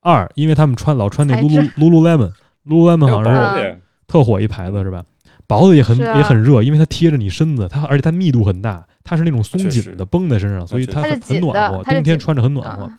[0.01, 5.02] 二，因为他们穿老穿那 lulu lulu lemon，lulu lemon 好像是特火一牌子是吧？
[5.48, 12.91] 薄的也很也很热，因为它贴着你身子，它而且它密度很大，它是那种松紧的绷在身上，所以它很暖和，冬天穿着很暖和。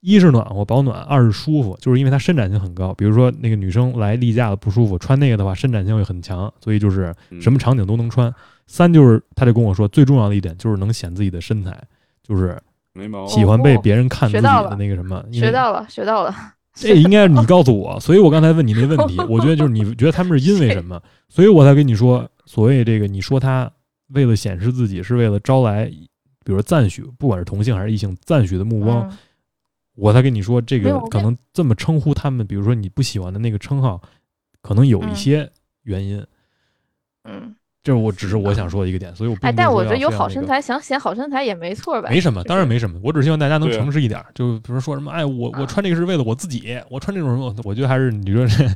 [0.00, 2.94] 一是暖和保暖，二是舒服，就是因为它伸展性很高。
[2.94, 8.32] 比如说那个女生来例假了不舒服，穿那个的话伸展性会很强，所以就是什么场景都能穿。
[8.68, 11.76] 三就是他就跟我说，最重要的一点就是能显自己的身材，
[12.22, 12.56] 就是
[13.26, 15.24] 喜欢被别人看自己的那个什么。
[15.32, 16.34] 学到了，学到了。
[16.78, 23.72] 这应该是你告诉我，所以我刚才问你那问题，我觉得就是你觉得他们是因为什么， 所以我才跟你说，所谓这个，你说他
[24.08, 29.10] 为了显示自己，是为了招来，比如说赞许，不管是同性还是异性赞许的目光。
[29.94, 34.02] 我才跟你说，这个可能这么称呼他们，比如说你不喜欢的那个称号，
[34.60, 35.50] 可能有一些
[35.84, 36.22] 原因。
[37.24, 37.54] 嗯。
[37.86, 42.08] 这我只是我想说的一个点，所以我哎，但我觉得有好身材，想显好身材也没错吧？
[42.10, 42.98] 没什么，当然没什么。
[43.00, 48.66] 我只希望大家能诚实一点，就比如说什么，哎，我我穿这个是为了我自己，我穿这种，我我觉得还是你说这，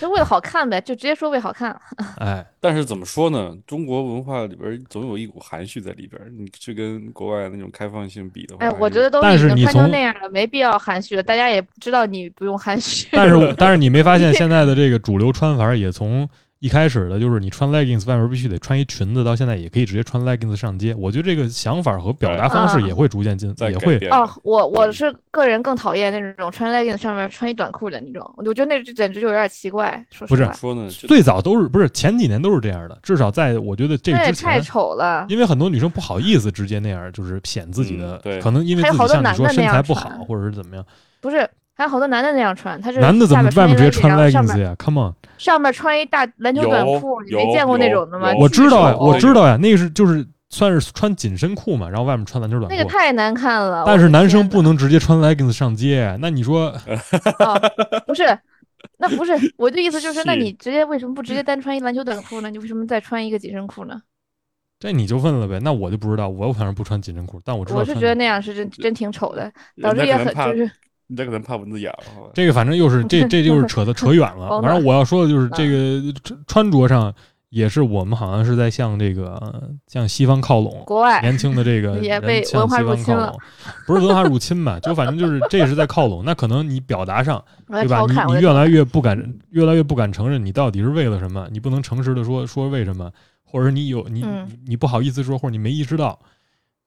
[0.00, 1.80] 就为了好看呗，就直接说为好看。
[2.18, 3.56] 哎，但是怎么说呢？
[3.64, 13.06] 中国文化里边总有一股含蓄在里边，你去跟国外那种开放性比的话，哎，我觉得都已经穿成那样了，没必要含蓄了，大家也知道你不用含蓄。
[13.12, 16.28] 但是 但是你没发现现在的这个主流穿法也从。
[16.60, 20.92] 一开始的就是你穿 leggings 外面必须得穿一裙子，到现在也可以直接穿 leggings 上街。
[20.94, 23.96] 我觉得这个想法和表达方式也会逐渐进，也会。
[24.08, 30.04] 哦，我我是个人更讨厌那种穿 leggings 上面穿一短裤的那种，我觉得那简直就有点奇怪。
[30.10, 40.84] 说不是说呢，最早都是不是前几年都是这样的，至少在我觉得这个之前太丑了，因为很多女生不好意思直接那样，就是 显自己的，对，可能因为自己像你说身材不好或者是怎么样，
[41.20, 41.48] 不是。
[41.78, 48.34] 还有好多男的那样穿，他是男的怎么外面直接穿 leggings 呀？Come on，上面穿一大篮球短裤，你没见过那种的吗？
[48.36, 52.74] 我知道呀，我知道呀，那个是就是算是穿紧身裤嘛，然后外面穿篮球短裤。
[52.74, 53.84] 那个太难看了。
[53.86, 56.74] 但是男生不能直接穿 leggings 上街，那你说？
[58.08, 58.24] 不是，
[58.98, 62.50] 那不是我的意思，就是那你直接为什么不直接单穿一篮球短裤呢？
[62.50, 64.02] 你为什么再穿一个紧身裤呢？
[64.80, 67.78] 这你就问了呗，那我就不知道，我反正不穿紧身裤，但我知道。
[67.78, 70.68] 我是觉得那样是真真挺丑的，导致也很就是。
[71.08, 71.92] 你这可能怕蚊子咬。
[72.32, 74.62] 这个反正又是这这就是扯的 扯远了。
[74.62, 76.14] 反正我要说的就是这个
[76.46, 77.12] 穿着上
[77.48, 80.82] 也是我们好像是在向这个向西方靠拢。
[80.84, 83.34] 国外年轻的这个 也被文化入侵了，
[83.86, 84.78] 不是文化入侵吧？
[84.80, 86.22] 就反正就是这是在靠拢。
[86.24, 88.00] 那可能你表达上对吧？
[88.28, 91.48] 你你越来越不敢越来越不敢承认你到底是为了什么？
[91.50, 93.10] 你不能诚实的说说为什么，
[93.44, 94.26] 或者是你有你
[94.66, 96.18] 你不好意思说，或者你没意识到。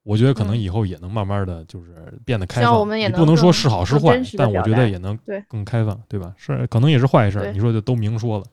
[0.03, 1.93] 我觉得可能以后也能慢慢的就是
[2.25, 5.17] 变得开放，你不能说是好是坏，但我觉得也能
[5.47, 6.33] 更开放，对吧？
[6.37, 8.45] 是可能也是坏事，你说就都明说了。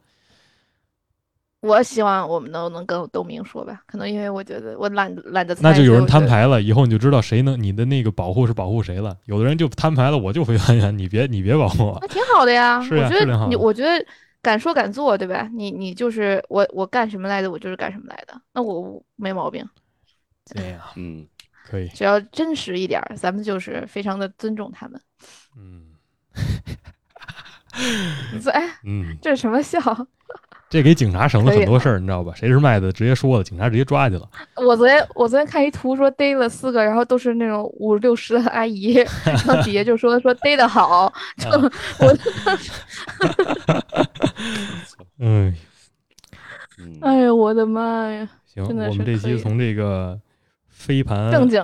[1.61, 5.57] 我希望我们都能跟都明说吧，可能因为我觉得我懒懒得。
[5.61, 9.17] 那就有人摊牌了，以后你就知道谁能你的那个保护是保护谁了。
[9.25, 11.99] 有的人就摊牌了，我就飞攀岩，你别你别保护我。
[12.01, 13.91] 那挺好的呀， 是呀，我觉得你我觉得
[14.41, 15.51] 敢说敢做，对吧？
[15.53, 19.67] 你你就是我我干什么来的，我就是干什么来的，那我没毛病。
[20.55, 21.27] 对呀，嗯。
[21.69, 25.01] 可以，只要真实一点，咱们就是非常的尊重他们。
[25.57, 25.83] 嗯，
[28.53, 29.81] 哎， 嗯，这是什么笑？
[30.71, 32.33] 这给警察省了很多事儿，你知道吧？
[32.35, 34.29] 谁是卖的，直接说了，警察直接抓去了。
[34.57, 38.93] 我昨天我昨天看一图，说逮了四个，然后都是那种五六十的阿姨，
[39.25, 42.17] 然后底下就说说逮的好，就我，
[45.19, 45.55] 嗯，
[47.01, 48.29] 哎呀，我的妈呀！
[48.47, 50.19] 行，我们这期从这个。
[50.79, 51.63] 飞盘正经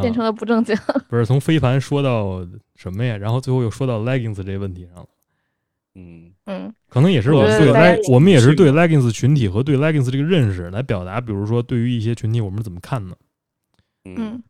[0.00, 0.74] 变成了不正经，
[1.08, 3.16] 不是从飞盘说到什么呀？
[3.16, 5.06] 然后最后又说到 leggings 这问题上了。
[5.96, 11.20] 嗯嗯，可能也是我们对 leg，我们也是对 leggings 群体和对 leggings 这个认识来表达。
[11.20, 13.14] 比如说，对于一些群体，我们怎么看呢？
[14.04, 14.42] 嗯，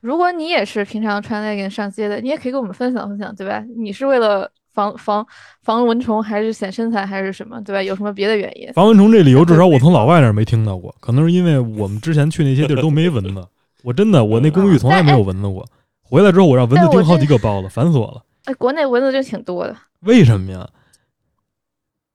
[0.00, 3.64] 如果你也是平常穿 leggings 上街的，你也可以跟我们分享分享，对吧？
[3.76, 5.26] 你是为了防防
[5.62, 7.82] 防蚊虫，还是显身材，还是什么，对吧？
[7.82, 8.72] 有什么别的原因？
[8.72, 10.94] 防蚊虫这理由，至少我从老外那儿没听到过。
[11.00, 13.44] 可能是因为我们之前去那些地儿都没蚊子。
[13.82, 15.66] 我真的，我那公寓从来没有蚊子过。
[16.02, 18.22] 回来之后，我让蚊子叮好几个包子，烦死我了。
[18.44, 19.76] 哎，国内蚊子就挺多的。
[20.00, 20.68] 为什么呀？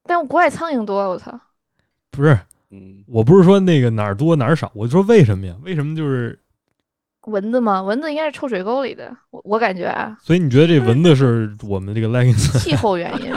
[0.03, 1.39] 但国外苍蝇多，我操！
[2.11, 2.37] 不是，
[3.07, 5.55] 我不是说那个哪儿多哪儿少，我就说为什么呀？
[5.63, 6.39] 为什么就是？
[7.27, 7.81] 蚊子吗？
[7.81, 10.17] 蚊子应该是臭水沟里的，我我感觉啊。
[10.21, 13.31] 所以你觉得这蚊子是我们这个 leggings 气候原因？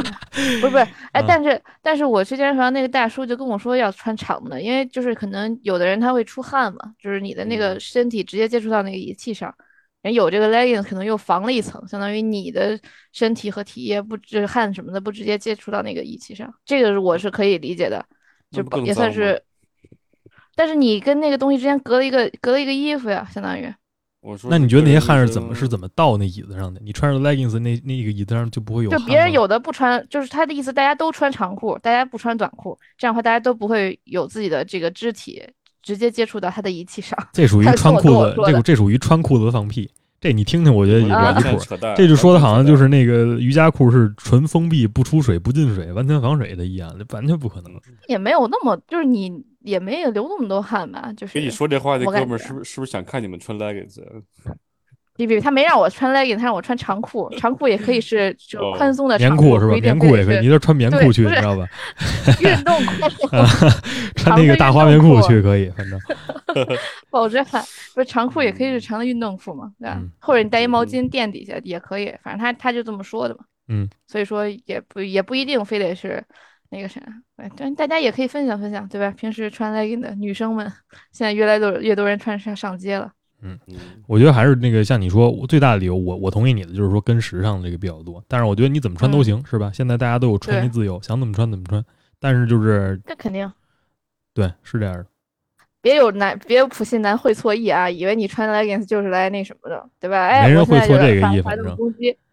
[0.60, 9.52] 不是不是， 哎，但是但是我去健身房那个大叔就跟我说要穿长的，因为就是可能有的人他会出汗嘛，就是你的那个身体直接接触到那个仪器上，
[10.02, 12.78] 人有这个 leggings 可能又防了一层，相当于你的
[13.12, 18.04] 身体和体液不就是汗什么的不直接接触到那个仪器上，这个我是可以理解的，
[18.50, 19.42] 就也算是。
[20.56, 23.72] 但是你跟那个东西之间隔了一个隔了一个衣服呀，相当于。
[24.20, 26.80] 我说，那你觉得那些汗是怎么是怎么到那椅子上的？
[26.84, 28.90] 你穿着 leggings 那那个椅子上就不会有？
[28.90, 35.42] 就别人有的不穿，就是他的意思，大家都穿长裤，大家不穿短裤，这样的话大家都不会有自己的这个肢体
[35.82, 37.18] 直接接触到他的仪器上。
[37.32, 39.90] 这属 于穿裤子，这这属于穿裤子放屁。
[40.20, 41.76] 这你听听，我觉得也离谱。
[41.96, 47.72] 这就说的好像就是那个瑜伽裤是纯封闭、不出水、不进水、完全防水的一样，完全不可能。
[48.06, 51.12] 也没有那么，就是你也没有流那么多汗吧？
[51.16, 54.00] 就是跟你说这话的哥们儿是不是是不是想看你们穿 leggings？
[55.16, 59.74] 比比，他没让我穿 leggings，他让我穿长裤，长裤也可以是就宽松的棉裤是吧？
[59.82, 61.66] 棉裤也可以，你这穿棉裤去，你知道吧？
[62.40, 63.26] 运动裤
[64.16, 66.00] 穿那个大花棉裤去可以，反正
[67.10, 67.62] 保着汗。
[67.92, 69.70] 不是长裤也可以是长的运动裤嘛？
[69.78, 70.00] 对吧？
[70.20, 73.40] 或者你带一毛巾垫底下也可以，反正他他就这么说的嘛。
[73.68, 76.24] 嗯，所以说也不也不一定非得是
[76.70, 77.00] 那个啥，
[77.56, 79.10] 对，大家也可以分享分享，对吧？
[79.10, 80.64] 平时穿 leggings 的女生们，
[81.10, 83.12] 现在越来越越多人穿上上街了。
[83.42, 83.58] 嗯，
[84.06, 88.22] 我觉得还是那个像你说，我最大的理由，我我同意你的，就是说跟时尚这个比较多。
[88.28, 89.70] 但是我觉得你怎么穿都行，是吧？
[89.74, 91.84] 现在大家都有穿衣自由，想怎么穿怎么穿。
[92.20, 93.50] 但是就是这肯定，
[94.32, 95.06] 对，是这样的。
[95.80, 100.28] 别有男，别有普信男会错意啊，以为你穿 leggings 就是来那什么的，对吧？
[100.28, 101.76] 哎，没人会错这个意，反正。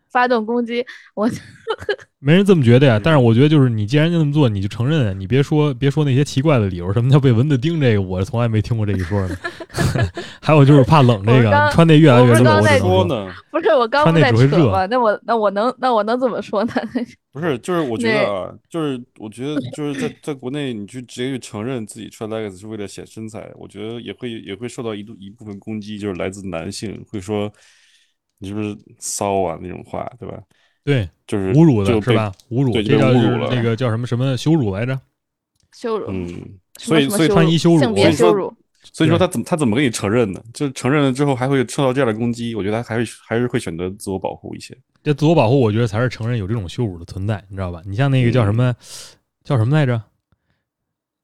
[0.10, 0.86] 发动攻击，
[1.16, 1.30] 我
[2.20, 3.00] 没人这么觉得呀。
[3.02, 6.92] 但是我觉得，就是你既然就这么做，你就承认，你别说别说那些奇怪的理由。
[6.92, 7.80] 什么叫被蚊子叮？
[7.80, 9.38] 这个我从来没听过这一说的。
[10.42, 12.56] 还有就是怕冷，这个穿那越来越热。
[12.56, 16.74] 我说呢，不是我刚穿那只会热那我那我能那我能怎么说呢？
[17.32, 27.52] 不是，就是我觉得啊，就是我觉得就是在在国内，你去直接去承认自己穿 leggings 是为了显身材，我觉得也会也会受到一度一部分攻击，就是来自男性会说。
[28.40, 29.58] 你是不是骚啊？
[29.62, 30.40] 那种话，对吧？
[30.84, 32.32] 对，就是侮辱的是吧？
[32.50, 33.50] 侮辱，这叫侮辱了。
[33.54, 34.98] 那个叫什么什么羞辱来着？
[35.74, 36.06] 羞辱。
[36.10, 38.54] 嗯，所以所以穿衣羞辱，性别羞辱。
[38.94, 40.42] 所以说他怎么他怎么跟你承认呢？
[40.54, 42.56] 就承认了之后还会受到这样的攻击？
[42.56, 44.78] 我觉得他还会还是会选择自我保护一些。
[45.04, 47.82] 这自我保护，我觉得才是承认有这种羞辱的存在，你知道吧？
[47.86, 48.74] 你像那个叫什么
[49.44, 50.02] 叫什么来着？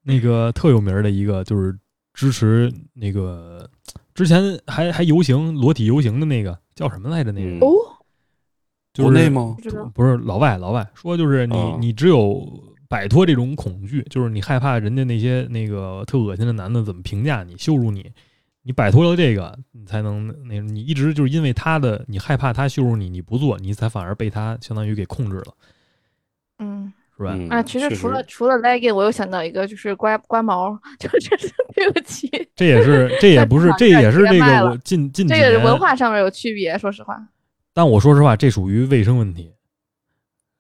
[0.03, 1.73] 那个特有名的一个就是
[2.14, 3.69] 支持那个
[4.14, 6.60] 之前还还游行裸体游行的那个。
[6.76, 7.32] 叫什么来着？
[7.32, 7.68] 那人哦，
[8.95, 9.56] 国内吗？
[9.94, 12.48] 不是老外，老外说就是你，你只有
[12.88, 18.12] 摆脱这种恐惧，就是你害怕人家那些那个特恶心的男的怎么评价你、羞辱你，
[18.62, 25.54] 你摆脱了这个，你才能那你一直就是因为他的，你害怕他羞辱你，你不做，你才反而被他相当于给控制了。
[26.60, 26.94] 嗯。
[27.18, 27.38] 是吧？
[27.49, 32.30] 啊，其实除了除了 legging，我又想到一个，就是刮刮毛， 就是对不起。
[32.56, 37.22] 这也是，这也不是，这也是这个我近近这个文化上面有区别，说实话。
[37.73, 39.52] 但我说实话，这属于卫生问题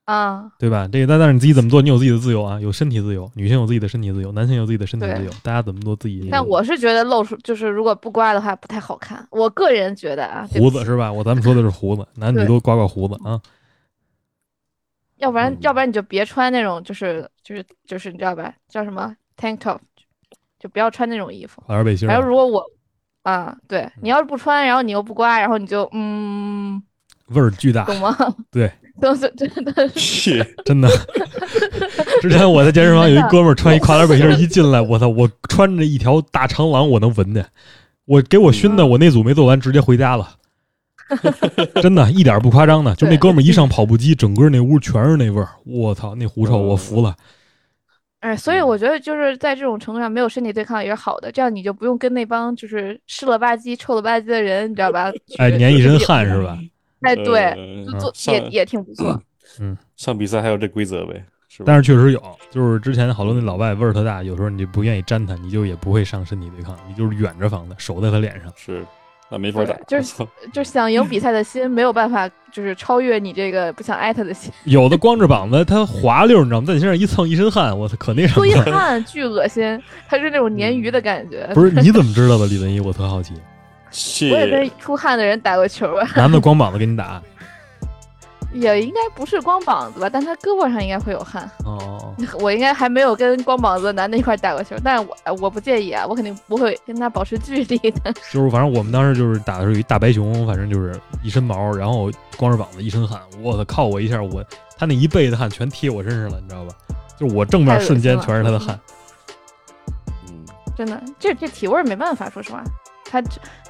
[0.05, 0.87] 啊，对吧？
[0.91, 6.27] 这个但但是你自己怎么做，你有自己的自由啊，有身体自由，女性有自己的身体自由，男性有自己的身体自由，大家怎么做自己。
[6.31, 9.25] 但我是觉得露出，就是如果不刮的话，不太好看。
[9.31, 11.11] 我个人觉得啊，胡子是吧？
[11.11, 13.39] 我咱们说的是胡子，男女都刮刮胡子啊。
[15.23, 18.53] 要不然，要不然你就别穿那种，就是就是就是你知道吧？
[18.67, 19.79] 叫什么 tank top，
[20.59, 21.63] 就不要穿那种衣服。
[21.65, 22.07] 花背心。
[22.07, 22.61] 然后如果我
[23.23, 26.83] 啊，对你要是不穿，然后你又不刮，然后你就嗯，
[27.27, 28.15] 味儿巨大，懂吗？
[28.51, 28.69] 对，
[28.99, 30.89] 都是真的是 真的。
[32.21, 35.07] 之前我在健身房有一哥们儿穿一跨栏背心一进来，我操！
[35.07, 37.45] 我穿着一条大长廊，我能闻见。
[38.05, 40.35] 我给我熏的，我那组没做完，直接回家了。
[41.81, 45.49] 真的，一点不夸张的，就那哥们一上跑步机，整个那屋全是那味儿。
[45.65, 47.15] 我操，那狐臭，我服了。
[48.21, 55.11] 哎，所以我觉得就是在这种程度上，没有身体对抗也是好的，这样你就不用跟那帮就是湿了吧唧、臭了吧唧的人，你知道吧？
[55.37, 56.57] 哎，粘一身汗是吧？
[57.01, 57.53] 哎，对，
[57.99, 59.21] 做也也挺不错。
[59.59, 61.23] 嗯，上比赛还有这规则呗？
[61.65, 68.51] 但是确实有，就是之前好多那老外味儿特大，有时候你就不愿意沾他，你就也不会上身体对抗，你就是远着防的，手在他脸上。
[68.55, 68.83] 是。
[69.33, 70.13] 那没法打，就是
[70.53, 74.53] 就想赢比赛的心没有办法，就是超越你这个不想挨他的心。
[74.65, 76.67] 有的光着膀子，他滑溜，你知道吗？
[76.67, 78.35] 在你身上一蹭一身汗，我操，可那啥。
[78.35, 81.49] 出一汗巨恶心，他是那种鲶鱼的感觉。
[81.55, 82.79] 不是你怎么知道的， 李文一？
[82.79, 83.33] 我特好奇。
[84.31, 86.07] 我也跟出汗的人打过球啊。
[86.15, 87.21] 男的光膀子给你打。
[88.53, 91.49] 也应该不是光膀子吧，但他胳膊上应该会有汗。
[91.65, 98.13] 哦， 我应该还没有跟光膀子男的一块打过球，但是我我不介意啊，我肯定不会跟他保持距离的。
[98.31, 104.43] 就是反正我们当时就是打的是一大白熊，反正就是一身毛，然后光着膀子一身汗，我操，靠我一下，我
[104.77, 106.73] 他那一背的汗全贴我身上了，你知道吧？
[107.19, 108.79] 就是我正面瞬间全是他的汗。
[110.27, 112.63] 嗯，真的，这这体味没办法，说实话。
[113.13, 113.21] 它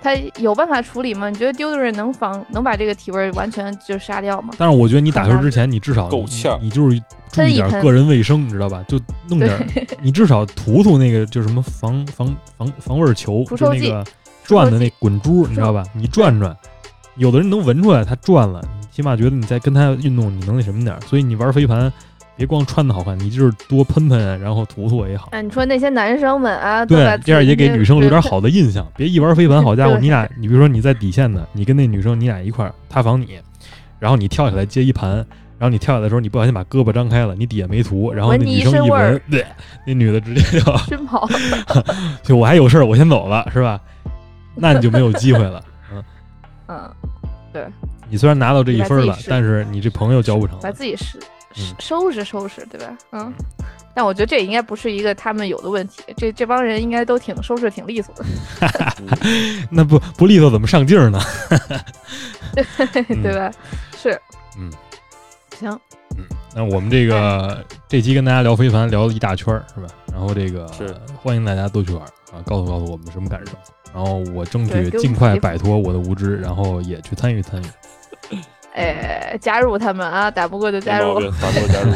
[0.01, 1.29] 它有办法处理吗？
[1.29, 4.53] 你觉得丢的人能防能把这个体味完全就杀掉吗？
[4.57, 6.97] 但是我觉得你打球之前，你至少够呛，你就是
[7.29, 8.81] 注意点个人卫生，你知道吧？
[8.87, 8.97] 就
[9.27, 9.67] 弄点，
[10.01, 14.05] 你至少涂涂那个就什么防防防防味球，就那个
[14.45, 15.83] 转的那滚珠，你知道吧？
[15.93, 16.55] 你转转，
[17.17, 20.97] 有的人能闻出来它转了，你起码觉得你在跟他运动，你能那什么点。
[21.01, 21.91] 所以你玩飞盘。
[22.35, 25.29] 别光穿的好看，你就是多喷喷，然后涂涂也好。
[25.31, 28.85] 哎，你说那些男生们啊，对，这样也给女生留点好的印象。
[28.95, 33.39] 别一玩飞盘，好家伙，你俩，你比如说你在底线的，你跟那女生，你俩一块儿，她防你，
[33.99, 35.15] 然后你跳下来接一盘，
[35.57, 39.45] 然后你跳下来的时候，你不小心把胳膊张开了，你底下没涂，然后那女生一闻，对，
[39.85, 41.27] 那女的直接就真跑，
[42.23, 43.79] 就我还有事儿，我先走了，是吧？
[44.55, 46.03] 那你就没有机会了， 嗯
[46.67, 46.91] 嗯，
[47.53, 47.65] 对。
[48.09, 51.17] 你虽然拿到这一分了，但是你这朋友交不成，把自己是。
[51.79, 52.97] 收拾收拾，对吧？
[53.11, 53.33] 嗯，
[53.93, 58.25] 但我觉得这应该不是一个他们有的问题，这这帮人应该都挺收拾挺利索的。
[59.69, 61.19] 那不不利索怎么上劲儿呢？
[63.23, 63.51] 对吧？
[63.97, 64.19] 是，
[64.57, 64.71] 嗯，
[65.59, 65.71] 行，
[66.17, 66.25] 嗯，
[66.55, 69.87] 那我们这个这期跟大家聊飞凡聊了一大圈儿，是吧？
[70.11, 73.53] 然后这个是欢迎大家都去玩啊，告诉告诉我们什么感受，
[73.93, 77.65] 然后我争取尽快摆脱我的无知，然后也去参与参与。
[78.73, 80.31] 哎，加入他们啊！
[80.31, 81.91] 打不过就加入，打不过加入。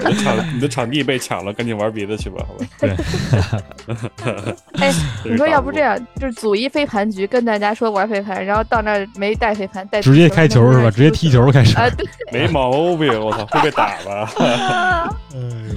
[0.00, 2.66] 对， 场你的场地被抢了，赶紧玩别的去吧，好吧？
[2.78, 4.54] 对。
[4.80, 4.92] 哎，
[5.24, 10.90] 你说要不这样，就是组一飞盘局，跟大家说玩飞盘，然后到那儿没带飞盘，带直接开球是吧？
[10.90, 11.90] 直接踢球开始啊？
[11.90, 15.14] 对，没毛病，我操，会被打吧？
[15.34, 15.74] 嗯，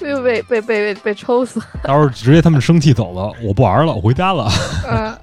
[0.00, 1.60] 被被被被被抽死。
[1.82, 4.50] 到时候直接他们生气走了，我不玩了，我回家了。
[4.88, 5.14] 嗯，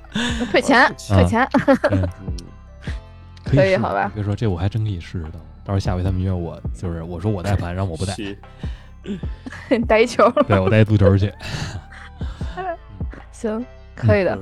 [0.51, 1.47] 退钱，退钱。
[3.47, 4.11] 可以好吧？
[4.13, 5.39] 别说这，我还真可以试试的。
[5.63, 8.15] 到时候下回他们约我，就是我说我带盘，让我不带，
[9.87, 10.29] 带一球。
[10.47, 11.31] 对我带足球去。
[13.31, 13.65] 行，
[13.95, 14.37] 可以的。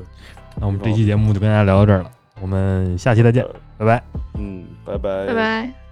[0.58, 3.46] 那我们这期节目就跟大家聊到这儿了，我们下期再见，
[3.78, 4.04] 拜拜。
[4.36, 5.85] 嗯，拜拜，拜拜。